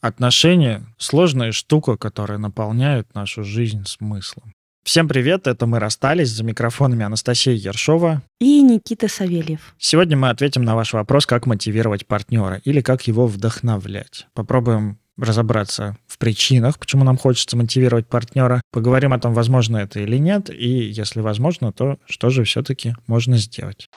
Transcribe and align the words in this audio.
Отношения— 0.00 0.84
сложная 0.98 1.50
штука, 1.50 1.96
которая 1.96 2.38
наполняет 2.38 3.14
нашу 3.14 3.42
жизнь 3.42 3.84
смыслом. 3.84 4.52
Всем 4.84 5.08
привет, 5.08 5.48
это 5.48 5.66
мы 5.66 5.80
расстались. 5.80 6.30
За 6.30 6.44
микрофонами 6.44 7.04
Анастасия 7.04 7.54
Ершова 7.54 8.22
и 8.38 8.62
Никита 8.62 9.08
Савельев. 9.08 9.74
Сегодня 9.76 10.16
мы 10.16 10.30
ответим 10.30 10.62
на 10.62 10.76
ваш 10.76 10.92
вопрос, 10.92 11.26
как 11.26 11.46
мотивировать 11.46 12.06
партнера 12.06 12.60
или 12.64 12.80
как 12.80 13.08
его 13.08 13.26
вдохновлять. 13.26 14.28
Попробуем 14.34 14.98
разобраться 15.18 15.96
в 16.06 16.16
причинах, 16.18 16.78
почему 16.78 17.02
нам 17.02 17.18
хочется 17.18 17.56
мотивировать 17.56 18.06
партнера. 18.06 18.62
Поговорим 18.70 19.12
о 19.12 19.18
том, 19.18 19.34
возможно 19.34 19.78
это 19.78 19.98
или 19.98 20.16
нет, 20.16 20.48
и 20.48 20.68
если 20.68 21.20
возможно, 21.20 21.72
то 21.72 21.98
что 22.06 22.30
же 22.30 22.44
все-таки 22.44 22.94
можно 23.08 23.36
сделать. 23.36 23.88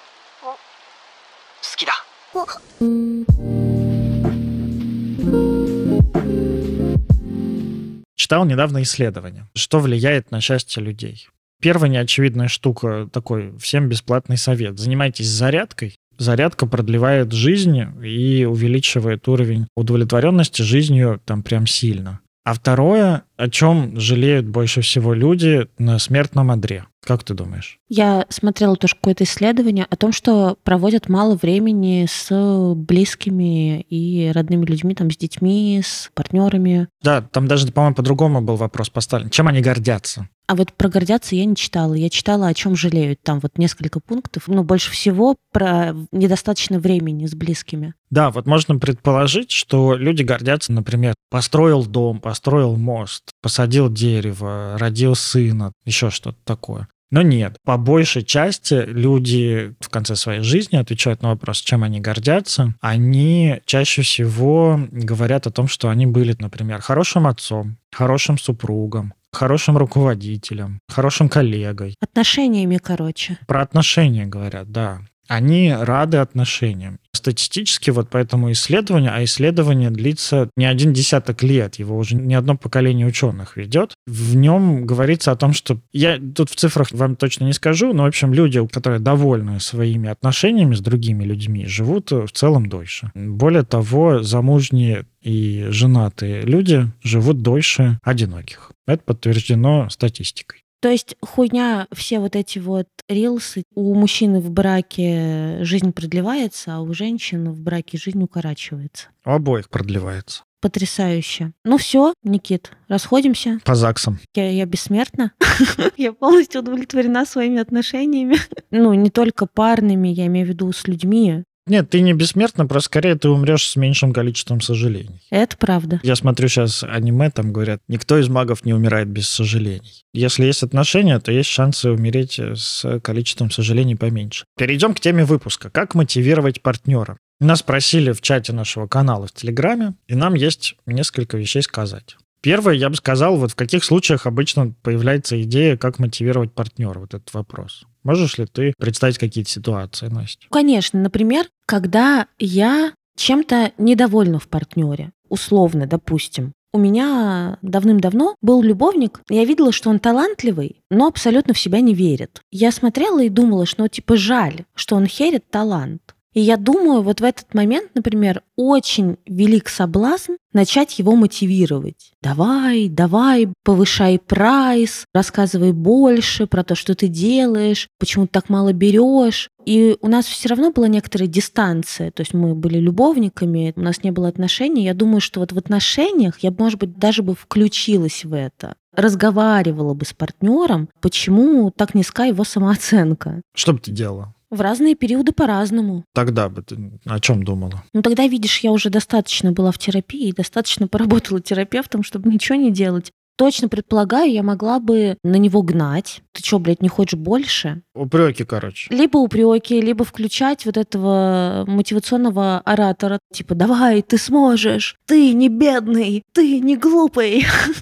Читал 8.31 8.45
недавно 8.45 8.81
исследование, 8.83 9.49
что 9.53 9.81
влияет 9.81 10.31
на 10.31 10.39
счастье 10.39 10.81
людей. 10.81 11.27
Первая 11.61 11.91
неочевидная 11.91 12.47
штука, 12.47 13.09
такой 13.11 13.51
всем 13.57 13.89
бесплатный 13.89 14.37
совет. 14.37 14.79
Занимайтесь 14.79 15.27
зарядкой. 15.27 15.97
Зарядка 16.17 16.65
продлевает 16.65 17.33
жизнь 17.33 17.77
и 18.01 18.45
увеличивает 18.45 19.27
уровень 19.27 19.67
удовлетворенности 19.75 20.61
жизнью 20.61 21.19
там 21.25 21.43
прям 21.43 21.67
сильно. 21.67 22.21
А 22.43 22.53
второе, 22.53 23.23
о 23.37 23.49
чем 23.49 23.99
жалеют 23.99 24.47
больше 24.47 24.81
всего 24.81 25.13
люди 25.13 25.67
на 25.77 25.99
смертном 25.99 26.49
одре. 26.49 26.85
Как 27.03 27.23
ты 27.23 27.33
думаешь? 27.33 27.79
Я 27.89 28.25
смотрела 28.29 28.75
тоже 28.75 28.95
какое-то 28.95 29.23
исследование 29.23 29.85
о 29.89 29.95
том, 29.95 30.11
что 30.11 30.57
проводят 30.63 31.09
мало 31.09 31.35
времени 31.35 32.07
с 32.07 32.73
близкими 32.75 33.81
и 33.81 34.31
родными 34.31 34.65
людьми, 34.65 34.93
там, 34.93 35.09
с 35.09 35.17
детьми, 35.17 35.81
с 35.83 36.11
партнерами. 36.13 36.87
Да, 37.01 37.21
там 37.21 37.47
даже, 37.47 37.71
по-моему, 37.71 37.95
по-другому 37.95 38.41
был 38.41 38.55
вопрос 38.55 38.89
поставлен. 38.89 39.29
Чем 39.29 39.47
они 39.47 39.61
гордятся? 39.61 40.27
А 40.51 40.55
вот 40.55 40.73
про 40.73 40.89
гордятся 40.89 41.33
я 41.37 41.45
не 41.45 41.55
читала. 41.55 41.93
Я 41.93 42.09
читала, 42.09 42.47
о 42.47 42.53
чем 42.53 42.75
жалеют. 42.75 43.21
Там 43.23 43.39
вот 43.39 43.57
несколько 43.57 44.01
пунктов. 44.01 44.49
Но 44.49 44.65
больше 44.65 44.91
всего 44.91 45.37
про 45.53 45.95
недостаточно 46.11 46.77
времени 46.77 47.25
с 47.25 47.33
близкими. 47.33 47.93
Да, 48.09 48.31
вот 48.31 48.47
можно 48.47 48.77
предположить, 48.77 49.49
что 49.51 49.95
люди 49.95 50.23
гордятся, 50.23 50.73
например, 50.73 51.13
построил 51.29 51.85
дом, 51.85 52.19
построил 52.19 52.75
мост, 52.75 53.31
посадил 53.41 53.89
дерево, 53.89 54.75
родил 54.77 55.15
сына, 55.15 55.71
еще 55.85 56.09
что-то 56.09 56.39
такое. 56.43 56.89
Но 57.11 57.21
нет, 57.21 57.55
по 57.63 57.77
большей 57.77 58.23
части 58.23 58.73
люди 58.73 59.73
в 59.79 59.87
конце 59.87 60.17
своей 60.17 60.41
жизни 60.41 60.75
отвечают 60.75 61.21
на 61.21 61.29
вопрос, 61.29 61.59
чем 61.59 61.83
они 61.83 62.01
гордятся. 62.01 62.75
Они 62.81 63.61
чаще 63.65 64.01
всего 64.01 64.81
говорят 64.91 65.47
о 65.47 65.51
том, 65.51 65.69
что 65.69 65.87
они 65.87 66.07
были, 66.07 66.35
например, 66.39 66.81
хорошим 66.81 67.27
отцом, 67.27 67.77
хорошим 67.89 68.37
супругом, 68.37 69.13
хорошим 69.31 69.77
руководителем, 69.77 70.79
хорошим 70.87 71.29
коллегой. 71.29 71.95
Отношениями, 72.01 72.77
короче. 72.77 73.37
Про 73.47 73.61
отношения 73.61 74.25
говорят, 74.25 74.71
да. 74.71 75.01
Они 75.27 75.73
рады 75.73 76.17
отношениям. 76.17 76.99
Статистически 77.13 77.89
вот 77.89 78.09
по 78.09 78.17
этому 78.17 78.51
исследованию, 78.51 79.11
а 79.13 79.23
исследование 79.23 79.89
длится 79.89 80.49
не 80.57 80.65
один 80.65 80.91
десяток 80.91 81.41
лет, 81.41 81.75
его 81.75 81.97
уже 81.97 82.15
не 82.15 82.35
одно 82.35 82.57
поколение 82.57 83.07
ученых 83.07 83.55
ведет, 83.55 83.93
в 84.05 84.35
нем 84.35 84.85
говорится 84.85 85.31
о 85.31 85.37
том, 85.37 85.53
что 85.53 85.79
я 85.93 86.17
тут 86.17 86.49
в 86.49 86.55
цифрах 86.55 86.91
вам 86.91 87.15
точно 87.15 87.45
не 87.45 87.53
скажу, 87.53 87.93
но, 87.93 88.03
в 88.03 88.07
общем, 88.07 88.33
люди, 88.33 88.65
которые 88.67 88.99
довольны 88.99 89.61
своими 89.61 90.09
отношениями 90.09 90.75
с 90.75 90.81
другими 90.81 91.23
людьми, 91.23 91.65
живут 91.65 92.11
в 92.11 92.31
целом 92.33 92.67
дольше. 92.67 93.11
Более 93.15 93.63
того, 93.63 94.23
замужние 94.23 95.05
и 95.21 95.65
женатые 95.69 96.41
люди 96.41 96.91
живут 97.03 97.41
дольше 97.41 97.99
одиноких. 98.03 98.71
Это 98.87 99.03
подтверждено 99.03 99.89
статистикой. 99.89 100.63
То 100.81 100.89
есть 100.89 101.15
хуйня, 101.21 101.87
все 101.91 102.19
вот 102.19 102.35
эти 102.35 102.57
вот 102.57 102.87
рилсы, 103.07 103.63
у 103.75 103.93
мужчины 103.93 104.39
в 104.39 104.49
браке 104.49 105.59
жизнь 105.61 105.93
продлевается, 105.93 106.75
а 106.75 106.81
у 106.81 106.91
женщин 106.93 107.51
в 107.51 107.61
браке 107.61 107.99
жизнь 107.99 108.21
укорачивается. 108.21 109.09
У 109.23 109.29
обоих 109.29 109.69
продлевается. 109.69 110.43
Потрясающе. 110.59 111.53
Ну 111.65 111.77
все, 111.77 112.13
Никит, 112.23 112.71
расходимся. 112.87 113.59
По 113.63 113.75
ЗАГСам. 113.75 114.19
Я, 114.35 114.49
я 114.49 114.65
бессмертна. 114.65 115.33
я 115.97 116.13
полностью 116.13 116.61
удовлетворена 116.61 117.25
своими 117.25 117.59
отношениями. 117.59 118.37
ну, 118.71 118.93
не 118.93 119.11
только 119.11 119.45
парными, 119.45 120.07
я 120.07 120.27
имею 120.27 120.47
в 120.47 120.49
виду 120.49 120.71
с 120.71 120.87
людьми. 120.87 121.43
Нет, 121.71 121.89
ты 121.89 122.01
не 122.01 122.11
бессмертна, 122.11 122.65
просто 122.65 122.87
скорее 122.87 123.15
ты 123.15 123.29
умрешь 123.29 123.65
с 123.65 123.77
меньшим 123.77 124.11
количеством 124.11 124.59
сожалений. 124.59 125.21
Это 125.29 125.55
правда. 125.55 126.01
Я 126.03 126.17
смотрю 126.17 126.49
сейчас 126.49 126.83
аниме, 126.83 127.29
там 127.29 127.53
говорят, 127.53 127.79
никто 127.87 128.17
из 128.17 128.27
магов 128.27 128.65
не 128.65 128.73
умирает 128.73 129.07
без 129.07 129.29
сожалений. 129.29 130.03
Если 130.13 130.43
есть 130.43 130.63
отношения, 130.63 131.17
то 131.21 131.31
есть 131.31 131.49
шансы 131.49 131.89
умереть 131.89 132.37
с 132.37 132.99
количеством 132.99 133.51
сожалений 133.51 133.95
поменьше. 133.95 134.43
Перейдем 134.57 134.93
к 134.93 134.99
теме 134.99 135.23
выпуска. 135.23 135.69
Как 135.69 135.95
мотивировать 135.95 136.61
партнера? 136.61 137.17
Нас 137.39 137.59
спросили 137.59 138.11
в 138.11 138.19
чате 138.19 138.51
нашего 138.51 138.87
канала 138.87 139.27
в 139.27 139.31
Телеграме, 139.31 139.93
и 140.07 140.15
нам 140.15 140.33
есть 140.33 140.75
несколько 140.85 141.37
вещей 141.37 141.61
сказать. 141.61 142.17
Первое, 142.41 142.73
я 142.73 142.89
бы 142.89 142.95
сказал, 142.95 143.37
вот 143.37 143.51
в 143.51 143.55
каких 143.55 143.83
случаях 143.83 144.25
обычно 144.25 144.73
появляется 144.81 145.41
идея, 145.43 145.77
как 145.77 145.99
мотивировать 145.99 146.51
партнера, 146.51 146.99
вот 146.99 147.13
этот 147.13 147.33
вопрос. 147.33 147.83
Можешь 148.03 148.37
ли 148.37 148.47
ты 148.47 148.73
представить 148.79 149.19
какие-то 149.19 149.49
ситуации, 149.49 150.07
Настя? 150.07 150.47
Конечно. 150.49 150.99
Например, 150.99 151.45
когда 151.67 152.27
я 152.39 152.93
чем-то 153.15 153.73
недовольна 153.77 154.39
в 154.39 154.47
партнере, 154.47 155.11
условно, 155.29 155.85
допустим, 155.85 156.53
у 156.73 156.79
меня 156.79 157.57
давным-давно 157.61 158.35
был 158.41 158.61
любовник, 158.61 159.21
я 159.29 159.43
видела, 159.45 159.71
что 159.71 159.89
он 159.89 159.99
талантливый, 159.99 160.81
но 160.89 161.07
абсолютно 161.07 161.53
в 161.53 161.59
себя 161.59 161.81
не 161.81 161.93
верит. 161.93 162.41
Я 162.49 162.71
смотрела 162.71 163.21
и 163.21 163.29
думала, 163.29 163.65
что 163.65 163.83
ну, 163.83 163.87
типа 163.89 164.15
жаль, 164.15 164.63
что 164.73 164.95
он 164.95 165.05
херит 165.05 165.49
талант. 165.49 166.15
И 166.33 166.39
я 166.39 166.55
думаю, 166.55 167.01
вот 167.01 167.19
в 167.19 167.23
этот 167.23 167.53
момент, 167.53 167.91
например, 167.93 168.41
очень 168.55 169.17
велик 169.25 169.67
соблазн 169.67 170.33
начать 170.53 170.97
его 170.97 171.15
мотивировать. 171.15 172.13
Давай, 172.21 172.87
давай, 172.87 173.49
повышай 173.63 174.17
прайс, 174.17 175.05
рассказывай 175.13 175.73
больше 175.73 176.47
про 176.47 176.63
то, 176.63 176.75
что 176.75 176.95
ты 176.95 177.07
делаешь, 177.07 177.89
почему 177.99 178.27
ты 178.27 178.31
так 178.31 178.49
мало 178.49 178.71
берешь. 178.71 179.49
И 179.65 179.97
у 180.01 180.07
нас 180.07 180.25
все 180.25 180.49
равно 180.49 180.71
была 180.71 180.87
некоторая 180.87 181.27
дистанция, 181.27 182.11
то 182.11 182.21
есть 182.21 182.33
мы 182.33 182.55
были 182.55 182.79
любовниками, 182.79 183.73
у 183.75 183.81
нас 183.81 184.03
не 184.03 184.11
было 184.11 184.27
отношений. 184.27 184.85
Я 184.85 184.93
думаю, 184.93 185.21
что 185.21 185.41
вот 185.41 185.51
в 185.51 185.57
отношениях 185.57 186.39
я, 186.39 186.51
может 186.51 186.79
быть, 186.79 186.97
даже 186.97 187.23
бы 187.23 187.35
включилась 187.35 188.23
в 188.23 188.33
это 188.33 188.75
разговаривала 188.93 189.93
бы 189.93 190.05
с 190.05 190.11
партнером, 190.13 190.89
почему 190.99 191.71
так 191.71 191.95
низка 191.95 192.25
его 192.25 192.43
самооценка. 192.43 193.41
Что 193.55 193.71
бы 193.71 193.79
ты 193.79 193.91
делала? 193.91 194.35
В 194.51 194.59
разные 194.59 194.95
периоды 194.95 195.31
по-разному. 195.31 196.03
Тогда 196.13 196.49
бы 196.49 196.61
ты 196.61 196.77
о 197.05 197.19
чем 197.21 197.43
думала? 197.43 197.83
Ну 197.93 198.01
тогда, 198.01 198.27
видишь, 198.27 198.59
я 198.59 198.71
уже 198.71 198.89
достаточно 198.89 199.53
была 199.53 199.71
в 199.71 199.77
терапии 199.77 200.27
и 200.27 200.33
достаточно 200.33 200.89
поработала 200.89 201.39
терапевтом, 201.39 202.03
чтобы 202.03 202.29
ничего 202.29 202.57
не 202.57 202.69
делать. 202.69 203.11
Точно 203.37 203.69
предполагаю, 203.69 204.31
я 204.31 204.43
могла 204.43 204.79
бы 204.79 205.17
на 205.23 205.37
него 205.37 205.63
гнать. 205.63 206.21
Ты 206.33 206.43
что, 206.43 206.59
блядь, 206.59 206.81
не 206.81 206.89
хочешь 206.89 207.17
больше? 207.17 207.81
Упреки, 207.95 208.43
короче. 208.43 208.93
Либо 208.93 209.17
упреки, 209.17 209.81
либо 209.81 210.05
включать 210.05 210.65
вот 210.65 210.77
этого 210.77 211.63
мотивационного 211.65 212.59
оратора. 212.59 213.19
Типа, 213.33 213.55
давай, 213.55 214.01
ты 214.01 214.17
сможешь. 214.17 214.97
Ты 215.07 215.33
не 215.33 215.49
бедный, 215.49 216.23
ты 216.33 216.59
не 216.59 216.77
глупый, 216.77 217.45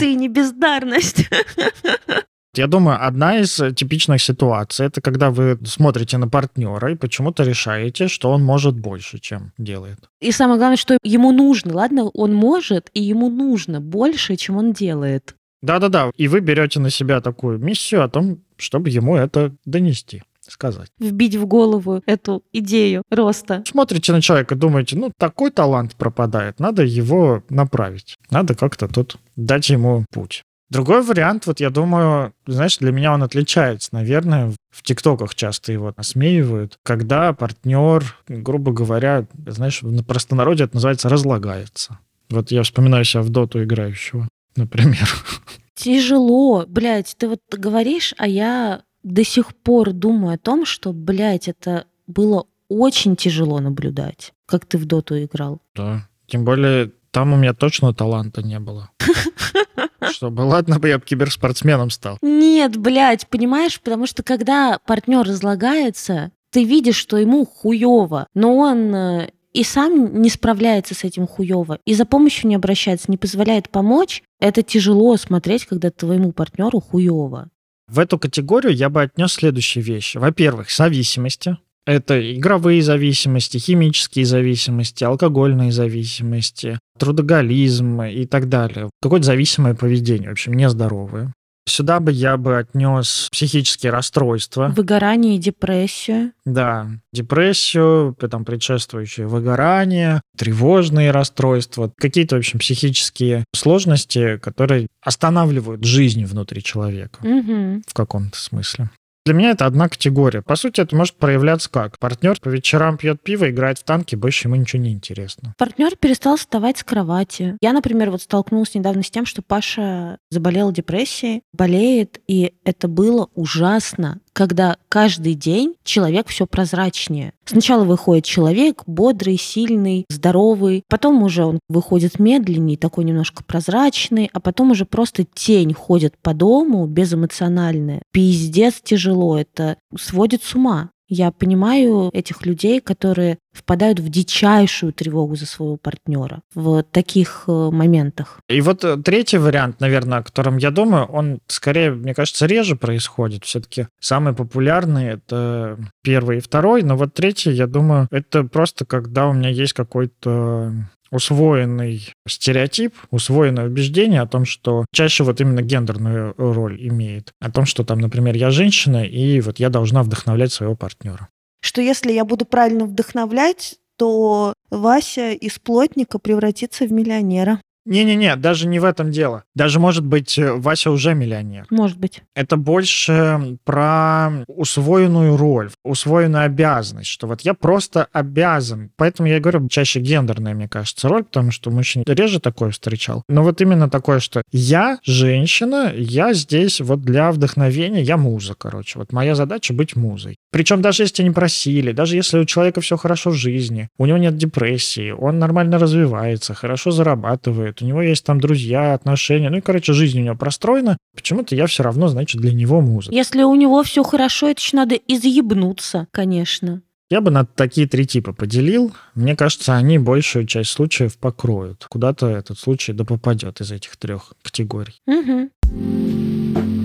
ты 0.00 0.14
не 0.14 0.28
бездарность. 0.28 1.28
Я 2.58 2.66
думаю, 2.66 3.06
одна 3.06 3.38
из 3.38 3.60
э, 3.60 3.72
типичных 3.72 4.20
ситуаций 4.20 4.86
это 4.86 5.00
когда 5.00 5.30
вы 5.30 5.58
смотрите 5.64 6.18
на 6.18 6.28
партнера 6.28 6.90
и 6.90 6.96
почему-то 6.96 7.44
решаете, 7.44 8.08
что 8.08 8.30
он 8.30 8.42
может 8.42 8.74
больше, 8.74 9.18
чем 9.18 9.52
делает. 9.58 9.98
И 10.20 10.32
самое 10.32 10.58
главное, 10.58 10.76
что 10.76 10.98
ему 11.04 11.30
нужно. 11.30 11.74
Ладно, 11.74 12.04
он 12.04 12.34
может, 12.34 12.90
и 12.94 13.00
ему 13.00 13.30
нужно 13.30 13.80
больше, 13.80 14.34
чем 14.36 14.56
он 14.56 14.72
делает. 14.72 15.36
Да-да-да. 15.62 16.10
И 16.16 16.26
вы 16.26 16.40
берете 16.40 16.80
на 16.80 16.90
себя 16.90 17.20
такую 17.20 17.58
миссию 17.58 18.04
о 18.04 18.08
том, 18.08 18.38
чтобы 18.56 18.90
ему 18.90 19.16
это 19.16 19.54
донести 19.64 20.22
сказать. 20.50 20.88
Вбить 20.98 21.36
в 21.36 21.46
голову 21.46 22.02
эту 22.06 22.42
идею 22.52 23.02
роста. 23.10 23.62
Смотрите 23.66 24.12
на 24.12 24.22
человека, 24.22 24.54
думаете, 24.54 24.96
ну, 24.96 25.12
такой 25.16 25.50
талант 25.50 25.94
пропадает, 25.94 26.58
надо 26.58 26.84
его 26.84 27.42
направить. 27.50 28.16
Надо 28.30 28.54
как-то 28.54 28.88
тут 28.88 29.16
дать 29.36 29.68
ему 29.68 30.06
путь. 30.10 30.42
Другой 30.70 31.02
вариант, 31.02 31.46
вот 31.46 31.60
я 31.60 31.70
думаю, 31.70 32.34
знаешь, 32.46 32.76
для 32.78 32.92
меня 32.92 33.14
он 33.14 33.22
отличается, 33.22 33.88
наверное, 33.92 34.52
в 34.70 34.82
ТикТоках 34.82 35.34
часто 35.34 35.72
его 35.72 35.94
осмеивают, 35.96 36.78
когда 36.82 37.32
партнер, 37.32 38.04
грубо 38.28 38.72
говоря, 38.72 39.26
знаешь, 39.46 39.80
на 39.82 40.04
простонародье 40.04 40.66
это 40.66 40.76
называется 40.76 41.08
разлагается. 41.08 41.98
Вот 42.28 42.50
я 42.50 42.62
вспоминаю 42.62 43.04
себя 43.04 43.22
в 43.22 43.30
доту 43.30 43.62
играющего, 43.62 44.28
например. 44.56 45.08
Тяжело, 45.74 46.66
блядь, 46.66 47.16
ты 47.16 47.28
вот 47.28 47.40
говоришь, 47.50 48.12
а 48.18 48.28
я 48.28 48.82
до 49.02 49.24
сих 49.24 49.56
пор 49.56 49.92
думаю 49.92 50.34
о 50.34 50.38
том, 50.38 50.66
что, 50.66 50.92
блядь, 50.92 51.48
это 51.48 51.86
было 52.06 52.46
очень 52.68 53.16
тяжело 53.16 53.60
наблюдать, 53.60 54.34
как 54.44 54.66
ты 54.66 54.76
в 54.76 54.84
доту 54.84 55.18
играл. 55.22 55.62
Да. 55.74 56.06
Тем 56.26 56.44
более 56.44 56.92
Там 57.10 57.32
у 57.32 57.36
меня 57.36 57.54
точно 57.54 57.94
таланта 57.94 58.42
не 58.42 58.60
было. 58.60 58.90
Чтобы, 60.10 60.42
ладно 60.42 60.78
бы 60.78 60.88
я 60.88 60.98
киберспортсменом 60.98 61.90
стал. 61.90 62.18
Нет, 62.22 62.76
блядь, 62.76 63.26
понимаешь, 63.28 63.80
потому 63.80 64.06
что 64.06 64.22
когда 64.22 64.78
партнер 64.86 65.26
разлагается, 65.26 66.30
ты 66.50 66.64
видишь, 66.64 66.96
что 66.96 67.16
ему 67.16 67.44
хуево, 67.44 68.26
но 68.34 68.56
он 68.56 68.94
э, 68.94 69.30
и 69.52 69.64
сам 69.64 70.20
не 70.20 70.30
справляется 70.30 70.94
с 70.94 71.04
этим 71.04 71.26
хуево, 71.26 71.78
и 71.84 71.94
за 71.94 72.04
помощью 72.04 72.48
не 72.48 72.54
обращается, 72.54 73.10
не 73.10 73.16
позволяет 73.16 73.70
помочь, 73.70 74.22
это 74.40 74.62
тяжело 74.62 75.16
смотреть, 75.16 75.66
когда 75.66 75.90
твоему 75.90 76.32
партнеру 76.32 76.80
хуево. 76.80 77.48
В 77.88 77.98
эту 77.98 78.18
категорию 78.18 78.74
я 78.74 78.90
бы 78.90 79.02
отнес 79.02 79.32
следующие 79.32 79.82
вещи. 79.82 80.18
Во-первых, 80.18 80.70
зависимости. 80.70 81.56
Это 81.86 82.36
игровые 82.36 82.82
зависимости, 82.82 83.58
химические 83.58 84.26
зависимости, 84.26 85.04
алкогольные 85.04 85.72
зависимости, 85.72 86.78
трудоголизм 86.98 88.02
и 88.02 88.26
так 88.26 88.48
далее. 88.48 88.90
Какое-то 89.00 89.26
зависимое 89.26 89.74
поведение, 89.74 90.28
в 90.28 90.32
общем, 90.32 90.52
нездоровое. 90.52 91.32
Сюда 91.68 92.00
бы 92.00 92.10
я 92.10 92.36
бы 92.36 92.58
отнес 92.58 93.28
психические 93.30 93.92
расстройства. 93.92 94.72
Выгорание 94.74 95.36
и 95.36 95.38
депрессию. 95.38 96.32
Да, 96.44 96.88
депрессию, 97.12 98.16
там 98.30 98.44
предшествующее 98.44 99.26
выгорание, 99.26 100.22
тревожные 100.36 101.10
расстройства, 101.10 101.92
какие-то, 101.96 102.36
в 102.36 102.38
общем, 102.38 102.58
психические 102.58 103.44
сложности, 103.54 104.38
которые 104.38 104.88
останавливают 105.02 105.84
жизнь 105.84 106.24
внутри 106.24 106.62
человека 106.62 107.18
угу. 107.20 107.82
в 107.86 107.94
каком-то 107.94 108.38
смысле. 108.38 108.90
Для 109.28 109.34
меня 109.34 109.50
это 109.50 109.66
одна 109.66 109.90
категория. 109.90 110.40
По 110.40 110.56
сути, 110.56 110.80
это 110.80 110.96
может 110.96 111.16
проявляться 111.16 111.68
как? 111.70 111.98
Партнер 111.98 112.40
по 112.40 112.48
вечерам 112.48 112.96
пьет 112.96 113.22
пиво, 113.22 113.50
играет 113.50 113.76
в 113.76 113.84
танки, 113.84 114.16
больше 114.16 114.48
ему 114.48 114.56
ничего 114.56 114.80
не 114.80 114.90
интересно. 114.90 115.54
Партнер 115.58 115.96
перестал 115.96 116.38
вставать 116.38 116.78
с 116.78 116.82
кровати. 116.82 117.58
Я, 117.60 117.74
например, 117.74 118.10
вот 118.10 118.22
столкнулась 118.22 118.74
недавно 118.74 119.02
с 119.02 119.10
тем, 119.10 119.26
что 119.26 119.42
Паша 119.42 120.16
заболел 120.30 120.72
депрессией, 120.72 121.42
болеет, 121.52 122.22
и 122.26 122.54
это 122.64 122.88
было 122.88 123.28
ужасно 123.34 124.18
когда 124.38 124.76
каждый 124.88 125.34
день 125.34 125.74
человек 125.82 126.28
все 126.28 126.46
прозрачнее. 126.46 127.32
Сначала 127.44 127.82
выходит 127.82 128.24
человек 128.24 128.84
бодрый, 128.86 129.36
сильный, 129.36 130.04
здоровый, 130.08 130.84
потом 130.88 131.24
уже 131.24 131.44
он 131.44 131.58
выходит 131.68 132.20
медленнее, 132.20 132.78
такой 132.78 133.02
немножко 133.02 133.42
прозрачный, 133.42 134.30
а 134.32 134.38
потом 134.38 134.70
уже 134.70 134.84
просто 134.84 135.24
тень 135.24 135.74
ходит 135.74 136.14
по 136.22 136.34
дому 136.34 136.86
безэмоциональная. 136.86 138.02
Пиздец 138.12 138.80
тяжело, 138.80 139.36
это 139.36 139.76
сводит 139.98 140.44
с 140.44 140.54
ума. 140.54 140.90
Я 141.08 141.30
понимаю 141.30 142.10
этих 142.12 142.44
людей, 142.44 142.80
которые 142.80 143.38
впадают 143.52 143.98
в 143.98 144.08
дичайшую 144.08 144.92
тревогу 144.92 145.34
за 145.36 145.46
своего 145.46 145.76
партнера 145.76 146.42
в 146.54 146.82
таких 146.82 147.44
э, 147.48 147.70
моментах. 147.72 148.40
И 148.48 148.60
вот 148.60 148.84
э, 148.84 148.96
третий 148.98 149.38
вариант, 149.38 149.80
наверное, 149.80 150.18
о 150.18 150.22
котором 150.22 150.58
я 150.58 150.70
думаю, 150.70 151.06
он 151.06 151.40
скорее, 151.48 151.90
мне 151.90 152.14
кажется, 152.14 152.46
реже 152.46 152.76
происходит. 152.76 153.44
Все-таки 153.44 153.88
самый 154.00 154.34
популярный 154.34 155.06
это 155.06 155.78
первый 156.02 156.38
и 156.38 156.40
второй, 156.40 156.82
но 156.82 156.96
вот 156.96 157.14
третий, 157.14 157.50
я 157.50 157.66
думаю, 157.66 158.06
это 158.10 158.44
просто 158.44 158.84
когда 158.84 159.26
у 159.28 159.32
меня 159.32 159.48
есть 159.48 159.72
какой-то 159.72 160.72
усвоенный 161.10 162.12
стереотип, 162.26 162.94
усвоенное 163.10 163.66
убеждение 163.66 164.20
о 164.20 164.26
том, 164.26 164.44
что 164.44 164.84
чаще 164.92 165.24
вот 165.24 165.40
именно 165.40 165.62
гендерную 165.62 166.34
роль 166.36 166.78
имеет. 166.88 167.32
О 167.40 167.50
том, 167.50 167.66
что 167.66 167.84
там, 167.84 168.00
например, 168.00 168.36
я 168.36 168.50
женщина, 168.50 169.04
и 169.04 169.40
вот 169.40 169.58
я 169.58 169.70
должна 169.70 170.02
вдохновлять 170.02 170.52
своего 170.52 170.76
партнера. 170.76 171.28
Что 171.60 171.80
если 171.80 172.12
я 172.12 172.24
буду 172.24 172.44
правильно 172.44 172.84
вдохновлять, 172.84 173.76
то 173.96 174.54
Вася 174.70 175.32
из 175.32 175.58
плотника 175.58 176.18
превратится 176.18 176.86
в 176.86 176.92
миллионера. 176.92 177.60
Не-не-не, 177.88 178.36
даже 178.36 178.68
не 178.68 178.78
в 178.78 178.84
этом 178.84 179.10
дело. 179.10 179.44
Даже, 179.54 179.80
может 179.80 180.04
быть, 180.04 180.38
э, 180.38 180.52
Вася 180.52 180.90
уже 180.90 181.14
миллионер. 181.14 181.64
Может 181.70 181.96
быть. 181.96 182.22
Это 182.34 182.58
больше 182.58 183.56
про 183.64 184.44
усвоенную 184.46 185.38
роль, 185.38 185.70
усвоенную 185.84 186.44
обязанность, 186.44 187.08
что 187.08 187.26
вот 187.26 187.40
я 187.40 187.54
просто 187.54 188.06
обязан. 188.12 188.90
Поэтому 188.96 189.28
я 189.28 189.40
говорю, 189.40 189.68
чаще 189.68 190.00
гендерная, 190.00 190.54
мне 190.54 190.68
кажется, 190.68 191.08
роль, 191.08 191.24
потому 191.24 191.50
что 191.50 191.70
мужчин 191.70 192.04
реже 192.06 192.40
такое 192.40 192.72
встречал. 192.72 193.22
Но 193.26 193.42
вот 193.42 193.62
именно 193.62 193.88
такое, 193.88 194.20
что 194.20 194.42
я 194.52 194.98
женщина, 195.02 195.90
я 195.96 196.34
здесь 196.34 196.82
вот 196.82 197.00
для 197.00 197.32
вдохновения, 197.32 198.02
я 198.02 198.18
муза, 198.18 198.54
короче. 198.54 198.98
Вот 198.98 199.12
моя 199.12 199.34
задача 199.34 199.72
быть 199.72 199.96
музой. 199.96 200.36
Причем 200.50 200.82
даже 200.82 201.04
если 201.04 201.22
не 201.22 201.30
просили, 201.30 201.92
даже 201.92 202.16
если 202.16 202.38
у 202.38 202.44
человека 202.44 202.82
все 202.82 202.98
хорошо 202.98 203.30
в 203.30 203.34
жизни, 203.34 203.88
у 203.96 204.04
него 204.04 204.18
нет 204.18 204.36
депрессии, 204.36 205.10
он 205.10 205.38
нормально 205.38 205.78
развивается, 205.78 206.52
хорошо 206.52 206.90
зарабатывает, 206.90 207.77
у 207.82 207.86
него 207.86 208.02
есть 208.02 208.24
там 208.24 208.40
друзья, 208.40 208.94
отношения, 208.94 209.50
ну 209.50 209.58
и, 209.58 209.60
короче, 209.60 209.92
жизнь 209.92 210.20
у 210.20 210.24
него 210.24 210.36
простроена, 210.36 210.96
почему-то 211.14 211.54
я 211.54 211.66
все 211.66 211.82
равно, 211.82 212.08
значит, 212.08 212.40
для 212.40 212.52
него 212.52 212.80
музыка. 212.80 213.14
Если 213.14 213.42
у 213.42 213.54
него 213.54 213.82
все 213.82 214.02
хорошо, 214.02 214.48
это 214.48 214.60
еще 214.60 214.76
надо 214.76 214.94
изъебнуться, 214.94 216.06
конечно. 216.10 216.82
Я 217.10 217.22
бы 217.22 217.30
на 217.30 217.46
такие 217.46 217.88
три 217.88 218.06
типа 218.06 218.34
поделил. 218.34 218.92
Мне 219.14 219.34
кажется, 219.34 219.74
они 219.74 219.98
большую 219.98 220.46
часть 220.46 220.70
случаев 220.70 221.16
покроют. 221.16 221.86
Куда-то 221.88 222.26
этот 222.26 222.58
случай 222.58 222.92
да 222.92 223.04
попадет 223.04 223.62
из 223.62 223.72
этих 223.72 223.96
трех 223.96 224.34
категорий. 224.42 225.00
Угу. 225.06 226.77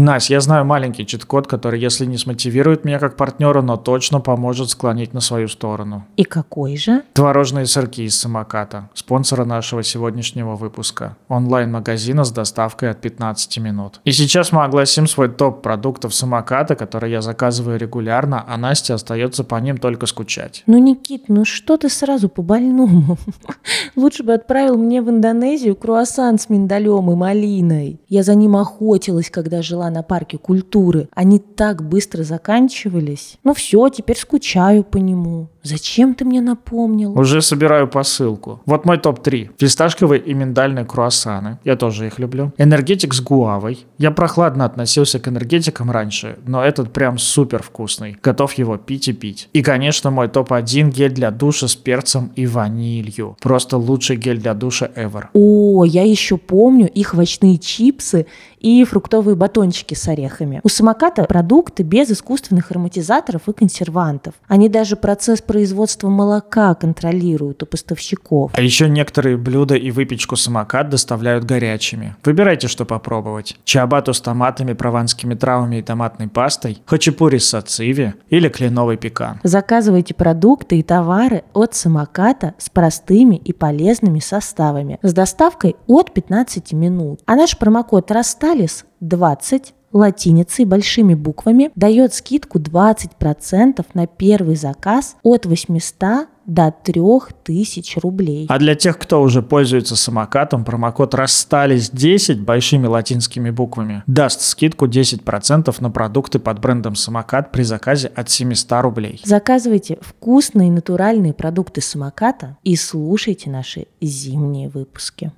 Настя, 0.00 0.32
я 0.34 0.40
знаю 0.40 0.64
маленький 0.64 1.04
чит-код, 1.04 1.46
который, 1.46 1.78
если 1.78 2.06
не 2.06 2.16
смотивирует 2.16 2.86
меня 2.86 2.98
как 2.98 3.16
партнера, 3.16 3.60
но 3.60 3.76
точно 3.76 4.20
поможет 4.20 4.70
склонить 4.70 5.12
на 5.12 5.20
свою 5.20 5.46
сторону. 5.46 6.06
И 6.16 6.24
какой 6.24 6.78
же? 6.78 7.02
Творожные 7.12 7.66
сырки 7.66 8.00
из 8.00 8.18
самоката, 8.18 8.88
спонсора 8.94 9.44
нашего 9.44 9.82
сегодняшнего 9.82 10.56
выпуска. 10.56 11.18
Онлайн-магазина 11.28 12.24
с 12.24 12.32
доставкой 12.32 12.90
от 12.90 13.02
15 13.02 13.58
минут. 13.58 14.00
И 14.04 14.12
сейчас 14.12 14.52
мы 14.52 14.64
огласим 14.64 15.06
свой 15.06 15.28
топ 15.28 15.60
продуктов 15.60 16.14
самоката, 16.14 16.76
которые 16.76 17.12
я 17.12 17.20
заказываю 17.20 17.78
регулярно, 17.78 18.42
а 18.48 18.56
Настя 18.56 18.94
остается 18.94 19.44
по 19.44 19.56
ним 19.56 19.76
только 19.76 20.06
скучать. 20.06 20.62
Ну, 20.66 20.78
Никит, 20.78 21.24
ну 21.28 21.44
что 21.44 21.76
ты 21.76 21.90
сразу 21.90 22.30
по 22.30 22.40
больному? 22.40 23.18
Лучше 23.96 24.22
бы 24.22 24.32
отправил 24.32 24.78
мне 24.78 25.02
в 25.02 25.10
Индонезию 25.10 25.76
круассан 25.76 26.38
с 26.38 26.48
миндалем 26.48 27.10
и 27.10 27.14
малиной. 27.14 28.00
Я 28.08 28.22
за 28.22 28.34
ним 28.34 28.56
охотилась, 28.56 29.28
когда 29.28 29.60
жила 29.60 29.89
на 29.90 30.02
парке 30.02 30.38
культуры, 30.38 31.08
они 31.12 31.38
так 31.38 31.82
быстро 31.82 32.22
заканчивались. 32.22 33.38
Ну 33.44 33.54
все, 33.54 33.88
теперь 33.88 34.16
скучаю 34.16 34.84
по 34.84 34.96
нему. 34.96 35.48
Зачем 35.62 36.14
ты 36.14 36.24
мне 36.24 36.40
напомнил? 36.40 37.18
Уже 37.18 37.42
собираю 37.42 37.86
посылку. 37.86 38.62
Вот 38.64 38.86
мой 38.86 38.98
топ-3. 38.98 39.50
Фисташковые 39.58 40.20
и 40.20 40.32
миндальные 40.32 40.86
круассаны. 40.86 41.58
Я 41.64 41.76
тоже 41.76 42.06
их 42.06 42.18
люблю. 42.18 42.52
Энергетик 42.56 43.12
с 43.12 43.20
гуавой. 43.20 43.84
Я 43.98 44.10
прохладно 44.10 44.64
относился 44.64 45.20
к 45.20 45.28
энергетикам 45.28 45.90
раньше, 45.90 46.38
но 46.46 46.64
этот 46.64 46.92
прям 46.92 47.18
супер 47.18 47.62
вкусный. 47.62 48.16
Готов 48.22 48.54
его 48.54 48.78
пить 48.78 49.08
и 49.08 49.12
пить. 49.12 49.48
И, 49.52 49.62
конечно, 49.62 50.10
мой 50.10 50.28
топ-1 50.28 50.90
гель 50.90 51.12
для 51.12 51.30
душа 51.30 51.68
с 51.68 51.76
перцем 51.76 52.32
и 52.36 52.46
ванилью. 52.46 53.36
Просто 53.40 53.76
лучший 53.76 54.16
гель 54.16 54.40
для 54.40 54.54
душа 54.54 54.88
ever. 54.96 55.24
О, 55.34 55.84
я 55.84 56.04
еще 56.04 56.38
помню 56.38 56.88
их 56.88 57.12
овощные 57.12 57.58
чипсы 57.58 58.26
и 58.60 58.84
фруктовые 58.84 59.36
батончики 59.36 59.94
с 59.94 60.08
орехами. 60.08 60.60
У 60.62 60.68
самоката 60.68 61.24
продукты 61.24 61.82
без 61.82 62.10
искусственных 62.10 62.70
ароматизаторов 62.70 63.48
и 63.48 63.52
консервантов. 63.52 64.34
Они 64.48 64.68
даже 64.68 64.96
процесс 64.96 65.42
производства 65.50 66.08
молока 66.08 66.76
контролируют 66.76 67.64
у 67.64 67.66
поставщиков. 67.66 68.52
А 68.54 68.60
еще 68.60 68.88
некоторые 68.88 69.36
блюда 69.36 69.74
и 69.74 69.90
выпечку 69.90 70.36
самокат 70.36 70.90
доставляют 70.90 71.44
горячими. 71.44 72.14
Выбирайте, 72.24 72.68
что 72.68 72.84
попробовать. 72.84 73.58
Чиабату 73.64 74.14
с 74.14 74.20
томатами, 74.20 74.74
прованскими 74.74 75.34
травами 75.34 75.80
и 75.80 75.82
томатной 75.82 76.28
пастой, 76.28 76.78
хачапури 76.86 77.38
с 77.38 77.48
сациви 77.48 78.14
или 78.28 78.48
кленовый 78.48 78.96
пекан. 78.96 79.40
Заказывайте 79.42 80.14
продукты 80.14 80.78
и 80.78 80.84
товары 80.84 81.42
от 81.52 81.74
самоката 81.74 82.54
с 82.56 82.70
простыми 82.70 83.34
и 83.34 83.52
полезными 83.52 84.20
составами. 84.20 85.00
С 85.02 85.12
доставкой 85.12 85.74
от 85.88 86.14
15 86.14 86.72
минут. 86.74 87.22
А 87.26 87.34
наш 87.34 87.58
промокод 87.58 88.08
«Расталис» 88.12 88.84
20 89.00 89.74
латиницей 89.92 90.64
большими 90.64 91.14
буквами 91.14 91.70
дает 91.74 92.14
скидку 92.14 92.58
20% 92.58 93.84
на 93.94 94.06
первый 94.06 94.56
заказ 94.56 95.16
от 95.22 95.46
800 95.46 96.28
до 96.46 96.74
3000 96.82 98.00
рублей. 98.00 98.46
А 98.48 98.58
для 98.58 98.74
тех, 98.74 98.98
кто 98.98 99.22
уже 99.22 99.40
пользуется 99.40 99.94
самокатом, 99.94 100.64
промокод 100.64 101.14
«Расстались 101.14 101.90
10» 101.90 102.42
большими 102.42 102.86
латинскими 102.86 103.50
буквами 103.50 104.02
даст 104.06 104.40
скидку 104.40 104.86
10% 104.86 105.74
на 105.80 105.90
продукты 105.90 106.40
под 106.40 106.58
брендом 106.58 106.96
«Самокат» 106.96 107.52
при 107.52 107.62
заказе 107.62 108.08
от 108.08 108.30
700 108.30 108.82
рублей. 108.82 109.20
Заказывайте 109.24 109.98
вкусные 110.00 110.72
натуральные 110.72 111.34
продукты 111.34 111.80
самоката 111.80 112.56
и 112.64 112.74
слушайте 112.74 113.48
наши 113.48 113.86
зимние 114.00 114.68
выпуски. 114.68 115.32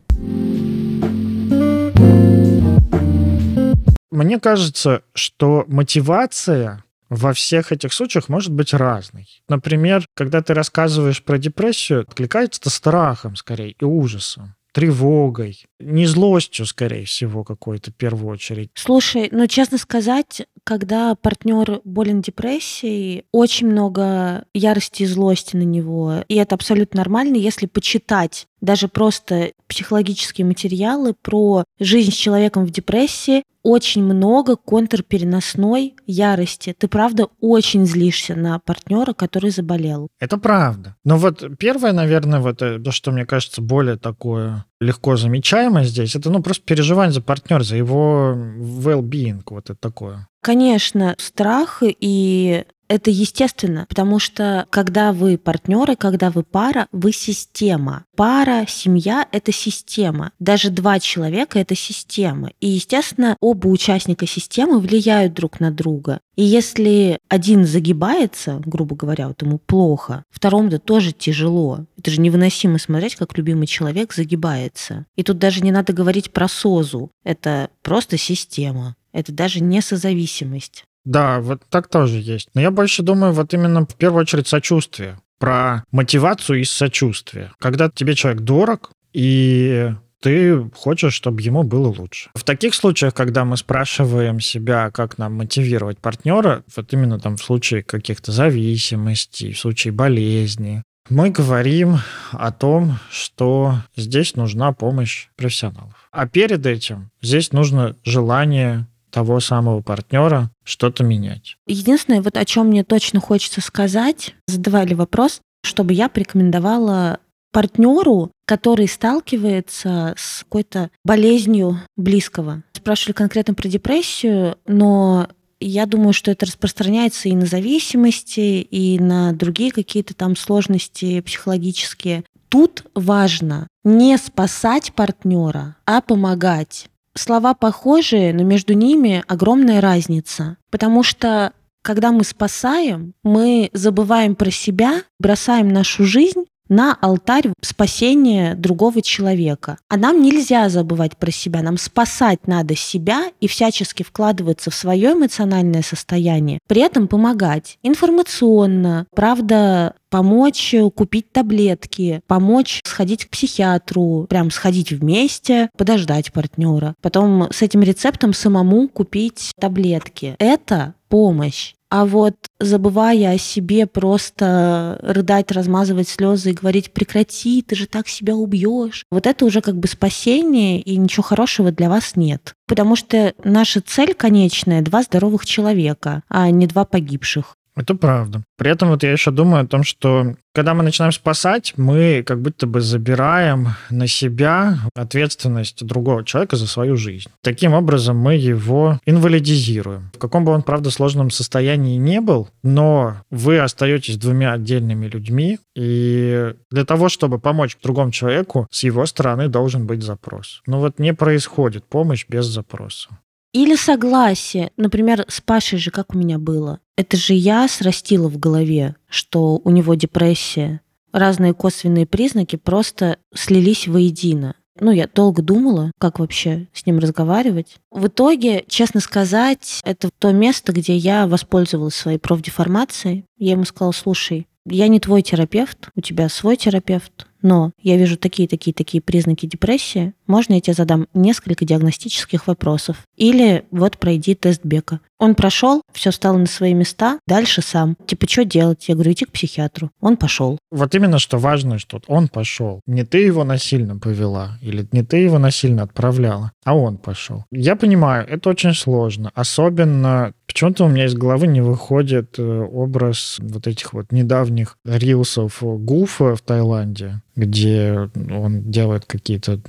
Мне 4.13 4.39
кажется, 4.39 5.03
что 5.15 5.65
мотивация 5.69 6.85
во 7.09 7.33
всех 7.33 7.73
этих 7.73 7.95
случаях 7.95 8.29
может 8.29 8.53
быть 8.53 8.75
разный. 8.75 9.27
Например, 9.49 10.05
когда 10.15 10.43
ты 10.43 10.53
рассказываешь 10.53 11.23
про 11.23 11.39
депрессию, 11.39 12.03
откликается 12.03 12.61
это 12.61 12.71
страхом 12.71 13.37
скорее 13.37 13.71
и 13.71 13.85
ужасом 13.85 14.55
тревогой, 14.73 15.65
не 15.79 16.07
злостью, 16.07 16.67
скорее 16.67 17.05
всего, 17.05 17.45
какой-то 17.45 17.91
в 17.91 17.95
первую 17.95 18.33
очередь. 18.33 18.71
Слушай, 18.75 19.29
ну, 19.31 19.47
честно 19.47 19.79
сказать, 19.79 20.47
когда 20.65 21.15
партнер 21.15 21.81
болен 21.85 22.23
депрессией, 22.23 23.25
очень 23.33 23.69
много 23.69 24.47
ярости 24.55 25.03
и 25.03 25.07
злости 25.07 25.57
на 25.57 25.63
него. 25.63 26.25
И 26.29 26.37
это 26.37 26.55
абсолютно 26.55 26.99
нормально, 26.99 27.37
если 27.37 27.67
почитать 27.67 28.49
даже 28.63 28.89
просто 28.89 29.53
психологические 29.67 30.47
материалы 30.47 31.15
про 31.21 31.65
жизнь 31.79 32.13
с 32.13 32.15
человеком 32.15 32.65
в 32.65 32.71
депрессии, 32.71 33.43
очень 33.63 34.03
много 34.03 34.57
контрпереносной 34.57 35.95
ярости. 36.07 36.75
Ты 36.77 36.89
правда 36.89 37.29
очень 37.41 37.87
злишься 37.87 38.35
на 38.35 38.59
партнера, 38.59 39.13
который 39.13 39.51
заболел. 39.51 40.09
Это 40.19 40.37
правда. 40.39 40.97
Но 41.05 41.17
вот 41.17 41.45
первое, 41.59 41.93
наверное, 41.93 42.41
вот 42.41 42.61
э, 42.63 42.79
то, 42.79 42.91
что 42.91 43.13
мне 43.13 43.25
кажется 43.25 43.63
более 43.63 43.97
такое 43.97 44.65
легко 44.81 45.17
замечаемое 45.17 45.85
здесь, 45.85 46.17
это 46.17 46.31
ну 46.31 46.43
просто 46.43 46.65
переживание 46.65 47.13
за 47.13 47.21
партнера, 47.21 47.63
за 47.63 47.77
его 47.77 48.35
well-being, 48.35 49.43
вот 49.47 49.71
это 49.71 49.79
такое. 49.79 50.29
Конечно, 50.41 51.15
страх 51.19 51.83
и 51.85 52.65
это 52.93 53.11
естественно, 53.11 53.87
потому 53.89 54.19
что 54.19 54.67
когда 54.69 55.13
вы 55.13 55.39
партнеры, 55.39 55.97
когда 55.97 56.31
вы 56.31 56.43
пара, 56.43 56.89
вы 56.93 57.11
система. 57.13 58.05
Пара, 58.17 58.67
семья— 58.69 59.27
это 59.33 59.51
система. 59.51 60.33
Даже 60.39 60.69
два 60.69 61.01
человека— 61.01 61.59
это 61.61 61.75
система. 61.75 62.51
И, 62.61 62.69
естественно, 62.69 63.37
оба 63.41 63.69
участника 63.69 64.27
системы 64.27 64.79
влияют 64.79 65.33
друг 65.33 65.59
на 65.59 65.71
друга. 65.71 66.21
И 66.37 66.43
если 66.43 67.19
один 67.31 67.65
загибается, 67.65 68.61
грубо 68.65 68.95
говоря, 68.95 69.29
вот 69.29 69.41
ему 69.41 69.59
плохо, 69.59 70.25
второму-то 70.31 70.79
тоже 70.79 71.13
тяжело. 71.13 71.87
Это 71.97 72.11
же 72.11 72.21
невыносимо 72.21 72.79
смотреть, 72.79 73.17
как 73.17 73.39
любимый 73.39 73.67
человек 73.67 74.13
загибается. 74.13 75.07
И 75.17 75.23
тут 75.23 75.39
даже 75.39 75.63
не 75.63 75.73
надо 75.73 75.95
говорить 75.95 76.31
про 76.31 76.47
созу. 76.47 77.11
Это 77.25 77.71
просто 77.83 78.19
система. 78.19 78.97
Это 79.13 79.33
даже 79.33 79.61
не 79.61 79.81
созависимость. 79.81 80.85
Да, 81.05 81.41
вот 81.41 81.63
так 81.69 81.89
тоже 81.89 82.19
есть. 82.19 82.49
Но 82.55 82.61
я 82.61 82.71
больше 82.71 83.03
думаю 83.03 83.33
вот 83.33 83.53
именно 83.55 83.85
в 83.87 83.95
первую 83.97 84.23
очередь 84.23 84.47
сочувствие. 84.47 85.19
Про 85.39 85.85
мотивацию 85.91 86.61
из 86.61 86.71
сочувствия. 86.71 87.53
Когда 87.59 87.91
тебе 87.91 88.15
человек 88.15 88.43
дорог, 88.43 88.93
и 89.13 89.93
ты 90.21 90.71
хочешь, 90.77 91.15
чтобы 91.15 91.43
ему 91.43 91.65
было 91.65 91.89
лучше. 91.89 92.31
В 92.35 92.45
таких 92.45 92.75
случаях, 92.75 93.13
когда 93.13 93.45
мы 93.45 93.57
спрашиваем 93.57 94.39
себя, 94.39 94.91
как 94.93 95.19
нам 95.19 95.35
мотивировать 95.35 95.99
партнера, 95.99 96.63
вот 96.77 96.93
именно 96.93 97.19
там 97.19 97.37
в 97.37 97.43
случае 97.43 97.83
каких-то 97.83 98.31
зависимостей, 98.31 99.53
в 99.53 99.59
случае 99.59 99.93
болезни, 99.93 100.85
мы 101.11 101.31
говорим 101.31 101.99
о 102.31 102.53
том, 102.53 102.99
что 103.11 103.75
здесь 103.97 104.37
нужна 104.37 104.73
помощь 104.73 105.27
профессионалов. 105.37 106.09
А 106.13 106.29
перед 106.29 106.65
этим 106.65 107.11
здесь 107.21 107.53
нужно 107.53 107.97
желание 108.05 108.87
того 109.13 109.39
самого 109.41 109.83
партнера 109.83 110.51
что-то 110.65 111.05
менять. 111.05 111.57
Единственное, 111.67 112.23
вот 112.23 112.37
о 112.37 112.45
чем 112.45 112.69
мне 112.69 112.83
точно 112.83 113.21
хочется 113.21 113.61
сказать, 113.61 114.35
задавали 114.49 114.95
вопрос, 114.95 115.41
чтобы 115.63 115.93
я 115.93 116.09
порекомендовала 116.09 117.21
партнеру, 117.53 118.33
который 118.47 118.89
сталкивается 118.89 120.15
с 120.17 120.41
какой-то 120.41 120.91
болезнью 121.05 121.81
близкого. 121.97 122.63
Спрашивали 122.73 123.13
конкретно 123.13 123.55
про 123.55 123.69
депрессию, 123.69 124.57
но 124.67 125.29
я 125.61 125.87
думаю, 125.87 126.13
что 126.13 126.31
это 126.31 126.47
распространяется 126.47 127.29
и 127.29 127.37
на 127.37 127.47
зависимости, 127.47 128.41
и 128.63 128.99
на 128.99 129.33
другие 129.33 129.71
какие-то 129.71 130.15
там 130.15 130.35
сложности 130.35 131.21
психологические. 131.21 132.25
Тут 132.49 132.85
важно 132.95 133.69
не 133.85 134.17
спасать 134.19 134.93
партнера, 134.95 135.77
а 135.87 136.01
помогать. 136.01 136.89
Слова 137.15 137.55
похожие, 137.55 138.33
но 138.33 138.43
между 138.43 138.75
ними 138.75 139.23
огромная 139.27 139.81
разница. 139.81 140.57
Потому 140.71 141.03
что 141.03 141.53
когда 141.83 142.13
мы 142.13 142.25
спасаем, 142.25 143.15
мы 143.23 143.69
забываем 143.73 144.37
про 144.37 144.51
себя, 144.51 145.03
бросаем 145.19 145.69
нашу 145.69 146.05
жизнь 146.05 146.45
на 146.73 146.95
алтарь 146.95 147.53
спасения 147.61 148.55
другого 148.55 149.03
человека. 149.03 149.79
А 149.89 149.97
нам 149.99 150.23
нельзя 150.23 150.69
забывать 150.71 151.19
про 151.19 151.31
себя, 151.31 151.61
нам 151.63 151.77
спасать 151.77 152.47
надо 152.47 152.75
себя 152.75 153.27
и 153.41 153.47
всячески 153.47 154.03
вкладываться 154.03 154.71
в 154.71 154.75
свое 154.75 155.13
эмоциональное 155.13 155.83
состояние, 155.83 156.59
при 156.67 156.81
этом 156.81 157.09
помогать 157.09 157.79
информационно, 157.83 159.07
правда, 159.15 159.95
помочь 160.09 160.75
купить 160.95 161.31
таблетки, 161.31 162.23
помочь 162.27 162.81
сходить 162.85 163.27
к 163.27 163.31
психиатру, 163.31 164.27
прям 164.29 164.51
сходить 164.51 164.93
вместе, 164.93 165.69
подождать 165.77 166.33
партнера, 166.33 166.95
потом 167.03 167.49
с 167.53 167.63
этим 167.63 167.83
рецептом 167.83 168.33
самому 168.33 168.89
купить 168.89 169.53
таблетки. 169.59 170.37
Это 170.39 170.95
помощь. 171.09 171.75
А 171.95 172.07
вот 172.07 172.37
забывая 172.59 173.35
о 173.35 173.39
себе, 173.39 173.87
просто 173.87 174.99
рыдать, 175.03 175.53
размазывать 175.53 176.09
слезы 176.09 176.53
и 176.53 176.55
говорить 176.55 176.91
«прекрати, 176.91 177.61
ты 177.61 177.75
же 177.75 177.87
так 177.87 178.09
себя 178.09 178.35
убьешь», 178.35 179.05
вот 179.11 179.27
это 179.27 179.45
уже 179.45 179.61
как 179.61 179.77
бы 179.77 179.87
спасение, 179.87 180.81
и 180.81 180.97
ничего 180.97 181.23
хорошего 181.23 181.71
для 181.71 181.91
вас 181.91 182.17
нет. 182.17 182.55
Потому 182.67 182.97
что 182.97 183.35
наша 183.45 183.83
цель 183.83 184.15
конечная— 184.15 184.81
два 184.83 185.03
здоровых 185.03 185.45
человека, 185.45 186.23
а 186.31 186.51
не 186.51 186.67
два 186.67 186.87
погибших. 186.87 187.59
Это 187.75 187.95
правда. 187.95 188.43
При 188.59 188.71
этом 188.71 188.91
вот 188.91 189.03
я 189.03 189.13
еще 189.13 189.31
думаю 189.31 189.65
о 189.65 189.67
том, 189.67 189.83
что 189.83 190.35
когда 190.55 190.75
мы 190.75 190.83
начинаем 190.83 191.13
спасать, 191.13 191.73
мы 191.79 192.23
как 192.27 192.43
будто 192.43 192.67
бы 192.67 192.83
забираем 192.83 193.69
на 193.89 194.07
себя 194.07 194.79
ответственность 194.95 195.85
другого 195.85 196.25
человека 196.25 196.57
за 196.57 196.67
свою 196.67 196.97
жизнь. 196.97 197.31
Таким 197.43 197.73
образом 197.73 198.19
мы 198.19 198.35
его 198.35 199.01
инвалидизируем. 199.07 200.11
В 200.15 200.19
каком 200.19 200.45
бы 200.45 200.53
он, 200.53 200.63
правда, 200.63 200.91
сложном 200.91 201.31
состоянии 201.31 201.97
не 201.97 202.21
был, 202.21 202.51
но 202.63 203.17
вы 203.31 203.59
остаетесь 203.59 204.19
двумя 204.19 204.53
отдельными 204.53 205.07
людьми, 205.07 205.59
и 205.75 206.55
для 206.71 206.85
того, 206.85 207.09
чтобы 207.09 207.39
помочь 207.39 207.79
другому 207.83 208.11
человеку, 208.11 208.69
с 208.71 208.83
его 208.83 209.07
стороны 209.07 209.49
должен 209.49 209.87
быть 209.87 210.03
запрос. 210.03 210.63
Но 210.67 210.81
вот 210.81 210.99
не 210.99 211.15
происходит 211.15 211.85
помощь 211.87 212.27
без 212.29 212.45
запроса. 212.45 213.09
Или 213.53 213.77
согласие. 213.77 214.73
Например, 214.77 215.25
с 215.29 215.41
Пашей 215.41 215.79
же 215.79 215.91
как 215.91 216.15
у 216.15 216.19
меня 216.19 216.39
было. 216.39 216.81
Это 216.97 217.17
же 217.17 217.35
я 217.35 217.69
срастила 217.69 218.29
в 218.29 218.39
голове, 218.39 218.97
что 219.09 219.61
у 219.63 219.71
него 219.71 219.95
депрессия. 219.95 220.81
Разные 221.13 221.53
косвенные 221.53 222.07
признаки 222.07 222.57
просто 222.57 223.19
слились 223.35 223.87
воедино. 223.87 224.55
Ну, 224.81 224.91
я 224.91 225.07
долго 225.07 225.43
думала, 225.43 225.93
как 225.99 226.19
вообще 226.19 226.69
с 226.73 226.87
ним 226.87 226.99
разговаривать. 226.99 227.77
В 227.91 228.07
итоге, 228.07 228.65
честно 228.69 229.01
сказать, 229.01 229.81
это 229.85 230.09
то 230.19 230.33
место, 230.33 230.73
где 230.73 230.97
я 230.97 231.27
воспользовалась 231.27 231.95
своей 231.95 232.19
профдеформацией. 232.19 233.27
Я 233.37 233.53
ему 233.53 233.65
сказала, 233.65 233.93
слушай, 233.93 234.47
я 234.65 234.89
не 234.89 234.99
твой 234.99 235.21
терапевт, 235.21 235.91
у 235.95 236.01
тебя 236.01 236.29
свой 236.31 236.57
терапевт, 236.57 237.27
но 237.43 237.73
я 237.81 237.97
вижу 237.97 238.17
такие-такие-такие 238.17 239.01
признаки 239.01 239.47
депрессии, 239.47 240.15
можно 240.27 240.55
я 240.55 240.61
тебе 240.61 240.75
задам 240.75 241.09
несколько 241.15 241.65
диагностических 241.65 242.47
вопросов? 242.47 242.99
Или 243.17 243.65
вот 243.71 243.99
пройди 243.99 244.35
тест 244.35 244.61
Бека. 244.65 245.01
Он 245.19 245.35
прошел, 245.35 245.83
все 245.93 246.11
стало 246.11 246.39
на 246.39 246.47
свои 246.47 246.75
места, 246.75 247.19
дальше 247.27 247.63
сам. 247.63 247.97
Типа, 248.07 248.29
что 248.29 248.45
делать? 248.45 248.89
Я 248.89 248.95
говорю, 248.95 249.13
иди 249.13 249.25
к 249.25 249.31
психиатру. 249.31 249.91
Он 250.01 250.17
пошел. 250.17 250.59
Вот 250.71 250.95
именно 250.95 251.19
что 251.19 251.39
важно, 251.39 251.79
что 251.79 252.01
он 252.07 252.29
пошел. 252.29 252.81
Не 252.87 253.05
ты 253.05 253.19
его 253.19 253.45
насильно 253.45 253.99
повела, 253.99 254.59
или 254.63 254.87
не 254.91 255.03
ты 255.03 255.19
его 255.19 255.39
насильно 255.39 255.83
отправляла, 255.83 256.53
а 256.65 256.77
он 256.77 256.97
пошел. 256.97 257.45
Я 257.53 257.77
понимаю, 257.77 258.27
это 258.29 258.51
очень 258.51 258.75
сложно. 258.75 259.31
Особенно 259.35 260.33
Почему-то 260.53 260.85
у 260.85 260.89
меня 260.89 261.07
из 261.07 261.15
головы 261.15 261.47
не 261.47 261.63
выходит 261.63 262.39
э, 262.39 262.43
образ 262.43 263.39
вот 263.41 263.67
этих 263.67 263.95
вот 263.95 264.13
недавних 264.13 264.77
рилсов 264.85 265.63
Гуфа 265.63 266.37
в 266.37 266.43
Таиланде, 266.43 267.23
где 267.35 268.11
он 268.31 268.71
делает 268.71 269.07
какие-то 269.07 269.61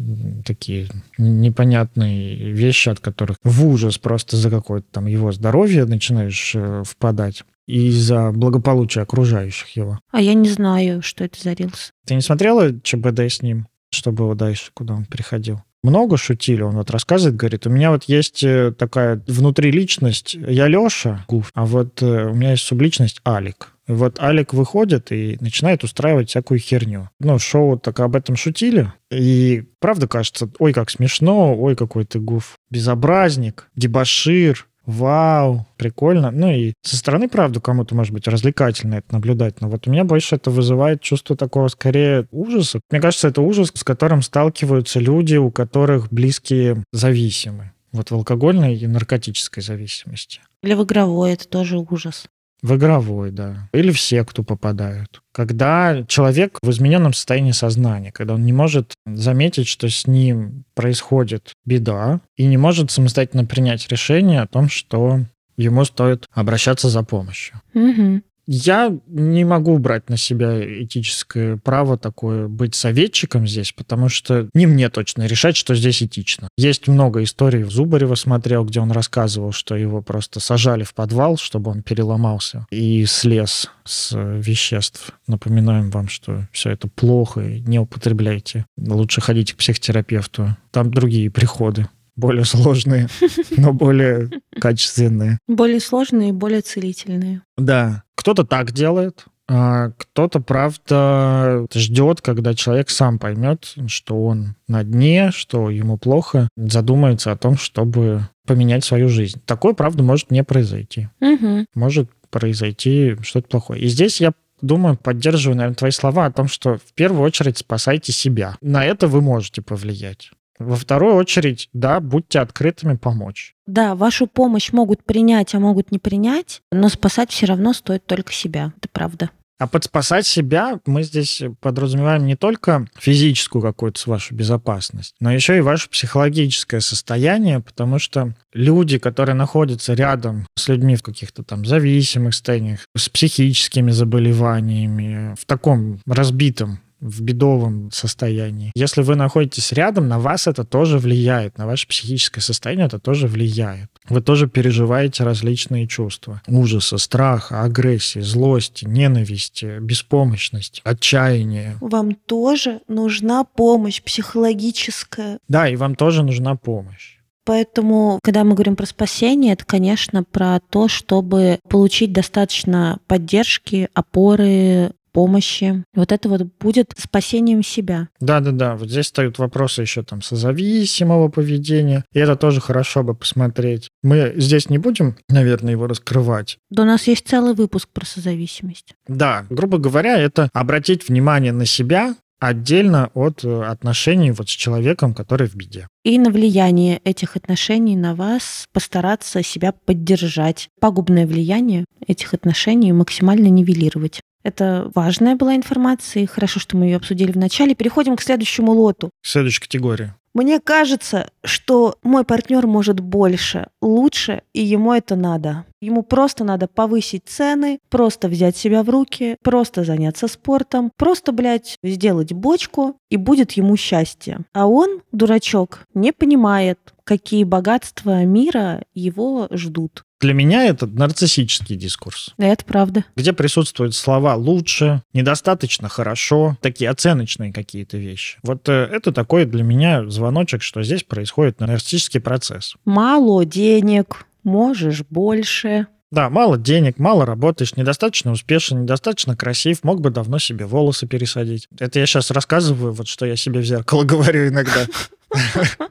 такие 0.45 0.89
непонятные 1.17 2.51
вещи, 2.51 2.89
от 2.89 2.99
которых 2.99 3.37
в 3.43 3.65
ужас 3.65 3.97
просто 3.97 4.35
за 4.35 4.49
какое-то 4.49 4.87
там 4.91 5.05
его 5.05 5.31
здоровье 5.31 5.85
начинаешь 5.85 6.53
э, 6.53 6.83
впадать 6.85 7.43
и 7.65 7.89
за 7.89 8.31
благополучие 8.31 9.03
окружающих 9.03 9.69
его. 9.77 9.99
А 10.11 10.19
я 10.19 10.33
не 10.33 10.49
знаю, 10.49 11.01
что 11.01 11.23
это 11.23 11.41
за 11.41 11.53
рилс. 11.53 11.93
Ты 12.05 12.15
не 12.15 12.21
смотрела 12.21 12.77
ЧБД 12.77 13.19
с 13.21 13.41
ним, 13.41 13.67
что 13.89 14.11
было 14.11 14.35
дальше, 14.35 14.71
куда 14.73 14.95
он 14.95 15.05
переходил? 15.05 15.61
Много 15.83 16.17
шутили. 16.17 16.61
Он 16.61 16.75
вот 16.75 16.89
рассказывает, 16.89 17.35
говорит, 17.35 17.67
у 17.67 17.69
меня 17.69 17.91
вот 17.91 18.05
есть 18.05 18.43
э, 18.43 18.71
такая 18.71 19.21
внутри 19.27 19.71
личность, 19.71 20.33
я 20.33 20.67
Леша, 20.67 21.25
а 21.53 21.65
вот 21.65 22.01
э, 22.01 22.29
у 22.29 22.33
меня 22.33 22.51
есть 22.51 22.63
субличность 22.63 23.21
Алик. 23.27 23.73
И 23.87 23.91
вот 23.91 24.19
Алик 24.19 24.53
выходит 24.53 25.11
и 25.11 25.37
начинает 25.41 25.83
устраивать 25.83 26.29
всякую 26.29 26.59
херню. 26.59 27.09
Ну, 27.19 27.37
шоу 27.37 27.77
так 27.77 27.99
об 27.99 28.15
этом 28.15 28.37
шутили. 28.37 28.93
И 29.11 29.65
правда 29.79 30.07
кажется, 30.07 30.49
ой, 30.59 30.71
как 30.71 30.89
смешно, 30.89 31.53
ой, 31.55 31.75
какой 31.75 32.05
ты 32.05 32.19
гуф. 32.19 32.57
Безобразник, 32.69 33.69
дебашир, 33.75 34.67
вау, 34.85 35.65
прикольно. 35.77 36.31
Ну 36.31 36.51
и 36.51 36.73
со 36.81 36.97
стороны, 36.97 37.29
правда, 37.29 37.59
кому-то 37.59 37.95
может 37.95 38.13
быть 38.13 38.27
развлекательно 38.27 38.95
это 38.95 39.13
наблюдать, 39.13 39.61
но 39.61 39.69
вот 39.69 39.87
у 39.87 39.91
меня 39.91 40.03
больше 40.03 40.35
это 40.35 40.49
вызывает 40.51 41.01
чувство 41.01 41.35
такого 41.35 41.67
скорее 41.67 42.27
ужаса. 42.31 42.79
Мне 42.91 43.01
кажется, 43.01 43.27
это 43.27 43.41
ужас, 43.41 43.71
с 43.73 43.83
которым 43.83 44.21
сталкиваются 44.21 44.99
люди, 44.99 45.35
у 45.35 45.51
которых 45.51 46.11
близкие 46.11 46.83
зависимы. 46.91 47.71
Вот 47.91 48.09
в 48.09 48.15
алкогольной 48.15 48.75
и 48.75 48.87
наркотической 48.87 49.61
зависимости. 49.61 50.41
Или 50.63 50.73
в 50.73 50.83
игровой 50.83 51.33
это 51.33 51.47
тоже 51.47 51.77
ужас. 51.77 52.25
В 52.63 52.77
игровой, 52.77 53.31
да. 53.31 53.69
Или 53.73 53.91
в 53.91 53.99
секту 53.99 54.43
попадают. 54.43 55.21
Когда 55.33 56.03
человек 56.07 56.59
в 56.63 56.69
измененном 56.71 57.11
состоянии 57.11 57.51
сознания, 57.51 58.13
когда 58.13 58.35
он 58.35 58.45
не 58.45 58.53
может 58.53 58.93
заметить, 59.05 59.67
что 59.67 59.89
с 59.89 60.07
ним 60.07 60.63
происходит 60.73 61.53
беда, 61.65 62.21
и 62.37 62.45
не 62.45 62.55
может 62.55 62.89
самостоятельно 62.89 63.43
принять 63.43 63.89
решение 63.89 64.41
о 64.41 64.47
том, 64.47 64.69
что 64.69 65.19
ему 65.57 65.83
стоит 65.83 66.25
обращаться 66.31 66.87
за 66.87 67.03
помощью. 67.03 67.61
Угу. 67.73 68.21
Я 68.45 68.97
не 69.07 69.45
могу 69.45 69.77
брать 69.77 70.09
на 70.09 70.17
себя 70.17 70.83
этическое 70.83 71.57
право 71.57 71.97
такое 71.97 72.47
быть 72.47 72.75
советчиком 72.75 73.47
здесь, 73.47 73.71
потому 73.71 74.09
что 74.09 74.49
не 74.53 74.65
мне 74.65 74.89
точно 74.89 75.25
решать, 75.25 75.55
что 75.55 75.75
здесь 75.75 76.03
этично. 76.03 76.49
Есть 76.57 76.87
много 76.87 77.23
историй, 77.23 77.63
в 77.63 77.71
Зубарева 77.71 78.15
смотрел, 78.15 78.65
где 78.65 78.79
он 78.79 78.91
рассказывал, 78.91 79.51
что 79.51 79.75
его 79.75 80.01
просто 80.01 80.39
сажали 80.39 80.83
в 80.83 80.93
подвал, 80.93 81.37
чтобы 81.37 81.71
он 81.71 81.83
переломался 81.83 82.65
и 82.69 83.05
слез 83.05 83.69
с 83.85 84.17
веществ. 84.17 85.11
Напоминаем 85.27 85.89
вам, 85.89 86.09
что 86.09 86.47
все 86.51 86.71
это 86.71 86.87
плохо, 86.87 87.41
и 87.41 87.61
не 87.61 87.79
употребляйте. 87.79 88.65
Лучше 88.77 89.21
ходите 89.21 89.53
к 89.53 89.57
психотерапевту. 89.57 90.57
Там 90.71 90.91
другие 90.91 91.31
приходы 91.31 91.87
более 92.15 92.45
сложные, 92.45 93.07
но 93.57 93.73
более 93.73 94.29
качественные. 94.59 95.39
Более 95.47 95.79
сложные 95.79 96.29
и 96.29 96.33
более 96.33 96.61
целительные. 96.61 97.41
Да. 97.57 98.03
Кто-то 98.15 98.43
так 98.43 98.71
делает, 98.71 99.25
а 99.49 99.89
кто-то, 99.97 100.39
правда, 100.39 101.65
ждет, 101.73 102.21
когда 102.21 102.53
человек 102.53 102.89
сам 102.89 103.19
поймет, 103.19 103.73
что 103.87 104.23
он 104.23 104.55
на 104.67 104.83
дне, 104.83 105.31
что 105.31 105.69
ему 105.69 105.97
плохо, 105.97 106.47
задумается 106.55 107.31
о 107.31 107.37
том, 107.37 107.57
чтобы 107.57 108.29
поменять 108.47 108.85
свою 108.85 109.09
жизнь. 109.09 109.41
Такое, 109.45 109.73
правда, 109.73 110.03
может 110.03 110.31
не 110.31 110.43
произойти. 110.43 111.09
Угу. 111.19 111.65
Может 111.75 112.09
произойти 112.29 113.15
что-то 113.21 113.47
плохое. 113.47 113.81
И 113.81 113.87
здесь 113.87 114.21
я 114.21 114.31
думаю, 114.61 114.95
поддерживаю, 114.95 115.57
наверное, 115.57 115.75
твои 115.75 115.91
слова 115.91 116.25
о 116.25 116.31
том, 116.31 116.47
что 116.47 116.77
в 116.77 116.93
первую 116.95 117.21
очередь 117.21 117.57
спасайте 117.57 118.11
себя. 118.11 118.55
На 118.61 118.85
это 118.85 119.07
вы 119.07 119.21
можете 119.21 119.61
повлиять. 119.61 120.31
Во 120.63 120.75
вторую 120.75 121.15
очередь, 121.15 121.69
да, 121.73 121.99
будьте 121.99 122.39
открытыми 122.39 122.95
помочь. 122.95 123.55
Да, 123.65 123.95
вашу 123.95 124.27
помощь 124.27 124.71
могут 124.71 125.03
принять, 125.03 125.53
а 125.55 125.59
могут 125.59 125.91
не 125.91 125.99
принять, 125.99 126.61
но 126.71 126.89
спасать 126.89 127.31
все 127.31 127.45
равно 127.45 127.73
стоит 127.73 128.05
только 128.05 128.33
себя. 128.33 128.73
Это 128.77 128.89
правда. 128.91 129.29
А 129.59 129.67
под 129.67 129.85
спасать 129.85 130.25
себя 130.25 130.79
мы 130.85 131.03
здесь 131.03 131.41
подразумеваем 131.61 132.25
не 132.25 132.35
только 132.35 132.87
физическую 132.99 133.61
какую-то 133.61 134.01
вашу 134.09 134.35
безопасность, 134.35 135.15
но 135.21 135.31
еще 135.31 135.57
и 135.57 135.61
ваше 135.61 135.89
психологическое 135.89 136.81
состояние, 136.81 137.61
потому 137.61 137.97
что 137.97 138.33
люди, 138.53 138.97
которые 138.97 139.35
находятся 139.35 139.93
рядом 139.93 140.47
с 140.55 140.67
людьми 140.67 140.97
в 140.97 141.03
каких-то 141.03 141.43
там 141.43 141.65
зависимых 141.65 142.33
состояниях, 142.33 142.87
с 142.97 143.07
психическими 143.07 143.91
заболеваниями, 143.91 145.33
в 145.39 145.45
таком 145.45 146.01
разбитом 146.05 146.79
в 147.03 147.21
бедовом 147.21 147.91
состоянии. 147.91 148.71
Если 148.75 149.01
вы 149.01 149.15
находитесь 149.15 149.71
рядом, 149.73 150.07
на 150.07 150.19
вас 150.19 150.47
это 150.47 150.63
тоже 150.63 150.97
влияет, 150.97 151.57
на 151.57 151.65
ваше 151.65 151.87
психическое 151.87 152.41
состояние 152.41 152.87
это 152.87 152.99
тоже 152.99 153.27
влияет. 153.27 153.89
Вы 154.09 154.21
тоже 154.21 154.47
переживаете 154.47 155.23
различные 155.23 155.87
чувства. 155.87 156.41
Ужаса, 156.47 156.97
страха, 156.97 157.61
агрессии, 157.63 158.19
злости, 158.19 158.85
ненависти, 158.85 159.79
беспомощности, 159.79 160.81
отчаяния. 160.83 161.77
Вам 161.81 162.15
тоже 162.15 162.81
нужна 162.87 163.43
помощь 163.43 164.01
психологическая. 164.01 165.39
Да, 165.47 165.67
и 165.67 165.75
вам 165.75 165.95
тоже 165.95 166.23
нужна 166.23 166.55
помощь. 166.55 167.17
Поэтому, 167.45 168.19
когда 168.23 168.43
мы 168.43 168.53
говорим 168.53 168.75
про 168.75 168.85
спасение, 168.85 169.53
это, 169.53 169.65
конечно, 169.65 170.23
про 170.23 170.61
то, 170.69 170.87
чтобы 170.87 171.59
получить 171.69 172.13
достаточно 172.13 172.99
поддержки, 173.07 173.89
опоры, 173.93 174.93
помощи. 175.13 175.83
Вот 175.95 176.11
это 176.11 176.27
вот 176.27 176.41
будет 176.59 176.93
спасением 176.97 177.63
себя. 177.63 178.09
Да-да-да, 178.19 178.75
вот 178.75 178.89
здесь 178.89 179.07
стоят 179.07 179.37
вопросы 179.39 179.81
еще 179.81 180.03
там 180.03 180.21
созависимого 180.21 181.29
поведения, 181.29 182.03
и 182.11 182.19
это 182.19 182.35
тоже 182.35 182.59
хорошо 182.59 183.03
бы 183.03 183.13
посмотреть. 183.13 183.89
Мы 184.01 184.33
здесь 184.35 184.69
не 184.69 184.79
будем, 184.79 185.15
наверное, 185.29 185.71
его 185.71 185.87
раскрывать. 185.87 186.57
Да 186.69 186.83
у 186.83 186.85
нас 186.85 187.07
есть 187.07 187.27
целый 187.27 187.53
выпуск 187.53 187.87
про 187.93 188.05
созависимость. 188.05 188.95
Да, 189.07 189.45
грубо 189.49 189.77
говоря, 189.77 190.17
это 190.17 190.49
обратить 190.53 191.07
внимание 191.07 191.51
на 191.51 191.65
себя, 191.65 192.15
отдельно 192.39 193.09
от 193.13 193.45
э, 193.45 193.63
отношений 193.63 194.31
вот 194.31 194.49
с 194.49 194.51
человеком, 194.51 195.13
который 195.13 195.47
в 195.47 195.55
беде. 195.55 195.87
И 196.03 196.19
на 196.19 196.29
влияние 196.29 196.99
этих 197.05 197.37
отношений 197.37 197.95
на 197.95 198.15
вас 198.15 198.65
постараться 198.73 199.41
себя 199.43 199.71
поддержать. 199.71 200.67
Пагубное 200.81 201.25
влияние 201.25 201.85
этих 202.05 202.33
отношений 202.33 202.91
максимально 202.91 203.47
нивелировать. 203.47 204.19
Это 204.43 204.91
важная 204.93 205.35
была 205.35 205.55
информация, 205.55 206.23
и 206.23 206.27
хорошо, 206.27 206.59
что 206.59 206.77
мы 206.77 206.85
ее 206.85 206.97
обсудили 206.97 207.31
в 207.31 207.37
начале. 207.37 207.75
Переходим 207.75 208.15
к 208.15 208.21
следующему 208.21 208.73
лоту. 208.73 209.09
К 209.21 209.27
следующей 209.27 209.61
категории. 209.61 210.13
Мне 210.33 210.59
кажется, 210.59 211.29
что 211.43 211.95
мой 212.01 212.23
партнер 212.23 212.65
может 212.65 212.99
больше, 212.99 213.67
лучше, 213.81 214.41
и 214.53 214.63
ему 214.63 214.93
это 214.93 215.15
надо. 215.15 215.65
Ему 215.79 216.01
просто 216.01 216.43
надо 216.43 216.67
повысить 216.67 217.23
цены, 217.27 217.79
просто 217.89 218.29
взять 218.29 218.57
себя 218.57 218.83
в 218.83 218.89
руки, 218.89 219.37
просто 219.43 219.83
заняться 219.83 220.27
спортом, 220.27 220.91
просто, 220.97 221.33
блядь, 221.33 221.77
сделать 221.83 222.33
бочку, 222.33 222.95
и 223.09 223.17
будет 223.17 223.51
ему 223.51 223.77
счастье. 223.77 224.39
А 224.53 224.65
он, 224.65 225.01
дурачок, 225.11 225.81
не 225.93 226.11
понимает, 226.11 226.79
какие 227.03 227.43
богатства 227.43 228.23
мира 228.23 228.83
его 228.93 229.47
ждут. 229.51 230.03
Для 230.23 230.33
меня 230.33 230.65
это 230.65 230.87
нарциссический 230.87 231.75
дискурс. 231.75 232.33
Это 232.37 232.63
правда. 232.63 233.03
Где 233.17 233.33
присутствуют 233.33 233.93
слова 233.93 234.35
«лучше», 234.35 235.01
«недостаточно 235.11 235.89
хорошо», 235.89 236.57
такие 236.61 236.89
оценочные 236.89 237.51
какие-то 237.51 237.97
вещи. 237.97 238.39
Вот 238.41 238.69
э, 238.69 238.71
это 238.71 239.11
такой 239.11 239.43
для 239.43 239.63
меня 239.63 240.09
звоночек, 240.23 240.61
что 240.61 240.81
здесь 240.83 241.03
происходит 241.03 241.59
нарциссический 241.59 242.21
процесс. 242.21 242.75
Мало 242.85 243.43
денег, 243.43 244.25
можешь 244.43 245.03
больше. 245.09 245.87
Да, 246.11 246.29
мало 246.29 246.57
денег, 246.57 246.97
мало 246.97 247.25
работаешь, 247.25 247.75
недостаточно 247.75 248.31
успешен, 248.31 248.83
недостаточно 248.83 249.35
красив, 249.35 249.83
мог 249.83 249.99
бы 249.99 250.11
давно 250.11 250.39
себе 250.39 250.65
волосы 250.65 251.07
пересадить. 251.07 251.67
Это 251.77 251.99
я 251.99 252.05
сейчас 252.05 252.31
рассказываю, 252.31 252.93
вот 252.93 253.07
что 253.07 253.25
я 253.25 253.35
себе 253.35 253.59
в 253.59 253.65
зеркало 253.65 254.03
говорю 254.05 254.47
иногда. 254.47 254.85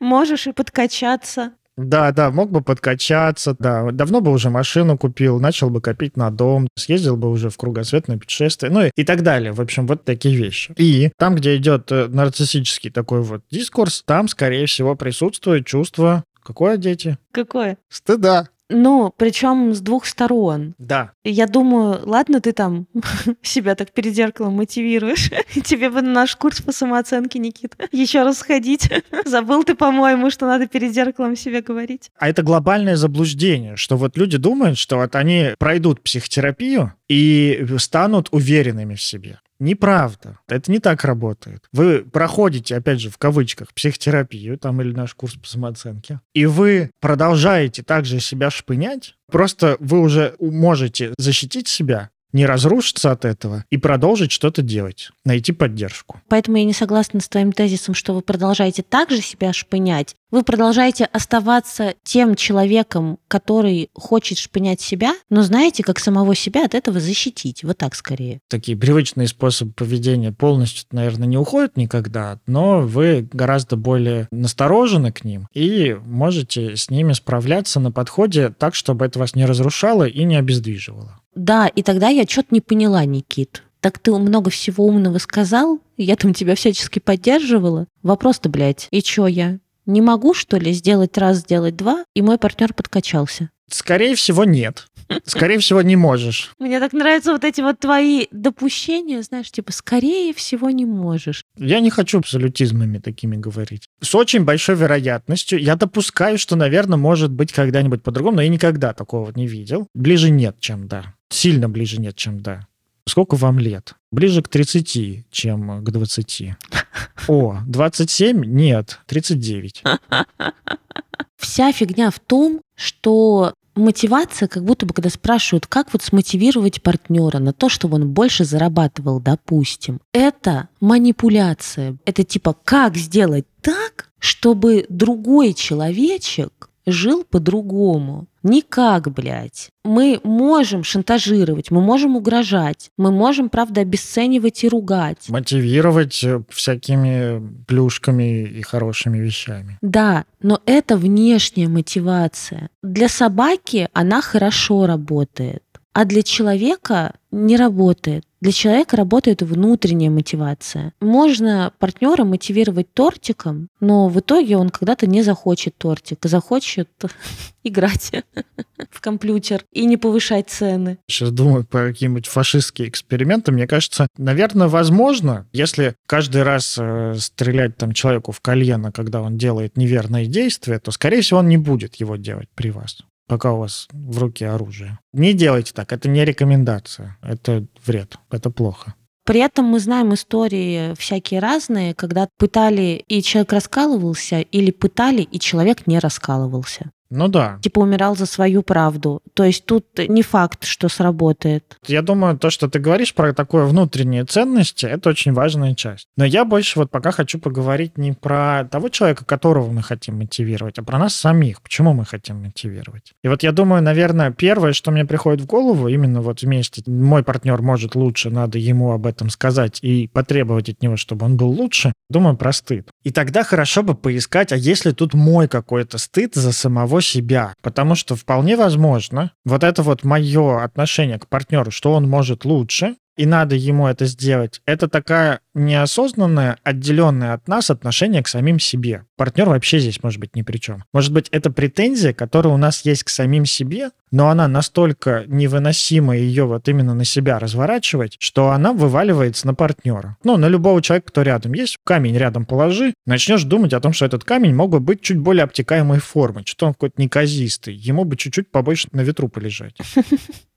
Можешь 0.00 0.46
и 0.46 0.52
подкачаться. 0.52 1.52
Да, 1.76 2.10
да, 2.12 2.30
мог 2.30 2.50
бы 2.50 2.62
подкачаться, 2.62 3.54
да. 3.58 3.90
Давно 3.90 4.20
бы 4.20 4.30
уже 4.30 4.50
машину 4.50 4.96
купил, 4.96 5.38
начал 5.40 5.68
бы 5.70 5.80
копить 5.80 6.16
на 6.16 6.30
дом, 6.30 6.68
съездил 6.76 7.16
бы 7.16 7.30
уже 7.30 7.50
в 7.50 7.56
кругосветное 7.56 8.18
путешествие, 8.18 8.72
ну 8.72 8.86
и, 8.86 8.90
и 8.96 9.04
так 9.04 9.22
далее. 9.22 9.52
В 9.52 9.60
общем, 9.60 9.86
вот 9.86 10.04
такие 10.04 10.36
вещи. 10.36 10.72
И 10.76 11.10
там, 11.18 11.34
где 11.34 11.56
идет 11.56 11.92
э, 11.92 12.08
нарциссический 12.08 12.90
такой 12.90 13.22
вот 13.22 13.42
дискурс, 13.50 14.02
там, 14.06 14.28
скорее 14.28 14.66
всего, 14.66 14.96
присутствует 14.96 15.66
чувство 15.66 16.24
Какое, 16.46 16.76
дети? 16.76 17.18
Какое? 17.32 17.76
Стыда. 17.88 18.48
Ну, 18.68 19.12
причем 19.16 19.74
с 19.74 19.80
двух 19.80 20.06
сторон. 20.06 20.74
Да. 20.78 21.12
Я 21.24 21.46
думаю, 21.46 22.00
ладно, 22.04 22.40
ты 22.40 22.52
там 22.52 22.86
себя 23.42 23.74
так 23.74 23.92
перед 23.92 24.14
зеркалом 24.14 24.54
мотивируешь. 24.54 25.30
Тебе 25.64 25.90
бы 25.90 26.02
на 26.02 26.10
наш 26.10 26.36
курс 26.36 26.60
по 26.60 26.72
самооценке, 26.72 27.38
Никита, 27.38 27.76
еще 27.92 28.22
раз 28.22 28.38
сходить. 28.38 28.90
Забыл 29.24 29.62
ты, 29.64 29.74
по-моему, 29.74 30.30
что 30.30 30.46
надо 30.46 30.66
перед 30.66 30.92
зеркалом 30.92 31.36
себе 31.36 31.62
говорить. 31.62 32.10
А 32.18 32.28
это 32.28 32.42
глобальное 32.42 32.96
заблуждение, 32.96 33.76
что 33.76 33.96
вот 33.96 34.16
люди 34.16 34.36
думают, 34.36 34.78
что 34.78 34.96
вот 34.96 35.14
они 35.14 35.50
пройдут 35.58 36.02
психотерапию 36.02 36.92
и 37.08 37.64
станут 37.78 38.28
уверенными 38.32 38.94
в 38.94 39.02
себе. 39.02 39.38
Неправда. 39.58 40.38
Это 40.48 40.70
не 40.70 40.78
так 40.78 41.04
работает. 41.04 41.64
Вы 41.72 42.04
проходите, 42.04 42.76
опять 42.76 43.00
же, 43.00 43.10
в 43.10 43.18
кавычках, 43.18 43.72
психотерапию, 43.74 44.58
там 44.58 44.80
или 44.82 44.92
наш 44.92 45.14
курс 45.14 45.34
по 45.34 45.46
самооценке, 45.46 46.20
и 46.34 46.46
вы 46.46 46.90
продолжаете 47.00 47.82
также 47.82 48.20
себя 48.20 48.50
шпынять, 48.50 49.14
просто 49.30 49.76
вы 49.80 50.00
уже 50.00 50.34
можете 50.40 51.14
защитить 51.18 51.68
себя, 51.68 52.10
не 52.36 52.44
разрушиться 52.44 53.10
от 53.10 53.24
этого 53.24 53.64
и 53.70 53.78
продолжить 53.78 54.30
что-то 54.30 54.60
делать, 54.60 55.10
найти 55.24 55.52
поддержку. 55.52 56.20
Поэтому 56.28 56.58
я 56.58 56.64
не 56.64 56.74
согласна 56.74 57.20
с 57.20 57.28
твоим 57.28 57.50
тезисом, 57.50 57.94
что 57.94 58.12
вы 58.12 58.20
продолжаете 58.20 58.82
также 58.82 59.22
себя 59.22 59.54
шпынять. 59.54 60.14
Вы 60.30 60.42
продолжаете 60.42 61.04
оставаться 61.04 61.94
тем 62.02 62.34
человеком, 62.34 63.18
который 63.26 63.90
хочет 63.94 64.38
шпынять 64.38 64.80
себя, 64.80 65.14
но 65.30 65.42
знаете, 65.42 65.82
как 65.82 65.98
самого 65.98 66.34
себя 66.34 66.66
от 66.66 66.74
этого 66.74 67.00
защитить. 67.00 67.64
Вот 67.64 67.78
так 67.78 67.94
скорее. 67.94 68.40
Такие 68.48 68.76
привычные 68.76 69.28
способы 69.28 69.72
поведения 69.72 70.32
полностью, 70.32 70.84
наверное, 70.92 71.26
не 71.26 71.38
уходят 71.38 71.76
никогда, 71.76 72.38
но 72.46 72.80
вы 72.80 73.26
гораздо 73.32 73.76
более 73.76 74.28
насторожены 74.30 75.10
к 75.10 75.24
ним 75.24 75.48
и 75.54 75.96
можете 76.04 76.76
с 76.76 76.90
ними 76.90 77.14
справляться 77.14 77.80
на 77.80 77.90
подходе 77.90 78.50
так, 78.50 78.74
чтобы 78.74 79.06
это 79.06 79.18
вас 79.18 79.34
не 79.34 79.46
разрушало 79.46 80.06
и 80.06 80.24
не 80.24 80.36
обездвиживало. 80.36 81.20
Да, 81.36 81.68
и 81.68 81.82
тогда 81.82 82.08
я 82.08 82.24
что-то 82.24 82.48
не 82.50 82.60
поняла, 82.60 83.04
Никит. 83.04 83.62
Так 83.80 83.98
ты 84.00 84.10
много 84.12 84.50
всего 84.50 84.84
умного 84.86 85.18
сказал, 85.18 85.80
я 85.96 86.16
там 86.16 86.34
тебя 86.34 86.56
всячески 86.56 86.98
поддерживала. 86.98 87.86
Вопрос-то, 88.02 88.48
блядь, 88.48 88.88
и 88.90 89.02
чё 89.02 89.28
я? 89.28 89.58
Не 89.84 90.00
могу, 90.00 90.34
что 90.34 90.56
ли, 90.56 90.72
сделать 90.72 91.16
раз, 91.16 91.38
сделать 91.38 91.76
два, 91.76 92.04
и 92.14 92.22
мой 92.22 92.38
партнер 92.38 92.74
подкачался? 92.74 93.50
Скорее 93.70 94.16
всего, 94.16 94.44
нет. 94.44 94.88
Скорее 95.24 95.58
всего, 95.58 95.82
не 95.82 95.94
можешь. 95.94 96.52
Мне 96.58 96.80
так 96.80 96.92
нравятся 96.92 97.32
вот 97.32 97.44
эти 97.44 97.60
вот 97.60 97.78
твои 97.78 98.26
допущения, 98.32 99.22
знаешь, 99.22 99.50
типа, 99.50 99.72
скорее 99.72 100.34
всего, 100.34 100.70
не 100.70 100.84
можешь. 100.84 101.44
Я 101.56 101.80
не 101.80 101.90
хочу 101.90 102.18
абсолютизмами 102.18 102.98
такими 102.98 103.36
говорить. 103.36 103.86
С 104.00 104.14
очень 104.14 104.44
большой 104.44 104.74
вероятностью 104.74 105.60
я 105.60 105.76
допускаю, 105.76 106.38
что, 106.38 106.56
наверное, 106.56 106.98
может 106.98 107.30
быть 107.30 107.52
когда-нибудь 107.52 108.02
по-другому, 108.02 108.36
но 108.36 108.42
я 108.42 108.48
никогда 108.48 108.92
такого 108.94 109.30
не 109.34 109.46
видел. 109.46 109.86
Ближе 109.94 110.30
нет, 110.30 110.56
чем 110.58 110.88
да. 110.88 111.14
Сильно 111.30 111.68
ближе 111.68 112.00
нет, 112.00 112.16
чем 112.16 112.40
да. 112.40 112.66
Сколько 113.08 113.36
вам 113.36 113.58
лет? 113.58 113.94
Ближе 114.10 114.42
к 114.42 114.48
30, 114.48 115.26
чем 115.30 115.84
к 115.84 115.90
20. 115.90 116.54
О, 117.28 117.58
27? 117.66 118.44
Нет, 118.44 119.00
39. 119.06 119.82
Вся 121.36 121.72
фигня 121.72 122.10
в 122.10 122.18
том, 122.18 122.60
что 122.74 123.54
мотивация, 123.76 124.48
как 124.48 124.64
будто 124.64 124.86
бы, 124.86 124.94
когда 124.94 125.10
спрашивают, 125.10 125.66
как 125.66 125.92
вот 125.92 126.02
смотивировать 126.02 126.82
партнера 126.82 127.38
на 127.38 127.52
то, 127.52 127.68
чтобы 127.68 127.96
он 127.96 128.08
больше 128.10 128.44
зарабатывал, 128.44 129.20
допустим, 129.20 130.00
это 130.12 130.68
манипуляция. 130.80 131.96
Это 132.04 132.24
типа, 132.24 132.56
как 132.64 132.96
сделать 132.96 133.46
так, 133.60 134.10
чтобы 134.18 134.86
другой 134.88 135.54
человечек 135.54 136.70
жил 136.86 137.24
по-другому. 137.24 138.26
Никак, 138.46 139.12
блядь. 139.12 139.70
Мы 139.84 140.20
можем 140.22 140.84
шантажировать, 140.84 141.72
мы 141.72 141.80
можем 141.80 142.16
угрожать, 142.16 142.90
мы 142.96 143.10
можем, 143.10 143.48
правда, 143.48 143.80
обесценивать 143.80 144.62
и 144.62 144.68
ругать. 144.68 145.28
Мотивировать 145.28 146.22
э, 146.22 146.42
всякими 146.48 147.42
плюшками 147.66 148.44
и 148.44 148.62
хорошими 148.62 149.18
вещами. 149.18 149.78
Да, 149.82 150.24
но 150.40 150.60
это 150.64 150.96
внешняя 150.96 151.68
мотивация. 151.68 152.70
Для 152.82 153.08
собаки 153.08 153.88
она 153.92 154.22
хорошо 154.22 154.86
работает, 154.86 155.62
а 155.96 156.04
для 156.04 156.22
человека 156.22 157.14
не 157.30 157.56
работает. 157.56 158.24
Для 158.42 158.52
человека 158.52 158.98
работает 158.98 159.40
внутренняя 159.40 160.10
мотивация. 160.10 160.92
Можно 161.00 161.72
партнера 161.78 162.22
мотивировать 162.24 162.92
тортиком, 162.92 163.68
но 163.80 164.10
в 164.10 164.20
итоге 164.20 164.58
он 164.58 164.68
когда-то 164.68 165.06
не 165.06 165.22
захочет 165.22 165.74
тортик, 165.78 166.18
захочет 166.24 166.90
играть 167.64 168.12
в 168.90 169.00
компьютер 169.00 169.64
и 169.72 169.86
не 169.86 169.96
повышать 169.96 170.50
цены. 170.50 170.98
Сейчас 171.08 171.30
думаю 171.30 171.64
про 171.64 171.88
какие-нибудь 171.88 172.26
фашистские 172.26 172.90
эксперименты. 172.90 173.50
Мне 173.52 173.66
кажется, 173.66 174.06
наверное, 174.18 174.68
возможно, 174.68 175.46
если 175.54 175.94
каждый 176.06 176.42
раз 176.42 176.76
э, 176.78 177.14
стрелять 177.18 177.78
там 177.78 177.92
человеку 177.92 178.32
в 178.32 178.42
колено, 178.42 178.92
когда 178.92 179.22
он 179.22 179.38
делает 179.38 179.78
неверные 179.78 180.26
действия, 180.26 180.78
то, 180.78 180.90
скорее 180.90 181.22
всего, 181.22 181.38
он 181.38 181.48
не 181.48 181.56
будет 181.56 181.94
его 181.94 182.16
делать 182.16 182.50
при 182.54 182.70
вас 182.70 182.98
пока 183.26 183.52
у 183.52 183.58
вас 183.58 183.88
в 183.92 184.18
руке 184.18 184.48
оружие. 184.48 184.98
Не 185.12 185.32
делайте 185.32 185.72
так, 185.72 185.92
это 185.92 186.08
не 186.08 186.24
рекомендация, 186.24 187.16
это 187.22 187.66
вред, 187.84 188.16
это 188.30 188.50
плохо. 188.50 188.94
При 189.24 189.40
этом 189.40 189.64
мы 189.64 189.80
знаем 189.80 190.14
истории 190.14 190.94
всякие 190.94 191.40
разные, 191.40 191.94
когда 191.94 192.28
пытали 192.38 193.04
и 193.08 193.22
человек 193.22 193.52
раскалывался, 193.52 194.40
или 194.40 194.70
пытали 194.70 195.22
и 195.22 195.40
человек 195.40 195.88
не 195.88 195.98
раскалывался. 195.98 196.92
Ну 197.10 197.28
да. 197.28 197.58
Типа 197.62 197.80
умирал 197.80 198.16
за 198.16 198.26
свою 198.26 198.62
правду. 198.62 199.22
То 199.34 199.44
есть 199.44 199.64
тут 199.64 199.86
не 200.08 200.22
факт, 200.22 200.64
что 200.64 200.88
сработает. 200.88 201.78
Я 201.86 202.02
думаю, 202.02 202.38
то, 202.38 202.50
что 202.50 202.68
ты 202.68 202.78
говоришь 202.78 203.14
про 203.14 203.32
такое 203.32 203.64
внутренние 203.64 204.24
ценности, 204.24 204.86
это 204.86 205.10
очень 205.10 205.32
важная 205.32 205.74
часть. 205.74 206.08
Но 206.16 206.24
я 206.24 206.44
больше 206.44 206.78
вот 206.78 206.90
пока 206.90 207.10
хочу 207.10 207.38
поговорить 207.38 207.98
не 207.98 208.12
про 208.12 208.64
того 208.70 208.88
человека, 208.88 209.24
которого 209.24 209.70
мы 209.70 209.82
хотим 209.82 210.18
мотивировать, 210.18 210.78
а 210.78 210.82
про 210.82 210.98
нас 210.98 211.14
самих. 211.14 211.62
Почему 211.62 211.92
мы 211.92 212.04
хотим 212.04 212.42
мотивировать? 212.42 213.12
И 213.22 213.28
вот 213.28 213.42
я 213.42 213.52
думаю, 213.52 213.82
наверное, 213.82 214.30
первое, 214.30 214.72
что 214.72 214.90
мне 214.90 215.04
приходит 215.04 215.42
в 215.42 215.46
голову, 215.46 215.88
именно 215.88 216.20
вот 216.20 216.42
вместе, 216.42 216.82
мой 216.86 217.22
партнер 217.22 217.62
может 217.62 217.94
лучше, 217.94 218.30
надо 218.30 218.58
ему 218.58 218.92
об 218.92 219.06
этом 219.06 219.30
сказать 219.30 219.78
и 219.82 220.08
потребовать 220.08 220.68
от 220.68 220.82
него, 220.82 220.96
чтобы 220.96 221.26
он 221.26 221.36
был 221.36 221.48
лучше, 221.48 221.92
думаю 222.08 222.36
про 222.36 222.52
стыд. 222.52 222.88
И 223.04 223.10
тогда 223.10 223.44
хорошо 223.44 223.82
бы 223.82 223.94
поискать, 223.94 224.52
а 224.52 224.56
если 224.56 224.90
тут 224.90 225.14
мой 225.14 225.48
какой-то 225.48 225.98
стыд 225.98 226.34
за 226.34 226.52
самого 226.52 226.95
самого 226.96 227.02
себя. 227.02 227.54
Потому 227.62 227.94
что 227.94 228.16
вполне 228.16 228.56
возможно, 228.56 229.32
вот 229.44 229.64
это 229.64 229.82
вот 229.82 230.04
мое 230.04 230.62
отношение 230.62 231.18
к 231.18 231.28
партнеру, 231.28 231.70
что 231.70 231.92
он 231.92 232.08
может 232.08 232.44
лучше, 232.44 232.96
и 233.16 233.26
надо 233.26 233.56
ему 233.56 233.86
это 233.86 234.06
сделать. 234.06 234.60
Это 234.66 234.88
такая 234.88 235.40
неосознанное, 235.54 236.58
отделенное 236.62 237.32
от 237.32 237.48
нас 237.48 237.70
отношение 237.70 238.22
к 238.22 238.28
самим 238.28 238.60
себе. 238.60 239.04
Партнер 239.16 239.48
вообще 239.48 239.78
здесь 239.78 240.02
может 240.02 240.20
быть 240.20 240.36
ни 240.36 240.42
при 240.42 240.58
чем. 240.58 240.84
Может 240.92 241.12
быть, 241.12 241.28
это 241.30 241.50
претензия, 241.50 242.12
которая 242.12 242.52
у 242.52 242.58
нас 242.58 242.84
есть 242.84 243.04
к 243.04 243.08
самим 243.08 243.46
себе, 243.46 243.90
но 244.10 244.28
она 244.28 244.48
настолько 244.48 245.24
невыносима 245.26 246.16
ее 246.16 246.44
вот 246.44 246.68
именно 246.68 246.94
на 246.94 247.04
себя 247.04 247.38
разворачивать, 247.38 248.16
что 248.18 248.50
она 248.50 248.72
вываливается 248.72 249.46
на 249.46 249.54
партнера. 249.54 250.16
Ну, 250.22 250.36
на 250.36 250.48
любого 250.48 250.82
человека, 250.82 251.08
кто 251.08 251.22
рядом 251.22 251.54
есть, 251.54 251.78
камень 251.84 252.16
рядом 252.16 252.44
положи, 252.44 252.92
начнешь 253.06 253.44
думать 253.44 253.72
о 253.72 253.80
том, 253.80 253.92
что 253.92 254.04
этот 254.04 254.24
камень 254.24 254.54
мог 254.54 254.70
бы 254.70 254.80
быть 254.80 255.00
чуть 255.00 255.18
более 255.18 255.44
обтекаемой 255.44 256.00
формы, 256.00 256.42
что 256.44 256.66
он 256.66 256.74
какой-то 256.74 257.00
неказистый, 257.00 257.74
ему 257.74 258.04
бы 258.04 258.16
чуть-чуть 258.16 258.50
побольше 258.50 258.88
на 258.92 259.00
ветру 259.00 259.28
полежать. 259.28 259.76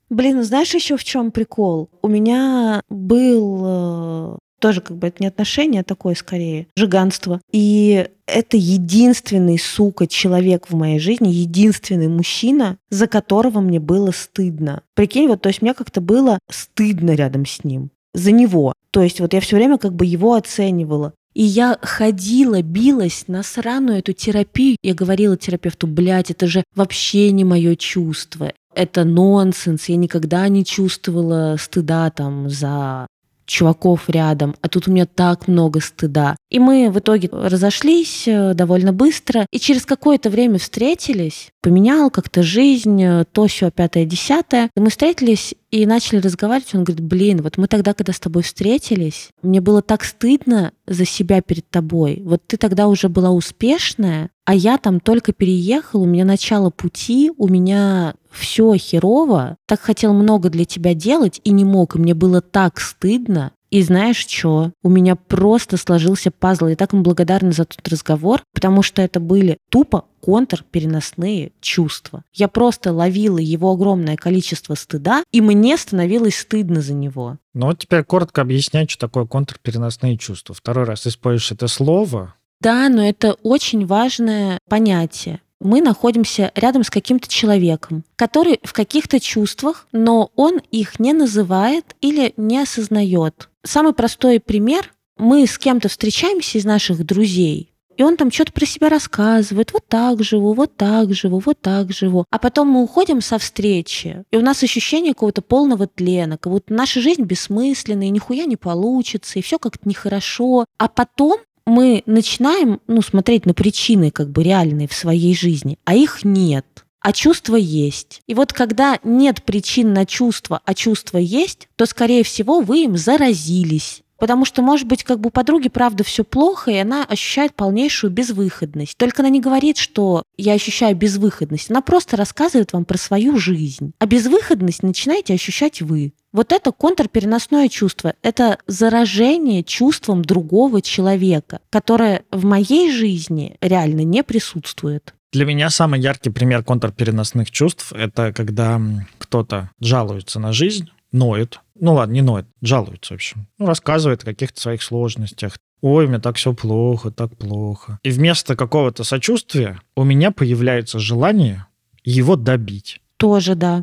Блин, 0.10 0.38
ну 0.38 0.43
знаешь 0.43 0.74
еще 0.74 0.98
в 0.98 1.04
чем 1.04 1.32
прикол? 1.32 1.89
У 2.02 2.08
меня 2.08 2.82
был 2.89 3.62
э, 3.63 4.38
тоже 4.60 4.82
как 4.82 4.98
бы 4.98 5.08
это 5.08 5.17
не 5.22 5.28
отношение, 5.28 5.82
а 5.82 5.84
такое 5.84 6.15
скорее 6.15 6.67
жиганство. 6.76 7.41
И 7.52 8.08
это 8.26 8.58
единственный, 8.58 9.60
сука, 9.60 10.08
человек 10.08 10.67
в 10.69 10.76
моей 10.76 11.00
жизни, 11.00 11.30
единственный 11.30 12.08
мужчина, 12.08 12.78
за 12.89 13.08
которого 13.08 13.60
мне 13.60 13.80
было 13.80 14.12
стыдно. 14.12 14.84
Прикинь, 14.95 15.28
вот, 15.28 15.41
то 15.41 15.50
есть 15.50 15.62
мне 15.62 15.74
как-то 15.74 16.02
было 16.02 16.39
стыдно 16.50 17.12
рядом 17.12 17.45
с 17.45 17.63
ним, 17.63 17.91
за 18.13 18.32
него. 18.32 18.74
То 18.91 19.04
есть 19.04 19.19
вот 19.19 19.34
я 19.34 19.41
все 19.41 19.56
время 19.56 19.78
как 19.78 19.93
бы 19.93 20.06
его 20.06 20.34
оценивала. 20.34 21.13
И 21.36 21.43
я 21.43 21.78
ходила, 21.82 22.62
билась 22.63 23.26
на 23.28 23.43
сраную 23.43 24.00
эту 24.00 24.13
терапию. 24.13 24.78
Я 24.82 24.95
говорила 24.95 25.38
терапевту, 25.38 25.86
блядь, 25.86 26.32
это 26.32 26.48
же 26.48 26.63
вообще 26.76 27.32
не 27.32 27.43
мое 27.43 27.76
чувство 27.76 28.52
это 28.80 29.04
нонсенс, 29.04 29.89
я 29.89 29.98
никогда 29.98 30.48
не 30.48 30.63
чувствовала 30.63 31.58
стыда 31.60 32.10
там 32.12 32.50
за 32.50 33.08
чуваков 33.50 34.10
рядом, 34.10 34.56
а 34.62 34.70
тут 34.70 34.88
у 34.88 34.92
меня 34.92 35.06
так 35.06 35.48
много 35.48 35.82
стыда. 35.82 36.38
И 36.50 36.60
мы 36.60 36.89
в 36.92 37.00
итоге 37.00 37.30
разошлись 37.32 38.28
э, 38.28 38.54
довольно 38.54 38.94
быстро, 38.94 39.46
и 39.52 39.60
через 39.60 39.86
какое-то 39.86 40.30
время 40.30 40.60
встретились, 40.60 41.50
поменял 41.62 42.12
как-то 42.12 42.44
жизнь, 42.44 43.02
э, 43.04 43.26
то 43.32 43.48
все 43.48 43.72
пятое, 43.72 44.06
десятое. 44.06 44.70
И 44.78 44.80
мы 44.80 44.92
встретились 44.92 45.56
и 45.72 45.86
начали 45.86 46.20
разговаривать. 46.20 46.76
Он 46.76 46.84
говорит, 46.84 47.04
блин, 47.04 47.42
вот 47.42 47.58
мы 47.58 47.68
тогда, 47.68 47.94
когда 47.94 48.13
с 48.13 48.20
тобой 48.20 48.44
встретились, 48.44 49.30
мне 49.42 49.62
было 49.62 49.82
так 49.82 50.04
стыдно 50.04 50.72
за 50.86 51.06
себя 51.06 51.42
перед 51.42 51.68
тобой. 51.70 52.22
Вот 52.24 52.44
ты 52.46 52.58
тогда 52.58 52.88
уже 52.88 53.10
была 53.10 53.32
успешная, 53.32 54.30
а 54.50 54.56
я 54.56 54.80
там 54.80 55.00
только 55.00 55.32
переехал, 55.32 56.02
у 56.02 56.08
меня 56.08 56.26
начало 56.26 56.72
пути, 56.72 57.32
у 57.38 57.48
меня 57.48 58.16
все 58.32 58.74
херово, 58.78 59.58
так 59.68 59.80
хотел 59.80 60.12
много 60.12 60.50
для 60.50 60.66
тебя 60.66 60.96
делать 60.96 61.40
и 61.44 61.52
не 61.52 61.64
мог, 61.64 61.96
и 61.96 62.00
мне 62.00 62.16
было 62.16 62.42
так 62.42 62.80
стыдно. 62.80 63.52
И 63.70 63.84
знаешь 63.84 64.26
что? 64.28 64.72
У 64.82 64.90
меня 64.90 65.16
просто 65.16 65.78
сложился 65.78 66.32
пазл. 66.32 66.66
Я 66.66 66.76
так 66.76 66.96
им 66.96 67.04
благодарна 67.04 67.52
за 67.52 67.66
тот 67.66 67.88
разговор, 67.88 68.42
потому 68.52 68.82
что 68.82 69.04
это 69.04 69.20
были 69.20 69.60
тупо 69.70 70.06
контрпереносные 70.20 71.52
чувства. 71.62 72.24
Я 72.34 72.48
просто 72.48 72.92
ловила 72.92 73.38
его 73.38 73.72
огромное 73.72 74.16
количество 74.16 74.74
стыда, 74.74 75.24
и 75.32 75.42
мне 75.42 75.78
становилось 75.78 76.40
стыдно 76.40 76.82
за 76.82 76.96
него. 76.96 77.38
Ну 77.54 77.68
вот 77.68 77.78
теперь 77.78 78.04
коротко 78.04 78.42
объяснять, 78.42 78.90
что 78.90 79.08
такое 79.08 79.26
контрпереносные 79.26 80.18
чувства. 80.18 80.56
Второй 80.56 80.86
раз 80.86 81.06
используешь 81.06 81.52
это 81.52 81.68
слово. 81.68 82.34
Да, 82.62 82.89
но 82.89 83.08
это 83.08 83.34
очень 83.43 83.86
важное 83.86 84.60
понятие. 84.67 85.41
мы 85.62 85.82
находимся 85.82 86.52
рядом 86.56 86.84
с 86.84 86.89
каким-то 86.89 87.28
человеком, 87.28 88.06
который 88.15 88.60
в 88.63 88.72
каких-то 88.72 89.19
чувствах, 89.19 89.88
но 89.91 90.32
он 90.36 90.62
их 90.72 91.00
не 91.00 91.12
называет 91.12 91.98
или 92.00 92.34
не 92.38 92.60
осознает. 92.60 93.50
Самый 93.63 93.93
простой 93.93 94.39
пример. 94.39 94.93
Мы 95.17 95.45
с 95.45 95.58
кем-то 95.58 95.89
встречаемся 95.89 96.58
из 96.58 96.63
наших 96.63 97.06
друзей, 97.06 97.74
и 98.00 98.04
он 98.04 98.15
там 98.15 98.32
что-то 98.32 98.54
про 98.54 98.65
себя 98.65 98.88
рассказывает. 98.88 99.74
Вот 99.74 99.86
так 99.89 100.24
живу, 100.24 100.54
вот 100.54 100.78
так 100.78 101.13
живу, 101.13 101.41
вот 101.45 101.60
так 101.60 101.91
живу. 101.91 102.24
А 102.32 102.39
потом 102.39 102.69
мы 102.69 102.82
уходим 102.82 103.19
со 103.19 103.38
встречи, 103.38 104.24
и 104.32 104.38
у 104.38 104.41
нас 104.41 104.63
ощущение 104.63 105.13
какого-то 105.13 105.41
полного 105.41 105.86
тлена, 105.86 106.38
как 106.38 106.54
будто 106.54 106.74
наша 106.74 107.02
жизнь 107.02 107.24
бессмысленна, 107.24 108.04
и 108.04 108.10
нихуя 108.10 108.45
не 108.45 108.56
получится, 108.56 109.38
и 109.38 109.41
все 109.41 109.60
как-то 109.60 109.89
нехорошо. 109.89 110.63
А 110.78 110.88
потом 110.88 111.39
мы 111.69 112.03
начинаем 112.05 112.82
ну, 112.88 113.01
смотреть 113.01 113.45
на 113.45 113.53
причины 113.53 114.12
как 114.12 114.29
бы 114.29 114.43
реальные 114.43 114.88
в 114.88 114.93
своей 114.93 115.36
жизни, 115.36 115.77
а 115.86 115.95
их 115.95 116.23
нет. 116.23 116.65
А 117.01 117.13
чувства 117.13 117.55
есть. 117.55 118.21
И 118.27 118.34
вот 118.34 118.51
когда 118.51 118.99
нет 119.03 119.43
причин 119.43 119.93
на 119.93 120.05
чувства, 120.05 120.60
а 120.65 120.73
чувства 120.73 121.17
есть, 121.17 121.69
то, 121.77 121.86
скорее 121.86 122.23
всего, 122.23 122.60
вы 122.60 122.84
им 122.84 122.97
заразились. 122.97 124.01
Потому 124.17 124.43
что, 124.43 124.62
может 124.62 124.86
быть, 124.86 125.05
как 125.05 125.21
бы 125.21 125.29
у 125.29 125.32
подруги 125.32 125.69
правда 125.69 126.03
все 126.03 126.25
плохо, 126.25 126.71
и 126.71 126.77
она 126.77 127.05
ощущает 127.05 127.55
полнейшую 127.55 128.12
безвыходность. 128.12 128.97
Только 128.97 129.21
она 129.21 129.29
не 129.29 129.39
говорит, 129.39 129.77
что 129.77 130.23
я 130.38 130.53
ощущаю 130.53 130.95
безвыходность. 130.95 131.71
Она 131.71 131.82
просто 131.82 132.17
рассказывает 132.17 132.73
вам 132.73 132.84
про 132.84 132.97
свою 132.97 133.38
жизнь. 133.38 133.93
А 133.97 134.05
безвыходность 134.05 134.84
начинаете 134.84 135.34
ощущать 135.34 135.82
вы. 135.82 136.12
Вот 136.32 136.52
это 136.52 136.72
контрпереносное 136.72 137.70
чувство. 137.70 138.13
Это 138.22 138.60
заражение 138.68 139.63
чувством 139.63 140.24
другого 140.24 140.82
человека, 140.82 141.60
которое 141.70 142.24
в 142.32 142.46
моей 142.46 142.92
жизни 142.92 143.58
реально 143.62 144.02
не 144.02 144.24
присутствует. 144.24 145.15
Для 145.32 145.46
меня 145.46 145.70
самый 145.70 146.00
яркий 146.00 146.30
пример 146.30 146.63
контрпереносных 146.63 147.52
чувств— 147.52 147.94
это 147.94 148.34
когда 148.34 148.82
кто-то 149.18 149.70
жалуется 149.80 150.39
на 150.39 150.54
жизнь, 150.54 150.89
ноет, 151.12 151.60
ну 151.80 151.94
ладно, 151.94 152.13
не 152.13 152.22
ноет, 152.22 152.48
жалуется, 152.62 153.13
в 153.13 153.15
общем. 153.15 153.48
Ну, 153.58 153.65
рассказывает 153.65 154.24
о 154.24 154.26
каких-то 154.26 154.60
своих 154.60 154.84
сложностях. 154.84 155.58
Ой, 155.82 156.08
мне 156.08 156.20
так 156.20 156.36
все 156.36 156.54
плохо, 156.54 157.10
так 157.12 157.38
плохо. 157.38 158.00
И 158.04 158.10
вместо 158.10 158.56
какого-то 158.56 159.04
сочувствия 159.04 159.80
у 159.96 160.04
меня 160.04 160.32
появляется 160.32 161.00
желание 161.00 161.68
его 162.04 162.36
добить. 162.36 163.02
Тоже, 163.18 163.56
да 163.56 163.82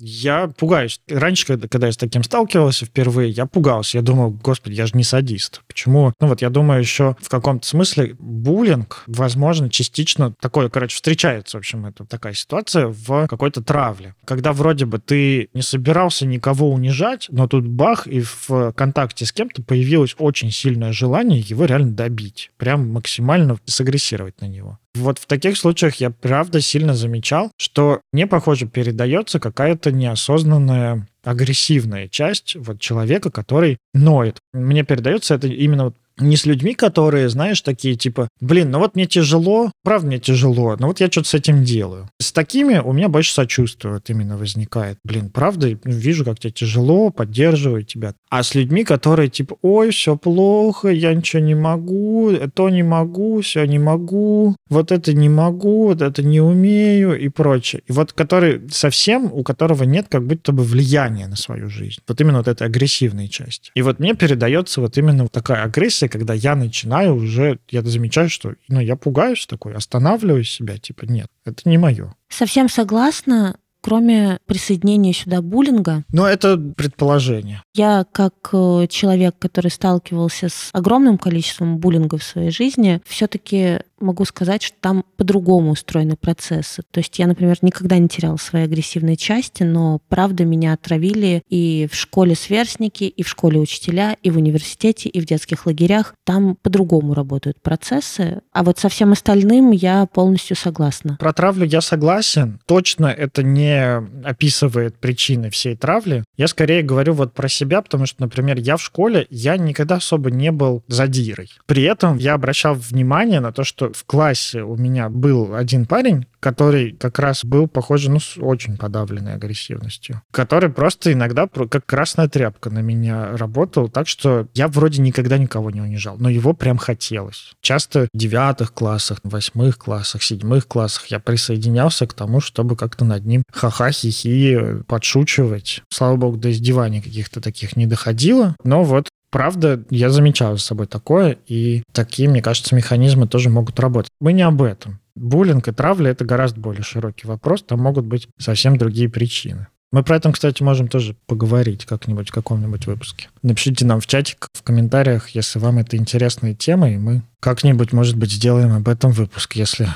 я 0.00 0.48
пугаюсь. 0.48 1.00
Раньше, 1.08 1.46
когда, 1.46 1.68
когда 1.68 1.86
я 1.86 1.92
с 1.92 1.96
таким 1.96 2.22
сталкивался 2.22 2.86
впервые, 2.86 3.30
я 3.30 3.46
пугался. 3.46 3.98
Я 3.98 4.02
думал, 4.02 4.30
господи, 4.30 4.74
я 4.74 4.86
же 4.86 4.92
не 4.94 5.04
садист. 5.04 5.62
Почему? 5.66 6.12
Ну 6.20 6.28
вот 6.28 6.42
я 6.42 6.50
думаю, 6.50 6.80
еще 6.80 7.16
в 7.20 7.28
каком-то 7.28 7.66
смысле 7.66 8.16
буллинг, 8.18 9.04
возможно, 9.06 9.70
частично 9.70 10.34
такое, 10.40 10.68
короче, 10.68 10.94
встречается, 10.94 11.56
в 11.56 11.60
общем, 11.60 11.86
это 11.86 12.04
такая 12.04 12.34
ситуация 12.34 12.86
в 12.88 13.26
какой-то 13.26 13.62
травле. 13.62 14.14
Когда 14.24 14.52
вроде 14.52 14.86
бы 14.86 14.98
ты 14.98 15.48
не 15.54 15.62
собирался 15.62 16.26
никого 16.26 16.72
унижать, 16.72 17.26
но 17.30 17.48
тут 17.48 17.66
бах, 17.66 18.06
и 18.06 18.20
в 18.20 18.72
контакте 18.72 19.26
с 19.26 19.32
кем-то 19.32 19.62
появилось 19.62 20.14
очень 20.18 20.50
сильное 20.50 20.92
желание 20.92 21.40
его 21.40 21.64
реально 21.64 21.92
добить. 21.92 22.50
Прям 22.56 22.88
максимально 22.88 23.58
сагрессировать 23.64 24.40
на 24.40 24.46
него. 24.46 24.78
Вот 24.98 25.18
в 25.18 25.26
таких 25.26 25.56
случаях 25.56 25.96
я 25.96 26.10
правда 26.10 26.60
сильно 26.60 26.94
замечал, 26.94 27.50
что 27.56 28.00
мне, 28.12 28.26
похоже, 28.26 28.66
передается 28.66 29.40
какая-то 29.40 29.92
неосознанная 29.92 31.06
агрессивная 31.22 32.08
часть 32.08 32.56
вот 32.56 32.80
человека, 32.80 33.30
который 33.30 33.78
ноет. 33.94 34.38
Мне 34.52 34.82
передается 34.82 35.34
это 35.34 35.46
именно 35.46 35.86
вот 35.86 35.96
не 36.20 36.36
с 36.36 36.46
людьми, 36.46 36.74
которые, 36.74 37.28
знаешь, 37.28 37.60
такие 37.60 37.94
типа, 37.94 38.28
блин, 38.40 38.70
ну 38.70 38.78
вот 38.78 38.94
мне 38.94 39.06
тяжело, 39.06 39.70
правда 39.82 40.06
мне 40.06 40.18
тяжело, 40.18 40.76
но 40.78 40.88
вот 40.88 41.00
я 41.00 41.08
что-то 41.10 41.28
с 41.28 41.34
этим 41.34 41.64
делаю. 41.64 42.08
С 42.20 42.32
такими 42.32 42.78
у 42.78 42.92
меня 42.92 43.08
больше 43.08 43.32
сочувствия 43.32 43.90
вот 43.90 44.10
именно 44.10 44.36
возникает. 44.36 44.98
Блин, 45.04 45.30
правда, 45.30 45.76
вижу, 45.84 46.24
как 46.24 46.38
тебе 46.38 46.52
тяжело, 46.52 47.10
поддерживаю 47.10 47.84
тебя. 47.84 48.14
А 48.30 48.42
с 48.42 48.54
людьми, 48.54 48.84
которые 48.84 49.28
типа, 49.28 49.56
ой, 49.62 49.90
все 49.90 50.16
плохо, 50.16 50.88
я 50.88 51.14
ничего 51.14 51.42
не 51.42 51.54
могу, 51.54 52.32
то 52.54 52.68
не 52.68 52.82
могу, 52.82 53.40
все 53.40 53.64
не 53.64 53.78
могу, 53.78 54.56
вот 54.68 54.92
это 54.92 55.12
не 55.12 55.28
могу, 55.28 55.88
вот 55.88 56.02
это 56.02 56.22
не 56.22 56.40
умею 56.40 57.18
и 57.18 57.28
прочее. 57.28 57.82
И 57.88 57.92
вот 57.92 58.12
который 58.12 58.62
совсем, 58.70 59.30
у 59.32 59.42
которого 59.42 59.84
нет 59.84 60.06
как 60.08 60.26
будто 60.26 60.52
бы 60.52 60.62
влияния 60.62 61.26
на 61.26 61.36
свою 61.36 61.68
жизнь. 61.68 62.00
Вот 62.06 62.20
именно 62.20 62.38
вот 62.38 62.48
этой 62.48 62.66
агрессивной 62.66 63.28
части. 63.28 63.70
И 63.74 63.82
вот 63.82 63.98
мне 63.98 64.14
передается 64.14 64.80
вот 64.80 64.98
именно 64.98 65.28
такая 65.28 65.64
агрессия, 65.64 66.07
когда 66.08 66.34
я 66.34 66.54
начинаю 66.54 67.14
уже, 67.14 67.58
я 67.68 67.82
замечаю, 67.82 68.28
что 68.28 68.54
ну, 68.68 68.80
я 68.80 68.96
пугаюсь 68.96 69.46
такой, 69.46 69.74
останавливаю 69.74 70.44
себя, 70.44 70.78
типа, 70.78 71.04
нет, 71.04 71.30
это 71.44 71.68
не 71.68 71.78
мое. 71.78 72.14
Совсем 72.28 72.68
согласна 72.68 73.58
кроме 73.88 74.38
присоединения 74.44 75.14
сюда 75.14 75.40
буллинга. 75.40 76.04
Но 76.12 76.28
это 76.28 76.58
предположение. 76.58 77.62
Я 77.74 78.04
как 78.12 78.34
э, 78.52 78.86
человек, 78.90 79.36
который 79.38 79.70
сталкивался 79.70 80.50
с 80.50 80.68
огромным 80.74 81.16
количеством 81.16 81.78
буллинга 81.78 82.18
в 82.18 82.22
своей 82.22 82.50
жизни, 82.50 83.00
все-таки 83.06 83.78
могу 84.00 84.24
сказать, 84.24 84.62
что 84.62 84.76
там 84.80 85.04
по-другому 85.16 85.72
устроены 85.72 86.16
процессы. 86.16 86.82
То 86.90 86.98
есть 86.98 87.18
я, 87.18 87.26
например, 87.26 87.56
никогда 87.62 87.98
не 87.98 88.08
теряла 88.08 88.36
свои 88.36 88.62
агрессивные 88.62 89.16
части, 89.16 89.62
но 89.62 90.00
правда 90.08 90.44
меня 90.44 90.72
отравили 90.74 91.42
и 91.48 91.88
в 91.90 91.96
школе 91.96 92.34
сверстники, 92.34 93.04
и 93.04 93.22
в 93.22 93.28
школе 93.28 93.58
учителя, 93.58 94.16
и 94.22 94.30
в 94.30 94.36
университете, 94.36 95.08
и 95.08 95.20
в 95.20 95.26
детских 95.26 95.66
лагерях. 95.66 96.14
Там 96.24 96.56
по-другому 96.62 97.14
работают 97.14 97.60
процессы. 97.60 98.40
А 98.52 98.62
вот 98.62 98.78
со 98.78 98.88
всем 98.88 99.12
остальным 99.12 99.70
я 99.70 100.06
полностью 100.06 100.56
согласна. 100.56 101.16
Про 101.18 101.32
травлю 101.32 101.64
я 101.64 101.80
согласен. 101.80 102.60
Точно 102.66 103.06
это 103.06 103.42
не 103.42 103.77
описывает 104.24 104.98
причины 104.98 105.50
всей 105.50 105.76
травли. 105.76 106.24
Я 106.36 106.48
скорее 106.48 106.82
говорю 106.82 107.14
вот 107.14 107.32
про 107.32 107.48
себя, 107.48 107.82
потому 107.82 108.06
что, 108.06 108.22
например, 108.22 108.58
я 108.58 108.76
в 108.76 108.82
школе, 108.82 109.26
я 109.30 109.56
никогда 109.56 109.96
особо 109.96 110.30
не 110.30 110.50
был 110.52 110.82
задирой. 110.88 111.50
При 111.66 111.82
этом 111.82 112.16
я 112.16 112.34
обращал 112.34 112.74
внимание 112.74 113.40
на 113.40 113.52
то, 113.52 113.64
что 113.64 113.92
в 113.92 114.04
классе 114.04 114.62
у 114.62 114.76
меня 114.76 115.08
был 115.08 115.54
один 115.54 115.86
парень, 115.86 116.26
который 116.40 116.92
как 116.92 117.18
раз 117.18 117.44
был, 117.44 117.68
похоже, 117.68 118.10
ну, 118.10 118.20
с 118.20 118.36
очень 118.38 118.76
подавленной 118.76 119.34
агрессивностью, 119.34 120.22
который 120.30 120.70
просто 120.70 121.12
иногда 121.12 121.48
как 121.48 121.84
красная 121.84 122.28
тряпка 122.28 122.70
на 122.70 122.78
меня 122.80 123.36
работал, 123.36 123.88
так 123.88 124.06
что 124.06 124.46
я 124.54 124.68
вроде 124.68 125.02
никогда 125.02 125.38
никого 125.38 125.70
не 125.70 125.80
унижал, 125.80 126.16
но 126.18 126.28
его 126.28 126.52
прям 126.52 126.78
хотелось. 126.78 127.52
Часто 127.60 128.08
в 128.12 128.16
девятых 128.16 128.72
классах, 128.72 129.18
восьмых 129.24 129.78
классах, 129.78 130.22
седьмых 130.22 130.66
классах 130.66 131.06
я 131.06 131.18
присоединялся 131.18 132.06
к 132.06 132.14
тому, 132.14 132.40
чтобы 132.40 132.76
как-то 132.76 133.04
над 133.04 133.24
ним 133.24 133.42
ха-ха-хи-хи 133.58 134.82
подшучивать. 134.86 135.82
Слава 135.90 136.16
богу, 136.16 136.36
до 136.36 136.50
издеваний 136.50 137.00
каких-то 137.00 137.40
таких 137.40 137.76
не 137.76 137.86
доходило, 137.86 138.56
но 138.64 138.82
вот 138.84 139.08
Правда, 139.30 139.84
я 139.90 140.08
замечал 140.08 140.56
за 140.56 140.62
собой 140.62 140.86
такое, 140.86 141.36
и 141.46 141.82
такие, 141.92 142.30
мне 142.30 142.40
кажется, 142.40 142.74
механизмы 142.74 143.28
тоже 143.28 143.50
могут 143.50 143.78
работать. 143.78 144.10
Мы 144.20 144.32
не 144.32 144.40
об 144.40 144.62
этом. 144.62 145.00
Буллинг 145.16 145.68
и 145.68 145.72
травля— 145.72 146.10
это 146.12 146.24
гораздо 146.24 146.60
более 146.60 146.82
широкий 146.82 147.26
вопрос, 147.26 147.62
там 147.62 147.80
могут 147.80 148.06
быть 148.06 148.28
совсем 148.38 148.78
другие 148.78 149.10
причины. 149.10 149.66
Мы 149.90 150.02
про 150.02 150.16
это, 150.16 150.30
кстати, 150.32 150.62
можем 150.62 150.88
тоже 150.88 151.16
поговорить 151.26 151.86
как-нибудь 151.86 152.28
в 152.28 152.32
каком-нибудь 152.32 152.86
выпуске. 152.86 153.28
Напишите 153.42 153.86
нам 153.86 154.00
в 154.00 154.06
чатик, 154.06 154.48
в 154.52 154.62
комментариях, 154.62 155.30
если 155.30 155.58
вам 155.58 155.78
это 155.78 155.96
интересная 155.96 156.54
тема, 156.54 156.90
и 156.90 156.98
мы 156.98 157.22
как-нибудь, 157.40 157.92
может 157.92 158.16
быть, 158.16 158.32
сделаем 158.32 158.74
об 158.74 158.86
этом 158.88 159.12
выпуск, 159.12 159.54
если 159.56 159.88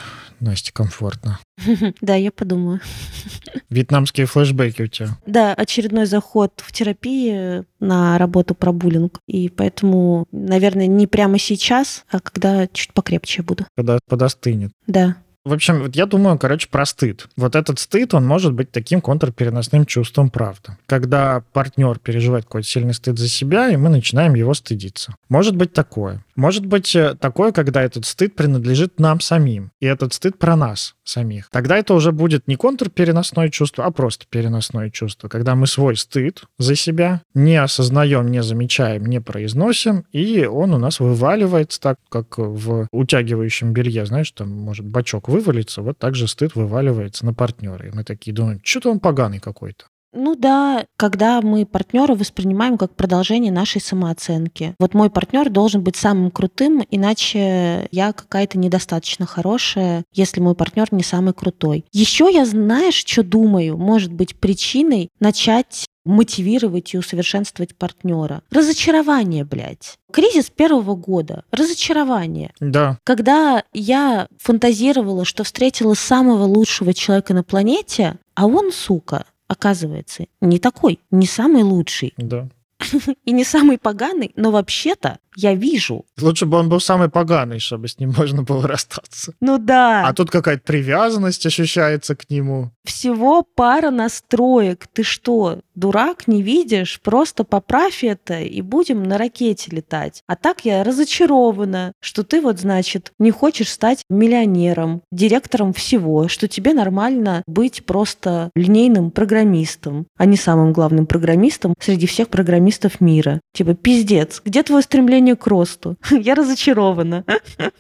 Настя, 0.43 0.73
комфортно. 0.73 1.39
Да, 2.01 2.15
я 2.17 2.33
подумаю. 2.33 2.81
Вьетнамские 3.71 4.27
флешбеки 4.27 4.83
у 4.83 4.87
тебя. 4.89 5.11
Да, 5.27 5.55
очередной 5.55 6.07
заход 6.07 6.53
в 6.65 6.73
терапии 6.73 7.65
на 7.81 8.19
работу 8.19 8.55
про 8.55 8.73
буллинг. 8.73 9.19
И 9.27 9.49
поэтому, 9.49 10.27
наверное, 10.33 10.87
не 10.87 11.07
прямо 11.07 11.39
сейчас, 11.39 12.05
а 12.11 12.21
когда 12.21 12.67
чуть 12.67 12.93
покрепче 12.93 13.43
буду. 13.43 13.67
Когда 13.77 13.99
подостынет. 14.09 14.73
Да. 14.87 15.17
В 15.45 15.53
общем, 15.53 15.83
вот 15.83 15.97
я 15.97 16.07
думаю, 16.07 16.39
короче, 16.39 16.69
про 16.69 16.87
стыд. 16.87 17.27
Вот 17.37 17.57
этот 17.57 17.81
стыд, 17.81 18.15
он 18.15 18.25
может 18.25 18.53
быть 18.53 18.71
таким 18.71 19.01
контрпереносным 19.01 19.87
чувством 19.87 20.31
правды. 20.31 20.77
Когда 20.87 21.43
партнер 21.53 21.99
переживает 21.99 22.45
какой-то 22.45 22.69
сильный 22.69 22.95
стыд 22.95 23.19
за 23.19 23.29
себя, 23.29 23.69
и 23.69 23.77
мы 23.77 23.89
начинаем 23.89 24.35
его 24.35 24.55
стыдиться. 24.55 25.17
Может 25.29 25.57
быть 25.57 25.73
такое. 25.73 26.25
Может 26.35 26.67
быть 26.67 26.95
э, 26.97 27.15
такое, 27.15 27.53
когда 27.53 27.83
этот 27.83 28.07
стыд 28.07 28.35
принадлежит 28.35 28.99
нам 28.99 29.21
самим, 29.21 29.73
и 29.81 29.87
этот 29.87 30.15
стыд 30.15 30.39
про 30.39 30.57
нас 30.57 30.95
самих. 31.05 31.51
Тогда 31.51 31.77
это 31.77 31.95
уже 31.95 32.13
будет 32.13 32.49
не 32.49 32.57
контрпереносное 32.57 33.49
чувство, 33.51 33.85
а 33.85 33.91
просто 33.91 34.27
переносное 34.29 34.91
чувство, 34.91 35.29
когда 35.29 35.55
мы 35.55 35.67
свой 35.67 35.97
стыд 35.97 36.45
за 36.59 36.75
себя 36.75 37.23
не 37.35 37.57
осознаем, 37.57 38.31
не 38.31 38.43
замечаем, 38.43 39.07
не 39.07 39.21
произносим, 39.21 40.05
и 40.13 40.45
он 40.45 40.73
у 40.73 40.79
нас 40.79 41.01
вываливается 41.01 41.81
так, 41.81 41.99
как 42.09 42.39
в 42.39 42.89
утягивающем 42.93 43.73
белье, 43.73 44.07
знаешь, 44.07 44.31
там 44.31 44.51
может 44.51 44.87
бачок 44.87 45.29
вывалиться, 45.29 45.83
вот 45.83 45.99
так 45.99 46.15
же 46.15 46.29
стыд 46.29 46.55
вываливается 46.55 47.27
на 47.27 47.35
партнера. 47.35 47.87
И 47.87 47.91
мы 47.93 48.05
такие 48.05 48.33
думаем, 48.33 48.61
что-то 48.63 48.91
он 48.91 49.01
поганый 49.01 49.39
какой-то. 49.39 49.85
Ну 50.13 50.35
да, 50.35 50.87
когда 50.97 51.41
мы 51.41 51.65
партнера 51.65 52.15
воспринимаем 52.15 52.77
как 52.79 52.95
продолжение 52.95 53.53
нашей 53.53 53.81
самооценки. 53.81 54.75
Вот 54.79 54.95
мой 54.95 55.11
партнер 55.11 55.49
должен 55.49 55.83
быть 55.83 55.97
самым 55.97 56.31
крутым, 56.31 56.85
иначе 56.91 57.89
я 57.91 58.13
какая-то 58.13 58.59
недостаточно 58.59 59.27
хорошая, 59.27 60.05
если 60.13 60.41
мой 60.41 60.55
партнер 60.55 60.89
не 60.93 61.03
самый 61.03 61.33
крутой. 61.33 61.85
Еще 61.93 62.31
я, 62.33 62.45
знаешь, 62.45 63.05
что 63.05 63.23
думаю, 63.23 63.79
может 63.79 64.13
быть 64.13 64.37
причиной 64.37 65.09
начать 65.21 65.87
мотивировать 66.05 66.95
и 66.95 66.99
усовершенствовать 66.99 67.77
партнера. 67.77 68.43
Разочарование, 68.51 69.45
блядь. 69.45 69.99
Кризис 70.13 70.51
первого 70.51 70.95
года. 70.95 71.45
Разочарование. 71.53 72.53
Да. 72.61 72.99
Когда 73.05 73.63
я 73.73 74.27
фантазировала, 74.39 75.25
что 75.25 75.45
встретила 75.45 75.95
самого 75.95 76.45
лучшего 76.45 76.93
человека 76.93 77.35
на 77.35 77.45
планете, 77.45 78.17
а 78.35 78.47
он, 78.47 78.73
сука, 78.73 79.27
оказывается, 79.53 80.27
не 80.41 80.59
такой, 80.59 80.99
не 81.11 81.27
самый 81.27 81.63
лучший. 81.63 82.15
Да. 82.17 82.49
И 83.25 83.33
не 83.33 83.45
самый 83.45 83.79
поганый, 83.79 84.33
но 84.37 84.51
вообще-то 84.51 85.19
я 85.37 85.55
вижу. 85.55 86.05
Лучше 86.21 86.47
бы 86.47 86.59
он 86.59 86.69
был 86.69 86.81
самый 86.81 87.09
поганый, 87.09 87.59
чтобы 87.59 87.89
с 87.89 87.99
ним 87.99 88.13
можно 88.17 88.43
было 88.43 88.67
расстаться. 88.67 89.35
Ну 89.41 89.59
да. 89.59 90.07
А 90.07 90.13
тут 90.13 90.31
какая-то 90.31 90.63
привязанность 90.63 91.47
ощущается 91.47 92.17
к 92.17 92.29
нему. 92.29 92.71
Всего 92.85 93.43
пара 93.43 93.91
настроек. 93.91 94.87
Ты 94.93 95.03
что, 95.03 95.61
дурак, 95.75 96.29
не 96.29 96.43
видишь? 96.43 97.01
Просто 97.03 97.45
поправь 97.45 98.05
это, 98.05 98.41
и 98.41 98.61
будем 98.63 99.03
на 99.03 99.19
ракете 99.19 99.71
летать. 99.75 100.23
А 100.27 100.37
так 100.37 100.65
я 100.65 100.85
разочарована, 100.85 101.93
что 102.01 102.25
ты 102.25 102.41
вот, 102.41 102.59
значит, 102.61 103.13
не 103.19 103.31
хочешь 103.31 103.71
стать 103.71 104.05
миллионером, 104.09 105.03
директором 105.11 105.73
всего, 105.73 106.29
что 106.29 106.49
тебе 106.49 106.75
нормально 106.75 107.43
быть 107.47 107.85
просто 107.85 108.51
линейным 108.55 109.11
программистом, 109.11 110.07
а 110.17 110.27
не 110.27 110.37
самым 110.37 110.73
главным 110.73 111.07
программистом 111.07 111.75
среди 111.81 112.07
всех 112.07 112.29
программистов 112.29 113.01
мира. 113.01 113.41
Типа, 113.53 113.75
пиздец, 113.75 114.43
где 114.45 114.63
твое 114.63 114.83
стремление 114.83 115.37
к 115.37 115.47
росту. 115.47 115.97
Я 116.11 116.35
разочарована. 116.35 117.25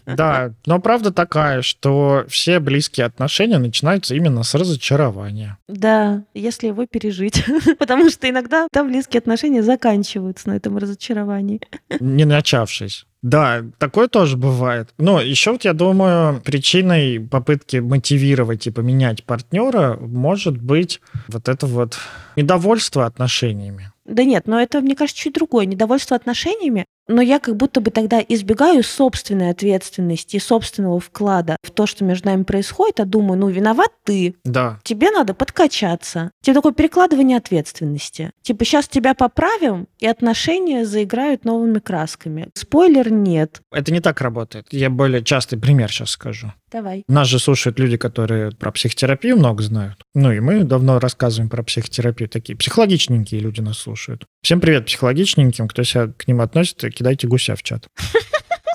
Да, 0.07 0.53
но 0.67 0.79
правда 0.81 1.13
такая, 1.13 1.63
что 1.63 2.25
все 2.29 2.61
близкие 2.61 3.07
отношения 3.07 3.59
начинаются 3.59 4.15
именно 4.15 4.43
с 4.43 4.55
разочарования. 4.55 5.59
Да, 5.69 6.25
если 6.35 6.69
его 6.69 6.87
пережить. 6.87 7.45
Потому 7.83 8.11
что 8.11 8.31
иногда 8.31 8.68
там 8.71 8.87
близкие 8.87 9.18
отношения 9.18 9.61
заканчиваются 9.61 10.49
на 10.49 10.53
этом 10.55 10.79
разочаровании. 10.79 11.61
Не 11.99 12.25
начавшись. 12.25 13.07
Да, 13.23 13.63
такое 13.79 14.09
тоже 14.09 14.37
бывает. 14.37 14.91
Но 14.99 15.21
еще 15.21 15.53
вот 15.53 15.65
я 15.65 15.73
думаю, 15.73 16.41
причиной 16.41 17.21
попытки 17.21 17.77
мотивировать 17.77 18.67
и 18.67 18.71
поменять 18.71 19.25
партнера 19.25 19.97
может 20.01 20.61
быть 20.61 21.01
вот 21.29 21.49
это 21.49 21.67
вот 21.67 21.97
недовольство 22.37 23.07
отношениями. 23.07 23.93
Да 24.05 24.25
нет, 24.25 24.47
но 24.47 24.61
это, 24.61 24.81
мне 24.81 24.97
кажется, 24.97 25.23
чуть 25.23 25.35
другое. 25.35 25.65
Недовольство 25.67 26.17
отношениями 26.17 26.87
но 27.09 27.21
я 27.21 27.39
как 27.39 27.57
будто 27.57 27.81
бы 27.81 27.91
тогда 27.91 28.21
избегаю 28.27 28.83
собственной 28.83 29.51
ответственности 29.51 30.37
и 30.37 30.41
собственного 30.41 31.01
вклада 31.01 31.57
в 31.63 31.71
то, 31.71 31.87
что 31.87 32.05
между 32.05 32.29
нами 32.29 32.45
происходит, 32.45 33.01
а 33.01 33.05
думаю, 33.05 33.39
ну, 33.39 33.49
виноват 33.49 33.91
ты. 34.05 34.35
Да. 34.45 34.79
Тебе 34.85 35.11
надо 35.11 35.35
подкачаться. 35.35 36.31
Тебе 36.43 36.55
такое 36.55 36.73
перекладывание 36.73 37.39
ответственности. 37.39 38.31
Типа, 38.43 38.65
сейчас 38.65 38.89
тебя 38.89 39.15
поправим, 39.15 39.89
и 39.99 40.07
отношения 40.07 40.85
заиграют 40.85 41.45
новыми 41.45 41.79
красками. 41.79 42.49
Спойлер, 42.55 43.11
нет. 43.12 43.62
Это 43.70 43.92
не 43.92 44.01
так 44.01 44.20
работает. 44.20 44.66
Я 44.70 44.90
более 44.90 45.22
частый 45.22 45.59
пример 45.59 45.90
сейчас 45.90 46.11
скажу. 46.11 46.53
Давай. 46.70 47.05
Нас 47.09 47.29
же 47.29 47.38
слушают 47.38 47.79
люди, 47.79 47.96
которые 47.96 48.51
про 48.51 48.72
психотерапию 48.72 49.37
много 49.37 49.62
знают. 49.62 50.03
Ну 50.14 50.33
и 50.33 50.40
мы 50.40 50.64
давно 50.64 50.98
рассказываем 50.98 51.48
про 51.48 51.62
психотерапию. 51.62 52.29
Такие 52.29 52.57
психологичненькие 52.57 53.40
люди 53.40 53.61
нас 53.61 53.79
слушают. 53.79 54.25
Всем 54.42 54.61
привет 54.61 54.87
психологичненьким. 54.87 55.68
Кто 55.68 55.83
себя 55.83 56.09
к 56.09 56.27
ним 56.27 56.40
относит, 56.40 56.81
кидайте 56.94 57.27
гуся 57.29 57.55
в 57.57 57.62
чат. 57.62 57.87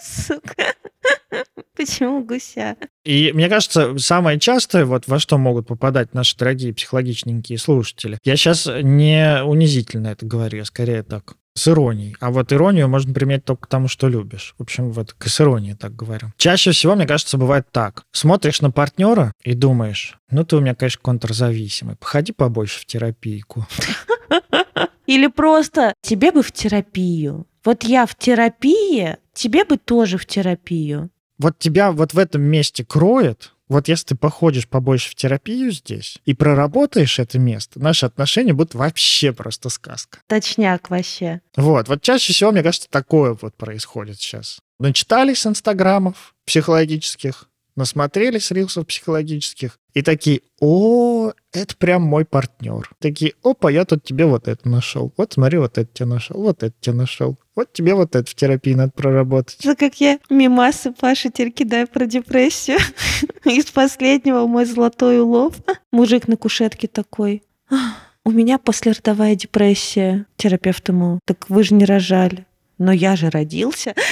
Сука. 0.04 0.74
Почему 1.76 2.24
гуся? 2.24 2.76
И 3.06 3.32
мне 3.34 3.50
кажется, 3.50 3.98
самое 4.00 4.40
частое, 4.40 4.86
вот 4.86 5.08
во 5.08 5.20
что 5.20 5.38
могут 5.38 5.68
попадать 5.68 6.14
наши 6.14 6.36
дорогие 6.36 6.74
психологичненькие 6.74 7.60
слушатели, 7.60 8.18
я 8.24 8.36
сейчас 8.36 8.68
не 8.82 9.44
унизительно 9.44 10.08
это 10.08 10.26
говорю, 10.26 10.58
я 10.58 10.66
скорее 10.66 11.04
так 11.04 11.36
с 11.58 11.68
иронией. 11.68 12.16
А 12.20 12.32
вот 12.32 12.54
иронию 12.54 12.88
можно 12.88 13.14
применять 13.14 13.44
только 13.44 13.64
к 13.64 13.68
тому, 13.68 13.88
что 13.88 14.08
любишь. 14.08 14.54
В 14.58 14.62
общем, 14.62 14.92
вот 14.92 15.14
к 15.14 15.28
с 15.28 15.42
иронией 15.42 15.76
так 15.76 15.96
говорю. 15.96 16.32
Чаще 16.38 16.72
всего, 16.72 16.96
мне 16.96 17.08
кажется, 17.08 17.38
бывает 17.38 17.68
так. 17.72 18.04
Смотришь 18.12 18.62
на 18.62 18.72
партнера 18.72 19.34
и 19.44 19.54
думаешь, 19.54 20.18
ну 20.30 20.46
ты 20.46 20.58
у 20.58 20.62
меня, 20.62 20.76
конечно, 20.76 21.02
контрзависимый. 21.02 21.96
Походи 21.96 22.32
побольше 22.32 22.82
в 22.82 22.86
терапийку. 22.86 23.68
Или 25.08 25.28
просто 25.28 25.94
тебе 26.02 26.32
бы 26.32 26.44
в 26.44 26.52
терапию. 26.52 27.48
Вот 27.64 27.84
я 27.84 28.06
в 28.06 28.16
терапии, 28.16 29.18
тебе 29.34 29.66
бы 29.66 29.78
тоже 29.78 30.18
в 30.18 30.26
терапию. 30.26 31.10
Вот 31.38 31.60
тебя 31.60 31.92
вот 31.92 32.14
в 32.14 32.20
этом 32.20 32.42
месте 32.42 32.86
кроет, 32.86 33.54
вот 33.70 33.88
если 33.88 34.08
ты 34.08 34.16
походишь 34.16 34.68
побольше 34.68 35.12
в 35.12 35.16
терапию 35.16 35.72
здесь 35.72 36.20
и 36.26 36.34
проработаешь 36.34 37.20
это 37.20 37.38
место, 37.38 37.80
наши 37.82 38.06
отношения 38.06 38.54
будут 38.54 38.76
вообще 38.76 39.34
просто 39.34 39.70
сказка. 39.70 40.20
Точняк 40.28 40.90
вообще. 40.90 41.42
Вот, 41.56 41.88
вот 41.88 42.02
чаще 42.02 42.34
всего, 42.34 42.52
мне 42.52 42.64
кажется, 42.64 42.90
такое 42.90 43.38
вот 43.40 43.56
происходит 43.56 44.20
сейчас. 44.20 44.60
Начитались 44.80 45.46
инстаграмов 45.46 46.36
психологических, 46.46 47.50
насмотрелись 47.76 48.52
рилсов 48.52 48.88
психологических 48.88 49.78
и 49.94 50.02
такие, 50.02 50.42
о, 50.60 51.34
это 51.58 51.76
прям 51.76 52.04
мой 52.04 52.26
партнер. 52.26 52.90
Такие, 53.00 53.34
опа, 53.44 53.70
я 53.70 53.86
тут 53.86 54.04
тебе 54.04 54.26
вот 54.26 54.48
это 54.48 54.68
нашел. 54.68 55.14
Вот 55.18 55.34
смотри, 55.34 55.58
вот 55.58 55.78
это 55.78 55.90
тебе 55.92 56.08
нашел, 56.08 56.42
вот 56.42 56.64
это 56.64 56.74
тебе 56.80 56.96
нашел. 56.96 57.38
Вот 57.56 57.74
тебе 57.74 57.96
вот 57.96 58.16
это 58.16 58.30
в 58.30 58.36
терапии 58.36 58.74
надо 58.74 58.92
проработать. 58.92 59.66
Это 59.66 59.76
как 59.76 59.96
я 59.96 60.20
мимасы 60.30 60.92
Паши 60.92 61.30
теперь 61.30 61.52
кидаю 61.52 61.88
про 61.88 62.06
депрессию. 62.06 62.78
Из 63.46 63.66
последнего 63.66 64.46
мой 64.46 64.66
золотой 64.66 65.20
улов. 65.20 65.56
Мужик 65.92 66.28
на 66.28 66.38
кушетке 66.38 66.88
такой. 66.88 67.44
У 68.24 68.32
меня 68.32 68.58
послеродовая 68.58 69.36
депрессия. 69.36 70.26
Терапевт 70.36 70.90
ему, 70.90 71.20
так 71.26 71.50
вы 71.50 71.64
же 71.64 71.74
не 71.74 71.86
рожали. 71.86 72.46
Но 72.78 72.92
я 72.92 73.16
же 73.16 73.30
родился. 73.30 73.94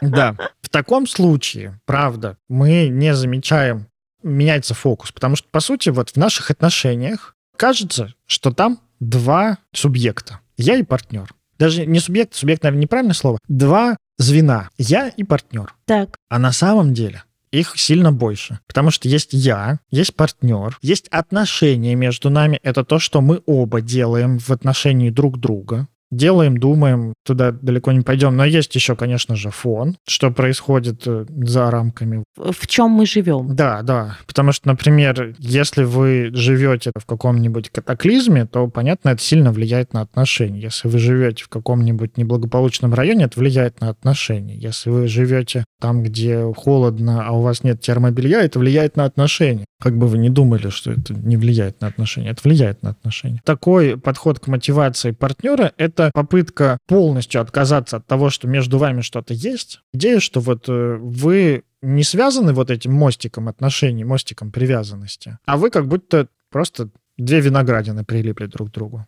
Да, 0.00 0.34
в 0.60 0.68
таком 0.68 1.06
случае, 1.06 1.78
правда, 1.84 2.36
мы 2.48 2.88
не 2.88 3.14
замечаем, 3.14 3.86
меняется 4.22 4.74
фокус, 4.74 5.12
потому 5.12 5.36
что, 5.36 5.48
по 5.50 5.60
сути, 5.60 5.88
вот 5.90 6.10
в 6.10 6.16
наших 6.16 6.50
отношениях 6.50 7.34
кажется, 7.56 8.14
что 8.26 8.50
там 8.52 8.80
два 9.00 9.58
субъекта. 9.72 10.40
Я 10.56 10.76
и 10.76 10.82
партнер. 10.82 11.32
Даже 11.58 11.86
не 11.86 12.00
субъект, 12.00 12.34
субъект, 12.34 12.62
наверное, 12.62 12.82
неправильное 12.82 13.14
слово. 13.14 13.38
Два 13.48 13.96
звена. 14.18 14.68
Я 14.78 15.08
и 15.08 15.24
партнер. 15.24 15.74
Так. 15.84 16.16
А 16.28 16.38
на 16.38 16.52
самом 16.52 16.94
деле 16.94 17.22
их 17.52 17.74
сильно 17.76 18.12
больше. 18.12 18.58
Потому 18.66 18.90
что 18.90 19.08
есть 19.08 19.32
я, 19.32 19.78
есть 19.90 20.14
партнер, 20.16 20.78
есть 20.80 21.06
отношения 21.08 21.94
между 21.94 22.30
нами. 22.30 22.58
Это 22.62 22.82
то, 22.84 22.98
что 22.98 23.20
мы 23.20 23.42
оба 23.46 23.80
делаем 23.80 24.38
в 24.38 24.50
отношении 24.50 25.10
друг 25.10 25.38
друга 25.38 25.86
делаем, 26.12 26.58
думаем, 26.58 27.14
туда 27.24 27.50
далеко 27.50 27.90
не 27.90 28.02
пойдем. 28.02 28.36
Но 28.36 28.44
есть 28.44 28.74
еще, 28.74 28.94
конечно 28.94 29.34
же, 29.34 29.50
фон, 29.50 29.96
что 30.06 30.30
происходит 30.30 31.02
э, 31.06 31.24
за 31.28 31.70
рамками. 31.70 32.22
В 32.36 32.66
чем 32.66 32.90
мы 32.90 33.06
живем. 33.06 33.56
Да, 33.56 33.82
да. 33.82 34.18
Потому 34.26 34.52
что, 34.52 34.68
например, 34.68 35.34
если 35.38 35.84
вы 35.84 36.30
живете 36.34 36.92
в 36.96 37.06
каком-нибудь 37.06 37.70
катаклизме, 37.70 38.46
то, 38.46 38.68
понятно, 38.68 39.08
это 39.10 39.22
сильно 39.22 39.52
влияет 39.52 39.94
на 39.94 40.02
отношения. 40.02 40.60
Если 40.60 40.88
вы 40.88 40.98
живете 40.98 41.44
в 41.44 41.48
каком-нибудь 41.48 42.16
неблагополучном 42.16 42.92
районе, 42.94 43.24
это 43.24 43.40
влияет 43.40 43.80
на 43.80 43.88
отношения. 43.88 44.54
Если 44.54 44.90
вы 44.90 45.08
живете 45.08 45.64
там, 45.80 46.02
где 46.02 46.52
холодно, 46.54 47.26
а 47.26 47.32
у 47.32 47.40
вас 47.40 47.64
нет 47.64 47.80
термобелья, 47.80 48.40
это 48.40 48.58
влияет 48.58 48.96
на 48.96 49.04
отношения. 49.04 49.64
Как 49.82 49.98
бы 49.98 50.06
вы 50.06 50.18
ни 50.18 50.28
думали, 50.28 50.68
что 50.68 50.92
это 50.92 51.12
не 51.12 51.36
влияет 51.36 51.80
на 51.80 51.88
отношения, 51.88 52.30
это 52.30 52.42
влияет 52.44 52.84
на 52.84 52.90
отношения. 52.90 53.42
Такой 53.44 53.98
подход 53.98 54.38
к 54.38 54.46
мотивации 54.46 55.10
партнера— 55.10 55.72
это 55.76 56.12
попытка 56.14 56.78
полностью 56.86 57.40
отказаться 57.40 57.96
от 57.96 58.06
того, 58.06 58.30
что 58.30 58.46
между 58.46 58.78
вами 58.78 59.00
что-то 59.00 59.34
есть. 59.34 59.80
Идея, 59.92 60.20
что 60.20 60.38
вот 60.38 60.68
э, 60.68 60.98
вы 61.00 61.64
не 61.82 62.04
связаны 62.04 62.52
вот 62.52 62.70
этим 62.70 62.92
мостиком 62.92 63.48
отношений, 63.48 64.04
мостиком 64.04 64.52
привязанности, 64.52 65.38
а 65.46 65.56
вы 65.56 65.70
как 65.70 65.88
будто 65.88 66.28
просто 66.48 66.90
две 67.18 67.40
виноградины 67.40 68.04
прилипли 68.04 68.46
друг 68.46 68.70
к 68.70 68.72
другу. 68.72 69.06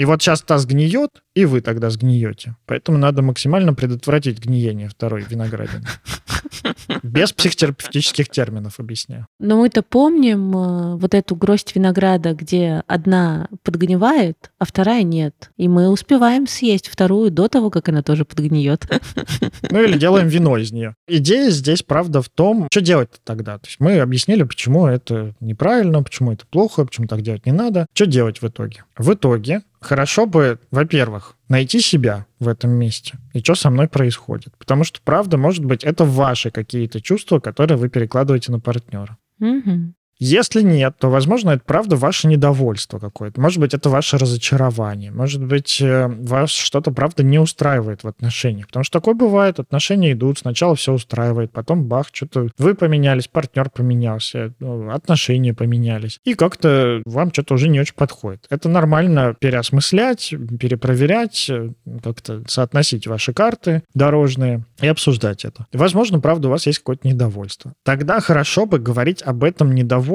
И 0.00 0.06
вот 0.06 0.22
сейчас 0.22 0.40
та 0.40 0.56
сгниет, 0.56 1.10
и 1.34 1.44
вы 1.44 1.60
тогда 1.60 1.90
сгниете. 1.90 2.56
Поэтому 2.64 2.96
надо 2.96 3.20
максимально 3.20 3.74
предотвратить 3.74 4.38
гниение 4.38 4.88
второй 4.88 5.26
виноградины. 5.28 5.84
Без 7.02 7.32
психотерапевтических 7.32 8.30
терминов 8.30 8.80
объясняю. 8.80 9.26
Но 9.38 9.58
мы-то 9.58 9.82
помним 9.82 10.56
э, 10.56 10.96
вот 10.96 11.12
эту 11.12 11.36
гроздь 11.36 11.74
винограда, 11.74 12.32
где 12.32 12.82
одна 12.86 13.48
подгнивает, 13.62 14.50
а 14.58 14.64
вторая 14.64 15.02
нет. 15.02 15.50
И 15.58 15.68
мы 15.68 15.90
успеваем 15.90 16.46
съесть 16.46 16.88
вторую 16.88 17.30
до 17.30 17.48
того, 17.48 17.68
как 17.68 17.90
она 17.90 18.02
тоже 18.02 18.24
подгниет. 18.24 18.86
Ну 19.70 19.82
или 19.82 19.98
делаем 19.98 20.28
вино 20.28 20.56
из 20.56 20.72
нее. 20.72 20.94
Идея 21.06 21.50
здесь, 21.50 21.82
правда, 21.82 22.22
в 22.22 22.28
том, 22.28 22.68
что 22.72 22.80
делать 22.80 23.10
тогда. 23.22 23.58
То 23.58 23.66
есть 23.66 23.78
мы 23.80 24.00
объяснили, 24.00 24.44
почему 24.44 24.86
это 24.86 25.34
неправильно, 25.40 26.02
почему 26.02 26.32
это 26.32 26.46
плохо, 26.46 26.86
почему 26.86 27.06
так 27.06 27.20
делать 27.20 27.44
не 27.46 27.52
надо. 27.52 27.86
Что 27.92 28.06
делать 28.06 28.40
в 28.40 28.48
итоге? 28.48 28.84
В 28.96 29.12
итоге 29.12 29.62
хорошо 29.80 30.26
бы, 30.26 30.58
во-первых, 30.70 31.36
найти 31.48 31.80
себя 31.80 32.26
в 32.38 32.48
этом 32.48 32.70
месте 32.70 33.18
и 33.32 33.40
что 33.40 33.54
со 33.54 33.70
мной 33.70 33.88
происходит. 33.88 34.56
Потому 34.58 34.84
что, 34.84 35.00
правда, 35.04 35.36
может 35.36 35.64
быть, 35.64 35.84
это 35.84 36.04
ваши 36.04 36.50
какие-то 36.50 37.00
чувства, 37.00 37.40
которые 37.40 37.78
вы 37.78 37.88
перекладываете 37.88 38.52
на 38.52 38.60
партнера. 38.60 39.16
Мгм. 39.38 39.94
Если 40.20 40.60
нет, 40.60 40.96
то, 40.98 41.08
возможно, 41.08 41.50
это 41.50 41.62
правда 41.64 41.96
ваше 41.96 42.28
недовольство 42.28 42.98
какое-то. 42.98 43.40
Может 43.40 43.58
быть, 43.58 43.72
это 43.72 43.88
ваше 43.88 44.18
разочарование. 44.18 45.10
Может 45.10 45.42
быть, 45.42 45.80
э, 45.80 46.08
вас 46.08 46.50
что-то, 46.50 46.90
правда, 46.90 47.22
не 47.22 47.38
устраивает 47.38 48.04
в 48.04 48.08
отношениях. 48.08 48.66
Потому 48.66 48.84
что 48.84 49.00
такое 49.00 49.14
бывает. 49.14 49.58
Отношения 49.58 50.12
идут, 50.12 50.38
сначала 50.38 50.76
все 50.76 50.92
устраивает, 50.92 51.52
потом 51.52 51.84
бах, 51.84 52.08
что-то 52.12 52.48
вы 52.58 52.74
поменялись, 52.74 53.28
партнер 53.28 53.70
поменялся, 53.70 54.52
ну, 54.60 54.90
отношения 54.90 55.54
поменялись. 55.54 56.18
И 56.24 56.34
как-то 56.34 57.00
вам 57.06 57.32
что-то 57.32 57.54
уже 57.54 57.68
не 57.68 57.80
очень 57.80 57.94
подходит. 57.94 58.46
Это 58.50 58.68
нормально 58.68 59.34
переосмыслять, 59.40 60.34
перепроверять, 60.60 61.46
э, 61.48 61.70
как-то 62.04 62.42
соотносить 62.46 63.06
ваши 63.06 63.32
карты 63.32 63.84
дорожные 63.94 64.66
и 64.82 64.86
обсуждать 64.86 65.46
это. 65.46 65.66
Возможно, 65.72 66.20
правда, 66.20 66.48
у 66.48 66.50
вас 66.50 66.66
есть 66.66 66.80
какое-то 66.80 67.08
недовольство. 67.08 67.72
Тогда 67.84 68.20
хорошо 68.20 68.66
бы 68.66 68.78
говорить 68.78 69.22
об 69.22 69.44
этом 69.44 69.74
недовольстве, 69.74 70.09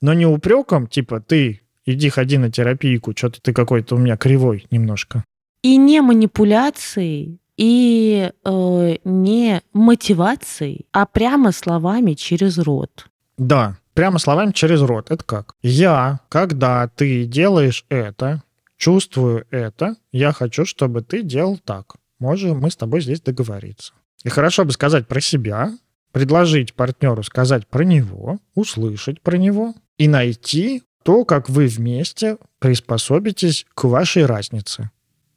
но 0.00 0.14
не 0.14 0.26
упреком, 0.26 0.86
типа, 0.86 1.20
ты 1.20 1.62
иди 1.84 2.08
ходи 2.10 2.38
на 2.38 2.50
терапийку, 2.50 3.12
что-то 3.16 3.40
ты 3.40 3.52
какой-то 3.52 3.96
у 3.96 3.98
меня 3.98 4.16
кривой 4.16 4.66
немножко. 4.70 5.24
И 5.62 5.76
не 5.76 6.00
манипуляцией, 6.00 7.40
и 7.56 8.30
э, 8.44 8.96
не 9.04 9.62
мотивацией, 9.72 10.86
а 10.92 11.06
прямо 11.06 11.52
словами 11.52 12.14
через 12.14 12.58
рот. 12.58 13.06
Да, 13.38 13.78
прямо 13.94 14.18
словами 14.18 14.52
через 14.52 14.82
рот. 14.82 15.10
Это 15.10 15.24
как? 15.24 15.54
Я, 15.62 16.20
когда 16.28 16.88
ты 16.88 17.24
делаешь 17.24 17.84
это, 17.88 18.42
чувствую 18.76 19.46
это, 19.50 19.96
я 20.12 20.32
хочу, 20.32 20.64
чтобы 20.66 21.02
ты 21.02 21.22
делал 21.22 21.58
так. 21.58 21.96
Можем 22.18 22.60
мы 22.60 22.70
с 22.70 22.76
тобой 22.76 23.00
здесь 23.00 23.20
договориться. 23.20 23.92
И 24.24 24.28
хорошо 24.28 24.64
бы 24.64 24.72
сказать 24.72 25.06
про 25.06 25.20
себя, 25.20 25.72
предложить 26.16 26.72
партнеру 26.72 27.22
сказать 27.22 27.66
про 27.66 27.84
него, 27.84 28.38
услышать 28.54 29.20
про 29.20 29.36
него 29.36 29.74
и 29.98 30.08
найти 30.08 30.82
то, 31.02 31.26
как 31.26 31.50
вы 31.50 31.66
вместе 31.66 32.38
приспособитесь 32.58 33.66
к 33.74 33.84
вашей 33.84 34.24
разнице. 34.24 34.90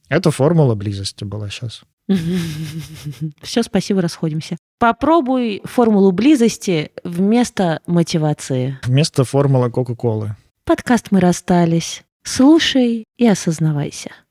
Это 0.08 0.32
формула 0.32 0.76
близости 0.76 1.26
была 1.26 1.50
сейчас. 1.50 1.82
Все, 3.42 3.62
спасибо, 3.62 4.02
расходимся. 4.02 4.56
Попробуй 4.80 5.62
формулу 5.66 6.14
близости 6.14 6.92
вместо 7.04 7.82
мотивации. 7.86 8.80
Вместо 8.86 9.26
формулы 9.26 9.70
Кока-Колы. 9.72 10.38
Подкаст 10.64 11.08
«Мы 11.12 11.20
расстались». 11.20 12.04
Слушай 12.24 13.04
и 13.18 13.28
осознавайся. 13.28 14.12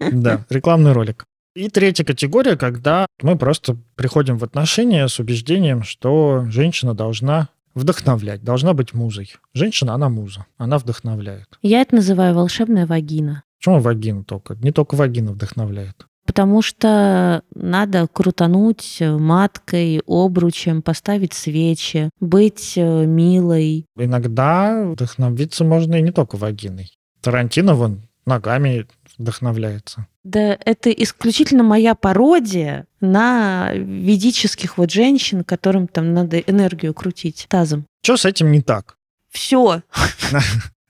Да, 0.00 0.44
рекламный 0.50 0.92
ролик. 0.92 1.26
И 1.56 1.70
третья 1.70 2.04
категория, 2.04 2.54
когда 2.54 3.06
мы 3.22 3.38
просто 3.38 3.78
приходим 3.94 4.36
в 4.36 4.44
отношения 4.44 5.08
с 5.08 5.18
убеждением, 5.18 5.84
что 5.84 6.44
женщина 6.50 6.92
должна 6.92 7.48
вдохновлять, 7.74 8.44
должна 8.44 8.74
быть 8.74 8.92
музой. 8.92 9.32
Женщина, 9.54 9.94
она 9.94 10.10
муза, 10.10 10.44
она 10.58 10.76
вдохновляет. 10.76 11.46
Я 11.62 11.80
это 11.80 11.94
называю 11.94 12.34
волшебная 12.34 12.86
вагина. 12.86 13.42
Почему 13.58 13.80
вагина 13.80 14.22
только? 14.22 14.56
Не 14.56 14.70
только 14.70 14.96
вагина 14.96 15.32
вдохновляет. 15.32 16.06
Потому 16.26 16.60
что 16.60 17.42
надо 17.54 18.06
крутануть 18.06 18.98
маткой, 19.00 20.02
обручем, 20.06 20.82
поставить 20.82 21.32
свечи, 21.32 22.10
быть 22.20 22.74
э, 22.76 23.06
милой. 23.06 23.86
Иногда 23.96 24.90
вдохновиться 24.90 25.64
можно 25.64 25.94
и 25.94 26.02
не 26.02 26.10
только 26.10 26.36
вагиной. 26.36 26.92
Тарантино 27.22 27.74
вон 27.74 28.02
ногами 28.26 28.86
вдохновляется. 29.18 30.06
Да 30.24 30.58
это 30.64 30.90
исключительно 30.90 31.62
моя 31.62 31.94
пародия 31.94 32.86
на 33.00 33.72
ведических 33.74 34.78
вот 34.78 34.90
женщин, 34.90 35.44
которым 35.44 35.88
там 35.88 36.14
надо 36.14 36.38
энергию 36.38 36.94
крутить 36.94 37.46
тазом. 37.48 37.86
Что 38.02 38.16
с 38.16 38.24
этим 38.24 38.52
не 38.52 38.62
так? 38.62 38.96
Все. 39.30 39.82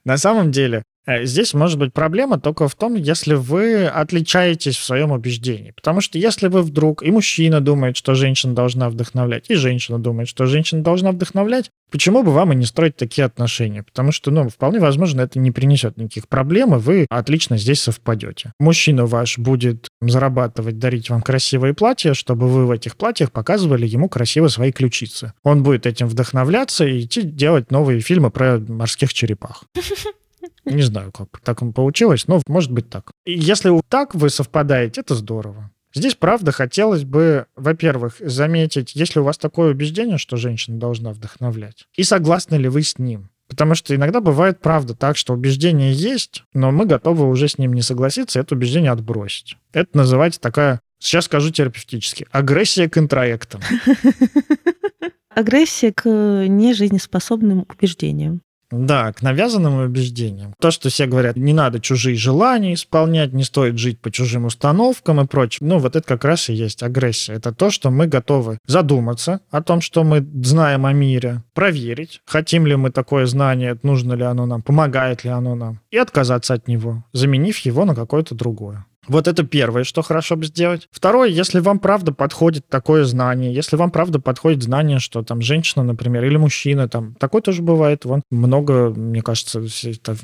На 0.03 0.17
самом 0.17 0.51
деле, 0.51 0.83
здесь 1.07 1.53
может 1.53 1.79
быть 1.79 1.93
проблема 1.93 2.39
только 2.39 2.67
в 2.67 2.75
том, 2.75 2.95
если 2.95 3.33
вы 3.33 3.85
отличаетесь 3.85 4.75
в 4.75 4.83
своем 4.83 5.11
убеждении. 5.11 5.71
Потому 5.71 6.01
что 6.01 6.17
если 6.17 6.47
вы 6.47 6.61
вдруг, 6.61 7.03
и 7.03 7.11
мужчина 7.11 7.61
думает, 7.61 7.95
что 7.95 8.13
женщина 8.13 8.53
должна 8.53 8.89
вдохновлять, 8.89 9.49
и 9.49 9.55
женщина 9.55 9.99
думает, 9.99 10.27
что 10.27 10.45
женщина 10.45 10.83
должна 10.83 11.11
вдохновлять, 11.11 11.71
почему 11.91 12.23
бы 12.23 12.31
вам 12.31 12.51
и 12.53 12.55
не 12.55 12.65
строить 12.65 12.97
такие 12.97 13.25
отношения? 13.25 13.83
Потому 13.83 14.11
что, 14.11 14.31
ну, 14.31 14.49
вполне 14.49 14.79
возможно, 14.79 15.21
это 15.21 15.39
не 15.39 15.51
принесет 15.51 15.97
никаких 15.97 16.27
проблем, 16.27 16.75
и 16.75 16.79
вы 16.79 17.05
отлично 17.09 17.57
здесь 17.57 17.81
совпадете. 17.81 18.51
Мужчина 18.59 19.05
ваш 19.05 19.37
будет 19.37 19.87
зарабатывать, 20.01 20.79
дарить 20.79 21.09
вам 21.09 21.21
красивые 21.21 21.73
платья, 21.73 22.13
чтобы 22.13 22.47
вы 22.49 22.65
в 22.65 22.71
этих 22.71 22.97
платьях 22.97 23.31
показывали 23.31 23.87
ему 23.87 24.09
красиво 24.09 24.49
свои 24.49 24.71
ключицы. 24.71 25.33
Он 25.43 25.63
будет 25.63 25.85
этим 25.85 26.07
вдохновляться 26.07 26.85
и 26.85 27.01
идти 27.01 27.21
делать 27.21 27.71
новые 27.71 28.01
фильмы 28.01 28.29
про 28.29 28.59
морских 28.59 29.13
черепах. 29.13 29.63
Не 30.65 30.81
знаю, 30.81 31.11
как 31.11 31.39
так 31.43 31.59
получилось, 31.73 32.27
но 32.27 32.41
может 32.47 32.71
быть 32.71 32.89
так. 32.89 33.11
И 33.25 33.37
если 33.37 33.69
вот 33.69 33.85
так 33.87 34.15
вы 34.15 34.29
совпадаете, 34.29 35.01
это 35.01 35.15
здорово. 35.15 35.71
Здесь, 35.93 36.15
правда, 36.15 36.51
хотелось 36.51 37.03
бы, 37.03 37.47
во-первых, 37.55 38.15
заметить, 38.19 38.95
если 38.95 39.19
у 39.19 39.23
вас 39.23 39.37
такое 39.37 39.71
убеждение, 39.71 40.17
что 40.17 40.37
женщина 40.37 40.77
должна 40.77 41.11
вдохновлять, 41.11 41.87
и 41.95 42.03
согласны 42.03 42.55
ли 42.55 42.67
вы 42.67 42.83
с 42.83 42.99
ним. 42.99 43.29
Потому 43.47 43.75
что 43.75 43.95
иногда 43.95 44.19
бывает, 44.19 44.59
правда, 44.59 44.93
так, 44.93 45.15
что 45.15 45.33
убеждение 45.33 45.93
есть, 45.93 46.43
но 46.53 46.71
мы 46.71 46.85
готовы 46.85 47.27
уже 47.27 47.47
с 47.47 47.57
ним 47.57 47.73
не 47.73 47.81
согласиться 47.81 48.39
это 48.39 48.55
убеждение 48.55 48.91
отбросить. 48.91 49.57
Это 49.71 49.97
называется 49.97 50.41
такая, 50.41 50.81
сейчас 50.99 51.25
скажу 51.25 51.49
терапевтически, 51.51 52.27
агрессия 52.31 52.89
к 52.89 52.97
интроектам. 52.97 53.61
Агрессия 55.29 55.93
к 55.93 56.09
нежизнеспособным 56.09 57.67
убеждениям. 57.69 58.41
Да, 58.71 59.13
к 59.13 59.21
навязанным 59.21 59.79
убеждениям. 59.79 60.53
То, 60.59 60.71
что 60.71 60.89
все 60.89 61.05
говорят, 61.05 61.37
не 61.37 61.53
надо 61.53 61.79
чужие 61.79 62.17
желания 62.17 62.73
исполнять, 62.73 63.33
не 63.33 63.43
стоит 63.43 63.77
жить 63.77 63.99
по 63.99 64.11
чужим 64.11 64.45
установкам 64.45 65.21
и 65.21 65.25
прочее. 65.27 65.67
Ну, 65.67 65.77
вот 65.77 65.95
это 65.95 66.05
как 66.05 66.25
раз 66.25 66.49
и 66.49 66.53
есть 66.53 66.83
агрессия. 66.83 67.33
Это 67.33 67.53
то, 67.53 67.69
что 67.69 67.91
мы 67.91 68.07
готовы 68.07 68.57
задуматься 68.65 69.39
о 69.51 69.61
том, 69.61 69.79
что 69.81 70.03
мы 70.03 70.25
знаем 70.43 70.85
о 70.85 70.93
мире, 70.93 71.43
проверить, 71.53 72.21
хотим 72.25 72.65
ли 72.65 72.75
мы 72.75 72.91
такое 72.91 73.25
знание, 73.25 73.77
нужно 73.83 74.13
ли 74.13 74.23
оно 74.23 74.45
нам, 74.45 74.61
помогает 74.61 75.23
ли 75.23 75.29
оно 75.29 75.55
нам, 75.55 75.79
и 75.89 75.97
отказаться 75.97 76.53
от 76.53 76.67
него, 76.67 77.03
заменив 77.13 77.57
его 77.59 77.85
на 77.85 77.95
какое-то 77.95 78.35
другое. 78.35 78.85
Вот 79.07 79.27
это 79.27 79.43
первое, 79.43 79.83
что 79.83 80.01
хорошо 80.01 80.35
бы 80.35 80.45
сделать. 80.45 80.87
Второе, 80.91 81.29
если 81.29 81.59
вам 81.59 81.79
правда 81.79 82.11
подходит 82.11 82.67
такое 82.67 83.05
знание, 83.05 83.53
если 83.53 83.75
вам 83.75 83.91
правда 83.91 84.19
подходит 84.19 84.63
знание, 84.63 84.99
что 84.99 85.23
там 85.23 85.41
женщина, 85.41 85.83
например, 85.83 86.25
или 86.25 86.37
мужчина, 86.37 86.89
там 86.89 87.15
такое 87.15 87.41
тоже 87.41 87.61
бывает. 87.61 88.05
Вон 88.05 88.21
много, 88.29 88.89
мне 88.89 89.21
кажется, 89.21 89.61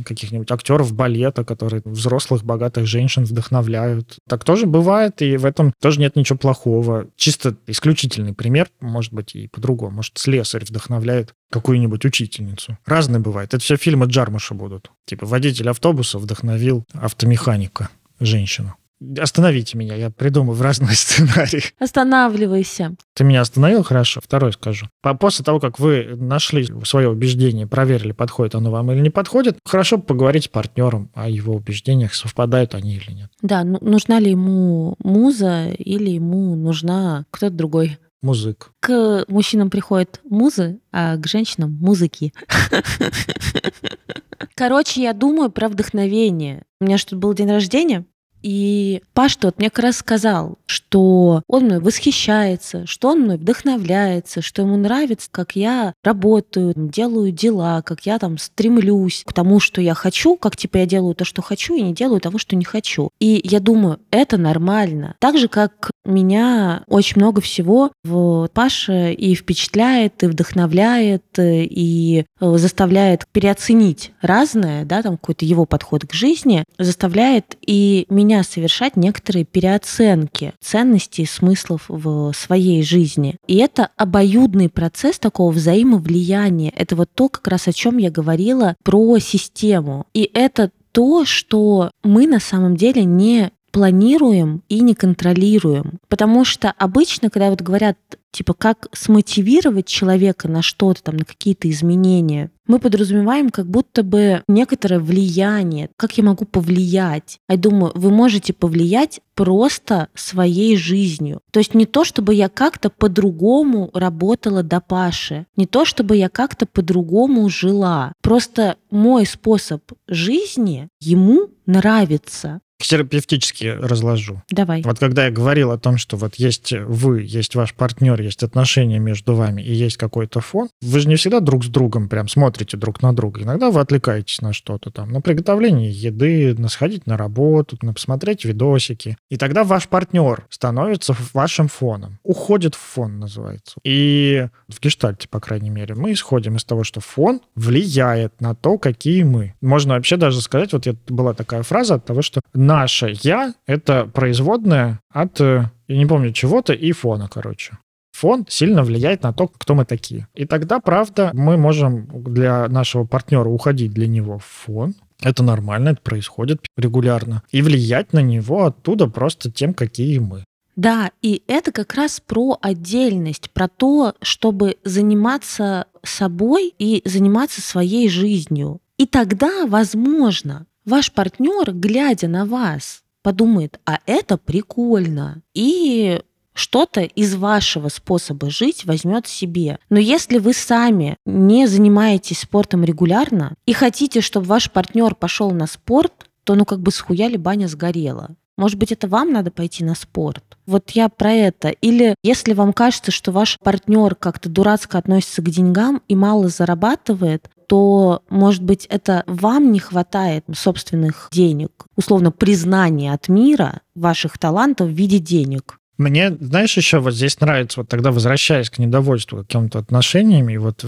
каких-нибудь 0.04 0.52
актеров 0.52 0.94
балета, 0.94 1.44
которые 1.44 1.82
взрослых 1.86 2.44
богатых 2.44 2.86
женщин 2.86 3.24
вдохновляют. 3.24 4.18
Так 4.28 4.44
тоже 4.44 4.66
бывает, 4.66 5.22
и 5.22 5.38
в 5.38 5.46
этом 5.46 5.74
тоже 5.82 6.00
нет 6.00 6.16
ничего 6.16 6.38
плохого. 6.38 7.08
Чисто 7.16 7.56
исключительный 7.68 8.34
пример, 8.34 8.68
может 8.82 9.14
быть, 9.14 9.36
и 9.36 9.48
по-другому. 9.48 9.98
Может, 9.98 10.18
слесарь 10.18 10.66
вдохновляет 10.66 11.34
какую-нибудь 11.52 12.04
учительницу. 12.04 12.78
Разные 12.86 13.20
бывает. 13.20 13.54
Это 13.54 13.64
все 13.64 13.78
фильмы 13.78 14.08
Джармуша 14.08 14.56
будут. 14.56 14.92
Типа 15.06 15.26
водитель 15.26 15.70
автобуса 15.70 16.18
вдохновил 16.18 16.84
автомеханика 16.94 17.90
женщину. 18.20 18.76
Остановите 19.20 19.78
меня, 19.78 19.96
я 19.96 20.10
придумаю 20.10 20.56
в 20.56 20.62
разные 20.62 20.96
сценарии. 20.96 21.62
Останавливайся. 21.78 22.96
Ты 23.16 23.26
меня 23.26 23.42
остановил? 23.42 23.84
Хорошо, 23.84 24.22
второй 24.24 24.54
скажу. 24.54 24.88
По- 25.02 25.14
После 25.14 25.44
того, 25.44 25.60
как 25.60 25.78
вы 25.78 26.16
нашли 26.16 26.66
свое 26.86 27.10
убеждение, 27.10 27.68
проверили, 27.68 28.14
подходит 28.14 28.56
оно 28.56 28.72
вам 28.72 28.92
или 28.94 29.02
не 29.02 29.10
подходит, 29.10 29.58
хорошо 29.66 29.98
поговорить 29.98 30.46
с 30.46 30.48
партнером 30.48 31.10
о 31.16 31.28
его 31.28 31.54
убеждениях, 31.54 32.14
совпадают 32.14 32.76
они 32.76 32.96
или 32.96 33.12
нет. 33.12 33.30
Да, 33.42 33.66
ну, 33.66 33.78
нужна 33.82 34.20
ли 34.22 34.32
ему 34.32 34.96
муза 35.04 35.66
или 35.78 36.12
ему 36.12 36.56
нужна 36.56 37.26
кто-то 37.32 37.54
другой? 37.54 37.98
Музык. 38.22 38.72
К 38.80 39.26
мужчинам 39.28 39.70
приходят 39.70 40.22
музы, 40.24 40.80
а 40.94 41.18
к 41.18 41.28
женщинам 41.28 41.74
музыки. 41.82 42.32
Короче, 44.56 45.02
я 45.02 45.14
думаю 45.14 45.52
про 45.52 45.70
вдохновение. 45.70 46.64
У 46.82 46.86
меня 46.86 46.98
что, 46.98 47.16
был 47.16 47.34
день 47.34 47.50
рождения, 47.50 48.06
И 48.44 49.02
Паш 49.14 49.38
вот 49.42 49.58
мне 49.58 49.70
как 49.70 49.86
раз 49.86 49.98
сказал, 49.98 50.60
что 50.66 51.42
он 51.48 51.64
мной 51.64 51.80
восхищается, 51.80 52.86
что 52.86 53.10
он 53.10 53.22
мной 53.22 53.38
вдохновляется, 53.38 54.42
что 54.42 54.62
ему 54.64 54.76
нравится, 54.76 55.30
как 55.32 55.56
я 55.56 55.94
работаю, 56.04 56.74
делаю 56.76 57.32
дела, 57.32 57.82
как 57.82 58.06
я 58.06 58.20
там 58.20 58.38
стремлюсь 58.38 59.24
к 59.26 59.34
тому, 59.34 59.62
что 59.62 59.80
я 59.82 59.94
хочу, 59.94 60.36
как 60.36 60.58
типа 60.58 60.78
я 60.78 60.86
делаю 60.86 61.16
то, 61.16 61.24
что 61.24 61.42
хочу, 61.42 61.76
и 61.76 61.82
не 61.82 61.94
делаю 61.94 62.20
того, 62.20 62.38
что 62.38 62.58
не 62.58 62.66
хочу. 62.66 63.10
И 63.20 63.40
я 63.46 63.62
думаю, 63.62 64.00
это 64.12 64.38
нормально. 64.38 65.16
Так 65.20 65.38
же, 65.38 65.48
как 65.48 65.92
меня 66.06 66.84
очень 66.88 67.22
много 67.22 67.42
всего 67.42 67.92
в 68.04 68.50
Паше 68.54 69.14
и 69.14 69.36
впечатляет, 69.36 70.24
и 70.24 70.28
вдохновляет, 70.28 71.24
и 71.40 72.26
заставляет 72.40 73.28
переоценить 73.32 74.12
разное, 74.22 74.86
да, 74.86 75.02
там 75.02 75.18
какой-то 75.18 75.46
его 75.46 75.66
подход 75.66 76.06
к 76.06 76.14
жизни, 76.14 76.66
заставляет 76.78 77.58
и 77.66 78.06
меня 78.10 78.44
совершать 78.44 78.96
некоторые 78.96 79.46
переоценки 79.46 80.54
ценностей 80.62 81.26
смыслов 81.26 81.86
в 81.88 82.34
своей 82.34 82.84
жизни. 82.84 83.38
И 83.48 83.58
это 83.58 83.90
обоюдный 83.98 84.70
процесс 84.70 85.20
такого 85.20 85.52
взаимовлияния. 85.52 86.72
Это 86.76 86.96
вот 86.96 87.10
то, 87.14 87.30
как 87.30 87.48
раз 87.48 87.68
о 87.68 87.74
чем 87.74 87.98
я 87.98 88.12
говорила 88.12 88.76
про 88.84 89.20
систему. 89.20 90.06
И 90.14 90.30
это 90.34 90.72
то, 90.92 91.26
что 91.26 91.92
мы 92.04 92.28
на 92.28 92.40
самом 92.40 92.76
деле 92.76 93.04
не 93.04 93.52
планируем 93.74 94.62
и 94.70 94.82
не 94.82 94.94
контролируем. 94.94 96.00
Потому 96.08 96.46
что 96.46 96.72
обычно, 96.78 97.32
когда 97.32 97.50
вот 97.50 97.62
говорят, 97.62 97.98
типа, 98.32 98.54
как 98.54 98.88
смотивировать 98.94 99.88
человека 99.88 100.48
на 100.48 100.62
что-то, 100.62 101.04
там, 101.04 101.18
на 101.18 101.26
какие-то 101.26 101.70
изменения, 101.70 102.52
мы 102.68 102.78
подразумеваем 102.80 103.50
как 103.50 103.66
будто 103.66 104.04
бы 104.04 104.44
некоторое 104.48 105.00
влияние. 105.00 105.90
Как 105.98 106.18
я 106.18 106.24
могу 106.24 106.46
повлиять? 106.46 107.40
Я 107.50 107.58
думаю, 107.58 107.92
вы 107.96 108.12
можете 108.12 108.54
повлиять 108.54 109.22
просто 109.34 110.08
своей 110.14 110.78
жизнью. 110.78 111.42
То 111.52 111.60
есть 111.60 111.74
не 111.74 111.88
то, 111.88 112.06
чтобы 112.06 112.36
я 112.36 112.50
как-то 112.50 112.92
по-другому 112.92 113.90
работала 113.94 114.62
до 114.62 114.82
Паши, 114.82 115.48
не 115.58 115.66
то, 115.66 115.84
чтобы 115.84 116.16
я 116.16 116.30
как-то 116.30 116.68
по-другому 116.68 117.50
жила. 117.50 118.14
Просто 118.22 118.78
мой 118.92 119.26
способ 119.26 119.82
жизни 120.08 120.90
ему 121.02 121.50
нравится 121.66 122.62
терапевтически 122.80 123.66
разложу. 123.66 124.42
Давай. 124.52 124.82
Вот 124.84 125.00
когда 125.00 125.26
я 125.26 125.32
говорил 125.32 125.72
о 125.72 125.78
том, 125.78 125.98
что 125.98 126.18
вот 126.18 126.36
есть 126.36 126.74
вы, 126.74 127.22
есть 127.22 127.56
ваш 127.56 127.74
партнер, 127.74 128.20
есть 128.22 128.44
отношения 128.44 129.00
между 129.00 129.36
вами 129.36 129.62
и 129.62 129.74
есть 129.74 129.98
какой-то 129.98 130.42
фон, 130.42 130.70
вы 130.82 131.00
же 131.00 131.08
не 131.08 131.16
всегда 131.16 131.40
друг 131.40 131.64
с 131.64 131.68
другом 131.68 132.10
прям 132.10 132.28
смотрите 132.28 132.78
друг 132.78 133.02
на 133.02 133.14
друга. 133.14 133.42
Иногда 133.42 133.72
вы 133.72 133.80
отвлекаетесь 133.80 134.42
на 134.42 134.54
что-то 134.54 134.92
там, 134.92 135.12
на 135.12 135.22
приготовление 135.22 135.90
еды, 135.92 136.56
на 136.58 136.70
сходить 136.70 137.08
на 137.08 137.18
работу, 137.18 137.78
на 137.82 137.94
посмотреть 137.94 138.46
видосики. 138.46 139.18
И 139.30 139.38
тогда 139.38 139.64
ваш 139.64 139.88
партнер 139.88 140.46
становится 140.50 141.16
вашим 141.34 141.68
фоном. 141.68 142.20
Уходит 142.24 142.76
в 142.76 142.80
фон, 142.80 143.20
называется. 143.20 143.76
И 143.84 144.48
в 144.68 144.80
гештальте, 144.80 145.28
по 145.28 145.40
крайней 145.40 145.70
мере, 145.70 145.96
мы 145.96 146.12
исходим 146.14 146.58
из 146.58 146.66
того, 146.66 146.84
что 146.84 147.00
фон 147.00 147.42
влияет 147.56 148.42
на 148.42 148.56
то, 148.56 148.78
какие 148.78 149.24
мы. 149.24 149.56
Можно 149.62 149.96
вообще 149.96 150.18
даже 150.18 150.42
сказать, 150.42 150.74
вот 150.74 150.88
была 151.08 151.34
такая 151.34 151.64
фраза 151.64 151.96
от 151.96 152.06
того, 152.06 152.22
что 152.22 152.42
наше 152.74 153.16
«я»— 153.22 153.54
это 153.66 154.06
производная 154.06 155.00
от, 155.10 155.42
э, 155.42 155.70
я 155.88 155.98
не 155.98 156.06
помню, 156.06 156.32
чего-то 156.34 156.74
и 156.74 156.92
фона, 156.92 157.28
короче. 157.32 157.78
Фон 158.14 158.46
сильно 158.48 158.84
влияет 158.84 159.24
на 159.24 159.34
то, 159.34 159.48
кто 159.48 159.76
мы 159.76 159.86
такие. 159.86 160.28
И 160.36 160.46
тогда, 160.46 160.80
правда, 160.80 161.32
мы 161.34 161.58
можем 161.58 162.08
для 162.24 162.68
нашего 162.68 163.06
партнера 163.06 163.50
уходить 163.50 163.92
для 163.92 164.08
него 164.08 164.38
в 164.38 164.46
фон, 164.46 164.94
это 165.22 165.44
нормально, 165.44 165.90
это 165.90 166.02
происходит 166.02 166.66
регулярно. 166.78 167.44
И 167.52 167.62
влиять 167.62 168.14
на 168.14 168.20
него 168.20 168.66
оттуда 168.66 169.08
просто 169.08 169.52
тем, 169.52 169.74
какие 169.74 170.20
мы. 170.20 170.44
Да, 170.76 171.12
и 171.22 171.44
это 171.48 171.72
как 171.72 171.94
раз 171.94 172.20
про 172.20 172.58
отдельность, 172.62 173.52
про 173.52 173.68
то, 173.68 174.16
чтобы 174.22 174.78
заниматься 174.84 175.86
собой 176.04 176.74
и 176.80 177.02
заниматься 177.06 177.62
своей 177.62 178.10
жизнью. 178.10 178.80
И 178.98 179.06
тогда, 179.06 179.66
возможно, 179.68 180.66
ваш 180.86 181.12
партнер, 181.12 181.72
глядя 181.74 182.28
на 182.28 182.46
вас, 182.46 183.04
подумает, 183.22 183.80
а 183.86 184.00
это 184.06 184.38
прикольно. 184.38 185.42
И 185.54 186.22
что-то 186.54 187.02
из 187.02 187.36
вашего 187.36 187.90
способа 187.90 188.50
жить 188.50 188.86
возьмет 188.86 189.28
себе. 189.28 189.80
Но 189.90 190.00
если 190.00 190.38
вы 190.38 190.54
сами 190.54 191.18
не 191.26 191.68
занимаетесь 191.68 192.42
спортом 192.42 192.84
регулярно 192.84 193.56
и 193.66 193.74
хотите, 193.74 194.22
чтобы 194.22 194.46
ваш 194.46 194.72
партнер 194.72 195.16
пошел 195.16 195.52
на 195.52 195.68
спорт, 195.68 196.30
то 196.44 196.56
ну 196.56 196.66
как 196.66 196.80
бы 196.82 196.92
схуяли 196.92 197.38
баня 197.38 197.68
сгорела. 197.68 198.36
Может 198.56 198.78
быть, 198.78 198.92
это 198.92 199.08
вам 199.08 199.34
надо 199.34 199.50
пойти 199.50 199.84
на 199.84 199.96
спорт? 199.96 200.44
Вот 200.68 200.92
я 200.92 201.10
про 201.10 201.32
это. 201.32 201.70
Или 201.70 202.16
если 202.24 202.54
вам 202.54 202.72
кажется, 202.72 203.12
что 203.12 203.32
ваш 203.32 203.58
партнер 203.60 204.14
как-то 204.14 204.48
дурацко 204.48 205.00
относится 205.00 205.42
к 205.42 205.50
деньгам 205.50 206.04
и 206.08 206.16
мало 206.16 206.50
зарабатывает, 206.50 207.50
то, 207.68 208.24
может 208.30 208.64
быть, 208.64 208.86
это 208.86 209.24
вам 209.28 209.72
не 209.72 209.80
хватает 209.80 210.46
собственных 210.54 211.30
денег, 211.32 211.72
условно, 211.96 212.32
признания 212.32 213.14
от 213.14 213.30
мира 213.30 213.82
ваших 213.96 214.38
талантов 214.38 214.90
в 214.90 214.94
виде 214.94 215.20
денег. 215.20 215.80
Мне, 215.98 216.36
знаешь, 216.40 216.76
еще 216.76 216.98
вот 216.98 217.14
здесь 217.14 217.40
нравится, 217.40 217.82
вот 217.82 217.88
тогда 217.88 218.12
возвращаясь 218.12 218.72
к 218.72 218.80
недовольству 218.80 219.40
какими-то 219.40 219.78
отношениями, 219.78 220.58
вот 220.58 220.84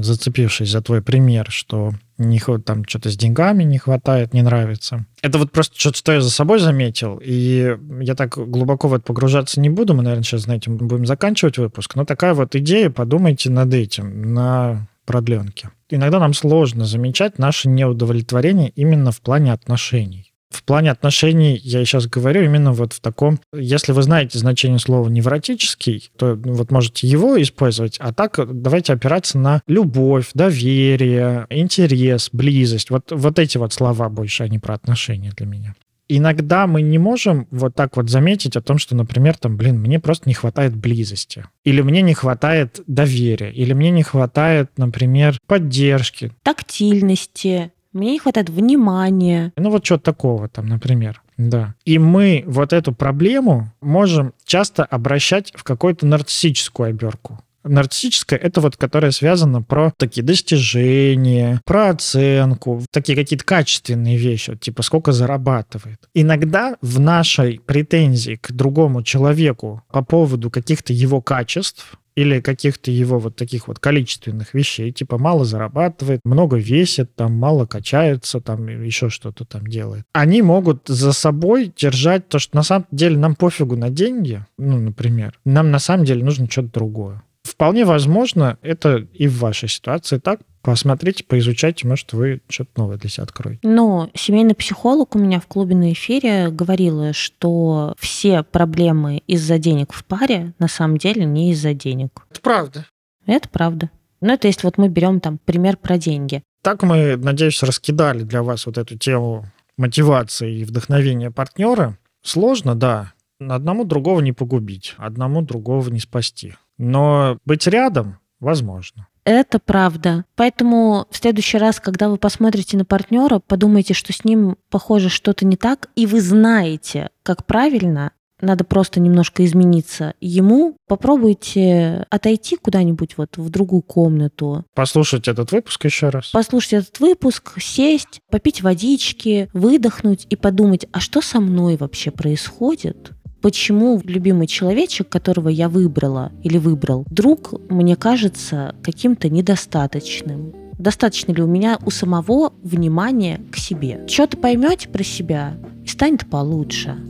зацепившись 0.00 0.70
за 0.70 0.82
твой 0.82 1.00
пример, 1.00 1.46
что 1.48 1.92
не, 2.18 2.40
там 2.64 2.84
что-то 2.84 3.08
с 3.08 3.16
деньгами 3.16 3.62
не 3.62 3.78
хватает, 3.78 4.34
не 4.34 4.42
нравится. 4.42 5.06
Это 5.22 5.38
вот 5.38 5.52
просто 5.52 5.78
что-то, 5.78 5.98
что 5.98 6.12
я 6.12 6.20
за 6.20 6.30
собой 6.30 6.58
заметил, 6.58 7.20
и 7.24 7.76
я 8.00 8.14
так 8.16 8.36
глубоко 8.36 8.88
в 8.88 8.94
это 8.94 9.04
погружаться 9.04 9.60
не 9.60 9.70
буду, 9.70 9.94
мы, 9.94 10.02
наверное, 10.02 10.24
сейчас 10.24 10.48
на 10.48 10.56
этом 10.56 10.76
будем 10.76 11.06
заканчивать 11.06 11.58
выпуск, 11.58 11.94
но 11.94 12.04
такая 12.04 12.34
вот 12.34 12.56
идея, 12.56 12.90
подумайте 12.90 13.50
над 13.50 13.72
этим, 13.72 14.34
на 14.34 14.88
продленке. 15.06 15.70
Иногда 15.90 16.18
нам 16.18 16.34
сложно 16.34 16.84
замечать 16.84 17.38
наше 17.38 17.68
неудовлетворение 17.68 18.70
именно 18.70 19.12
в 19.12 19.20
плане 19.20 19.52
отношений. 19.52 20.32
В 20.50 20.62
плане 20.64 20.90
отношений 20.90 21.60
я 21.62 21.84
сейчас 21.84 22.06
говорю 22.06 22.42
именно 22.42 22.72
вот 22.72 22.94
в 22.94 23.00
таком... 23.00 23.38
Если 23.52 23.92
вы 23.92 24.02
знаете 24.02 24.38
значение 24.38 24.78
слова 24.78 25.08
«невротический», 25.08 26.10
то 26.16 26.34
вот 26.42 26.70
можете 26.70 27.06
его 27.06 27.40
использовать, 27.40 27.98
а 28.00 28.14
так 28.14 28.38
давайте 28.62 28.94
опираться 28.94 29.38
на 29.38 29.60
любовь, 29.66 30.30
доверие, 30.34 31.46
интерес, 31.50 32.30
близость. 32.32 32.88
Вот, 32.90 33.10
вот 33.10 33.38
эти 33.38 33.58
вот 33.58 33.72
слова 33.74 34.08
больше, 34.08 34.44
а 34.44 34.48
не 34.48 34.58
про 34.58 34.74
отношения 34.74 35.32
для 35.36 35.46
меня 35.46 35.74
иногда 36.08 36.66
мы 36.66 36.82
не 36.82 36.98
можем 36.98 37.46
вот 37.50 37.74
так 37.74 37.96
вот 37.96 38.10
заметить 38.10 38.56
о 38.56 38.62
том, 38.62 38.78
что, 38.78 38.96
например, 38.96 39.36
там, 39.36 39.56
блин, 39.56 39.80
мне 39.80 40.00
просто 40.00 40.28
не 40.28 40.34
хватает 40.34 40.74
близости, 40.74 41.44
или 41.64 41.82
мне 41.82 42.02
не 42.02 42.14
хватает 42.14 42.80
доверия, 42.86 43.50
или 43.52 43.72
мне 43.72 43.90
не 43.90 44.02
хватает, 44.02 44.70
например, 44.76 45.38
поддержки. 45.46 46.32
Тактильности, 46.42 47.72
мне 47.92 48.12
не 48.12 48.18
хватает 48.18 48.50
внимания. 48.50 49.52
Ну 49.56 49.70
вот 49.70 49.84
что-то 49.84 50.04
такого 50.04 50.48
там, 50.48 50.66
например. 50.66 51.22
Да. 51.36 51.74
И 51.84 51.98
мы 51.98 52.42
вот 52.46 52.72
эту 52.72 52.92
проблему 52.92 53.72
можем 53.80 54.34
часто 54.44 54.84
обращать 54.84 55.52
в 55.54 55.62
какую-то 55.62 56.04
нарциссическую 56.06 56.90
оберку. 56.90 57.38
Нарциссическая— 57.64 58.38
это 58.42 58.60
вот, 58.60 58.76
которая 58.76 59.10
связана 59.10 59.62
про 59.62 59.92
такие 59.96 60.22
достижения, 60.22 61.60
про 61.64 61.90
оценку, 61.90 62.82
такие 62.90 63.16
какие-то 63.16 63.44
качественные 63.44 64.16
вещи, 64.16 64.50
вот, 64.50 64.60
типа 64.60 64.82
сколько 64.82 65.12
зарабатывает. 65.12 65.98
Иногда 66.14 66.76
в 66.80 67.00
нашей 67.00 67.60
претензии 67.60 68.36
к 68.36 68.52
другому 68.52 69.02
человеку 69.02 69.82
по 69.90 70.02
поводу 70.02 70.50
каких-то 70.50 70.92
его 70.92 71.20
качеств 71.20 71.98
или 72.18 72.40
каких-то 72.40 72.90
его 72.90 73.20
вот 73.20 73.36
таких 73.36 73.68
вот 73.68 73.78
количественных 73.78 74.52
вещей, 74.52 74.90
типа 74.90 75.18
мало 75.18 75.44
зарабатывает, 75.44 76.20
много 76.24 76.56
весит, 76.56 77.14
там 77.14 77.32
мало 77.34 77.64
качается, 77.64 78.40
там 78.40 78.66
еще 78.66 79.08
что-то 79.08 79.44
там 79.44 79.68
делает. 79.68 80.02
Они 80.12 80.42
могут 80.42 80.82
за 80.88 81.12
собой 81.12 81.72
держать 81.76 82.28
то, 82.28 82.40
что 82.40 82.56
на 82.56 82.64
самом 82.64 82.86
деле 82.90 83.16
нам 83.16 83.36
пофигу 83.36 83.76
на 83.76 83.90
деньги, 83.90 84.44
ну, 84.58 84.80
например, 84.80 85.38
нам 85.44 85.70
на 85.70 85.78
самом 85.78 86.04
деле 86.06 86.24
нужно 86.24 86.50
что-то 86.50 86.70
другое. 86.72 87.22
Вполне 87.58 87.84
возможно, 87.84 88.56
это 88.62 88.98
и 89.12 89.26
в 89.26 89.40
вашей 89.40 89.68
ситуации 89.68 90.18
так. 90.18 90.38
Посмотрите, 90.62 91.24
поизучайте, 91.24 91.88
может, 91.88 92.12
вы 92.12 92.40
что-то 92.48 92.70
новое 92.76 92.98
для 92.98 93.10
себя 93.10 93.24
откроете. 93.24 93.58
Но 93.64 94.10
семейный 94.14 94.54
психолог 94.54 95.16
у 95.16 95.18
меня 95.18 95.40
в 95.40 95.48
клубе 95.48 95.74
на 95.74 95.92
эфире 95.92 96.50
говорила, 96.50 97.12
что 97.12 97.96
все 97.98 98.44
проблемы 98.44 99.24
из-за 99.26 99.58
денег 99.58 99.92
в 99.92 100.04
паре 100.04 100.54
на 100.60 100.68
самом 100.68 100.98
деле 100.98 101.24
не 101.24 101.50
из-за 101.50 101.74
денег. 101.74 102.24
Это 102.30 102.40
правда. 102.40 102.86
Это 103.26 103.48
правда. 103.48 103.90
Ну, 104.20 104.32
это 104.32 104.46
если 104.46 104.64
вот 104.64 104.78
мы 104.78 104.88
берем 104.88 105.18
там 105.18 105.38
пример 105.44 105.78
про 105.78 105.98
деньги. 105.98 106.44
Так 106.62 106.84
мы, 106.84 107.16
надеюсь, 107.16 107.60
раскидали 107.64 108.22
для 108.22 108.44
вас 108.44 108.66
вот 108.66 108.78
эту 108.78 108.96
тему 108.96 109.46
мотивации 109.76 110.60
и 110.60 110.64
вдохновения 110.64 111.32
партнера. 111.32 111.98
Сложно, 112.22 112.76
да. 112.76 113.14
Одному 113.40 113.82
другого 113.84 114.20
не 114.20 114.32
погубить, 114.32 114.94
одному 114.96 115.42
другого 115.42 115.88
не 115.88 115.98
спасти. 115.98 116.54
Но 116.78 117.38
быть 117.44 117.66
рядом 117.66 118.18
возможно. 118.40 119.08
Это 119.24 119.58
правда. 119.58 120.24
Поэтому 120.36 121.06
в 121.10 121.16
следующий 121.18 121.58
раз, 121.58 121.80
когда 121.80 122.08
вы 122.08 122.16
посмотрите 122.16 122.78
на 122.78 122.86
партнера, 122.86 123.40
подумайте, 123.40 123.92
что 123.92 124.12
с 124.12 124.24
ним, 124.24 124.56
похоже, 124.70 125.10
что-то 125.10 125.44
не 125.44 125.56
так, 125.56 125.90
и 125.96 126.06
вы 126.06 126.22
знаете, 126.22 127.10
как 127.22 127.44
правильно, 127.44 128.12
надо 128.40 128.64
просто 128.64 129.00
немножко 129.00 129.44
измениться 129.44 130.14
ему, 130.20 130.76
попробуйте 130.86 132.06
отойти 132.08 132.56
куда-нибудь 132.56 133.16
вот 133.16 133.36
в 133.36 133.50
другую 133.50 133.82
комнату. 133.82 134.64
Послушать 134.74 135.28
этот 135.28 135.52
выпуск 135.52 135.84
еще 135.84 136.08
раз. 136.08 136.30
Послушать 136.30 136.72
этот 136.74 137.00
выпуск, 137.00 137.60
сесть, 137.60 138.20
попить 138.30 138.62
водички, 138.62 139.50
выдохнуть 139.52 140.26
и 140.30 140.36
подумать, 140.36 140.86
а 140.92 141.00
что 141.00 141.20
со 141.20 141.40
мной 141.40 141.76
вообще 141.76 142.10
происходит? 142.10 143.10
Почему 143.40 144.00
любимый 144.04 144.46
человечек, 144.46 145.08
которого 145.08 145.48
я 145.48 145.68
выбрала 145.68 146.32
или 146.42 146.58
выбрал, 146.58 147.04
вдруг 147.08 147.54
мне 147.70 147.94
кажется 147.94 148.74
каким-то 148.82 149.28
недостаточным? 149.28 150.52
Достаточно 150.78 151.32
ли 151.32 151.42
у 151.42 151.46
меня 151.46 151.78
у 151.84 151.90
самого 151.90 152.52
внимания 152.62 153.40
к 153.50 153.56
себе? 153.56 154.04
Что-то 154.08 154.36
поймете 154.36 154.88
про 154.88 155.02
себя 155.02 155.56
и 155.84 155.88
станет 155.88 156.28
получше. 156.28 156.96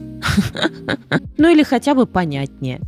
Ну 1.38 1.48
или 1.48 1.62
хотя 1.62 1.94
бы 1.94 2.06
понятнее. 2.06 2.80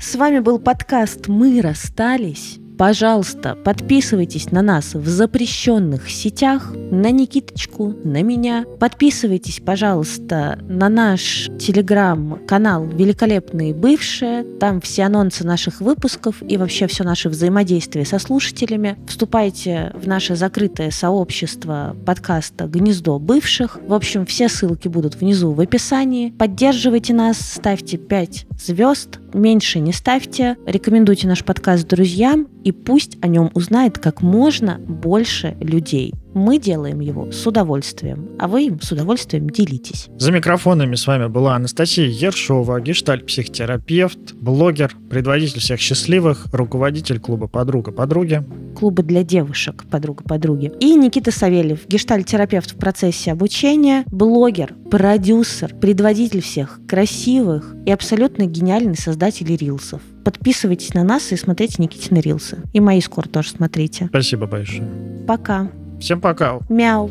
С 0.00 0.16
вами 0.16 0.40
был 0.40 0.58
подкаст 0.58 1.28
«Мы 1.28 1.60
расстались». 1.60 2.58
Пожалуйста, 2.78 3.54
подписывайтесь 3.54 4.50
на 4.50 4.62
нас 4.62 4.94
в 4.94 5.06
запрещенных 5.06 6.10
сетях, 6.10 6.72
на 6.74 7.10
Никиточку, 7.10 7.94
на 8.04 8.22
меня. 8.22 8.64
Подписывайтесь, 8.80 9.60
пожалуйста, 9.64 10.58
на 10.68 10.88
наш 10.88 11.48
телеграм-канал 11.58 12.86
«Великолепные 12.86 13.74
бывшие». 13.74 14.44
Там 14.58 14.80
все 14.80 15.04
анонсы 15.04 15.44
наших 15.44 15.80
выпусков 15.80 16.42
и 16.42 16.56
вообще 16.56 16.86
все 16.86 17.04
наше 17.04 17.28
взаимодействие 17.28 18.04
со 18.04 18.18
слушателями. 18.18 18.98
Вступайте 19.06 19.92
в 19.94 20.08
наше 20.08 20.34
закрытое 20.34 20.90
сообщество 20.90 21.96
подкаста 22.04 22.66
«Гнездо 22.66 23.18
бывших». 23.18 23.78
В 23.86 23.94
общем, 23.94 24.26
все 24.26 24.48
ссылки 24.48 24.88
будут 24.88 25.16
внизу 25.16 25.52
в 25.52 25.60
описании. 25.60 26.30
Поддерживайте 26.30 27.14
нас, 27.14 27.38
ставьте 27.38 27.98
5 27.98 28.46
звезд, 28.66 29.18
меньше 29.34 29.80
не 29.80 29.92
ставьте, 29.92 30.56
рекомендуйте 30.66 31.26
наш 31.26 31.44
подкаст 31.44 31.86
друзьям 31.86 32.48
и 32.64 32.72
пусть 32.72 33.18
о 33.22 33.28
нем 33.28 33.50
узнает 33.54 33.98
как 33.98 34.22
можно 34.22 34.78
больше 34.78 35.56
людей. 35.60 36.14
Мы 36.34 36.58
делаем 36.58 37.00
его 37.00 37.30
с 37.30 37.46
удовольствием, 37.46 38.30
а 38.38 38.48
вы 38.48 38.66
им 38.66 38.80
с 38.80 38.90
удовольствием 38.92 39.50
делитесь. 39.50 40.08
За 40.18 40.32
микрофонами 40.32 40.94
с 40.94 41.06
вами 41.06 41.26
была 41.26 41.56
Анастасия 41.56 42.06
Ершова, 42.06 42.80
гештальт-психотерапевт, 42.80 44.34
блогер, 44.34 44.96
предводитель 45.10 45.60
всех 45.60 45.80
счастливых, 45.80 46.46
руководитель 46.52 47.20
клуба 47.20 47.48
«Подруга-подруги». 47.48 48.42
Клуба 48.78 49.02
для 49.02 49.22
девушек 49.22 49.84
«Подруга-подруги». 49.90 50.72
И 50.80 50.94
Никита 50.94 51.30
Савельев, 51.30 51.86
гештальт-терапевт 51.86 52.72
в 52.72 52.76
процессе 52.76 53.32
обучения, 53.32 54.04
блогер, 54.06 54.74
продюсер, 54.90 55.74
предводитель 55.74 56.40
всех 56.40 56.80
красивых 56.88 57.74
и 57.84 57.90
абсолютно 57.90 58.46
гениальный 58.46 58.96
создатель 58.96 59.54
рилсов. 59.54 60.00
Подписывайтесь 60.24 60.94
на 60.94 61.04
нас 61.04 61.32
и 61.32 61.36
смотрите 61.36 61.76
Никитины 61.78 62.18
рилсы. 62.18 62.58
И 62.72 62.80
мои 62.80 63.00
скоро 63.00 63.28
тоже 63.28 63.50
смотрите. 63.50 64.06
Спасибо 64.06 64.46
большое. 64.46 64.88
Пока. 65.26 65.68
Всем 66.02 66.20
пока. 66.20 66.58
Мяу. 66.68 67.08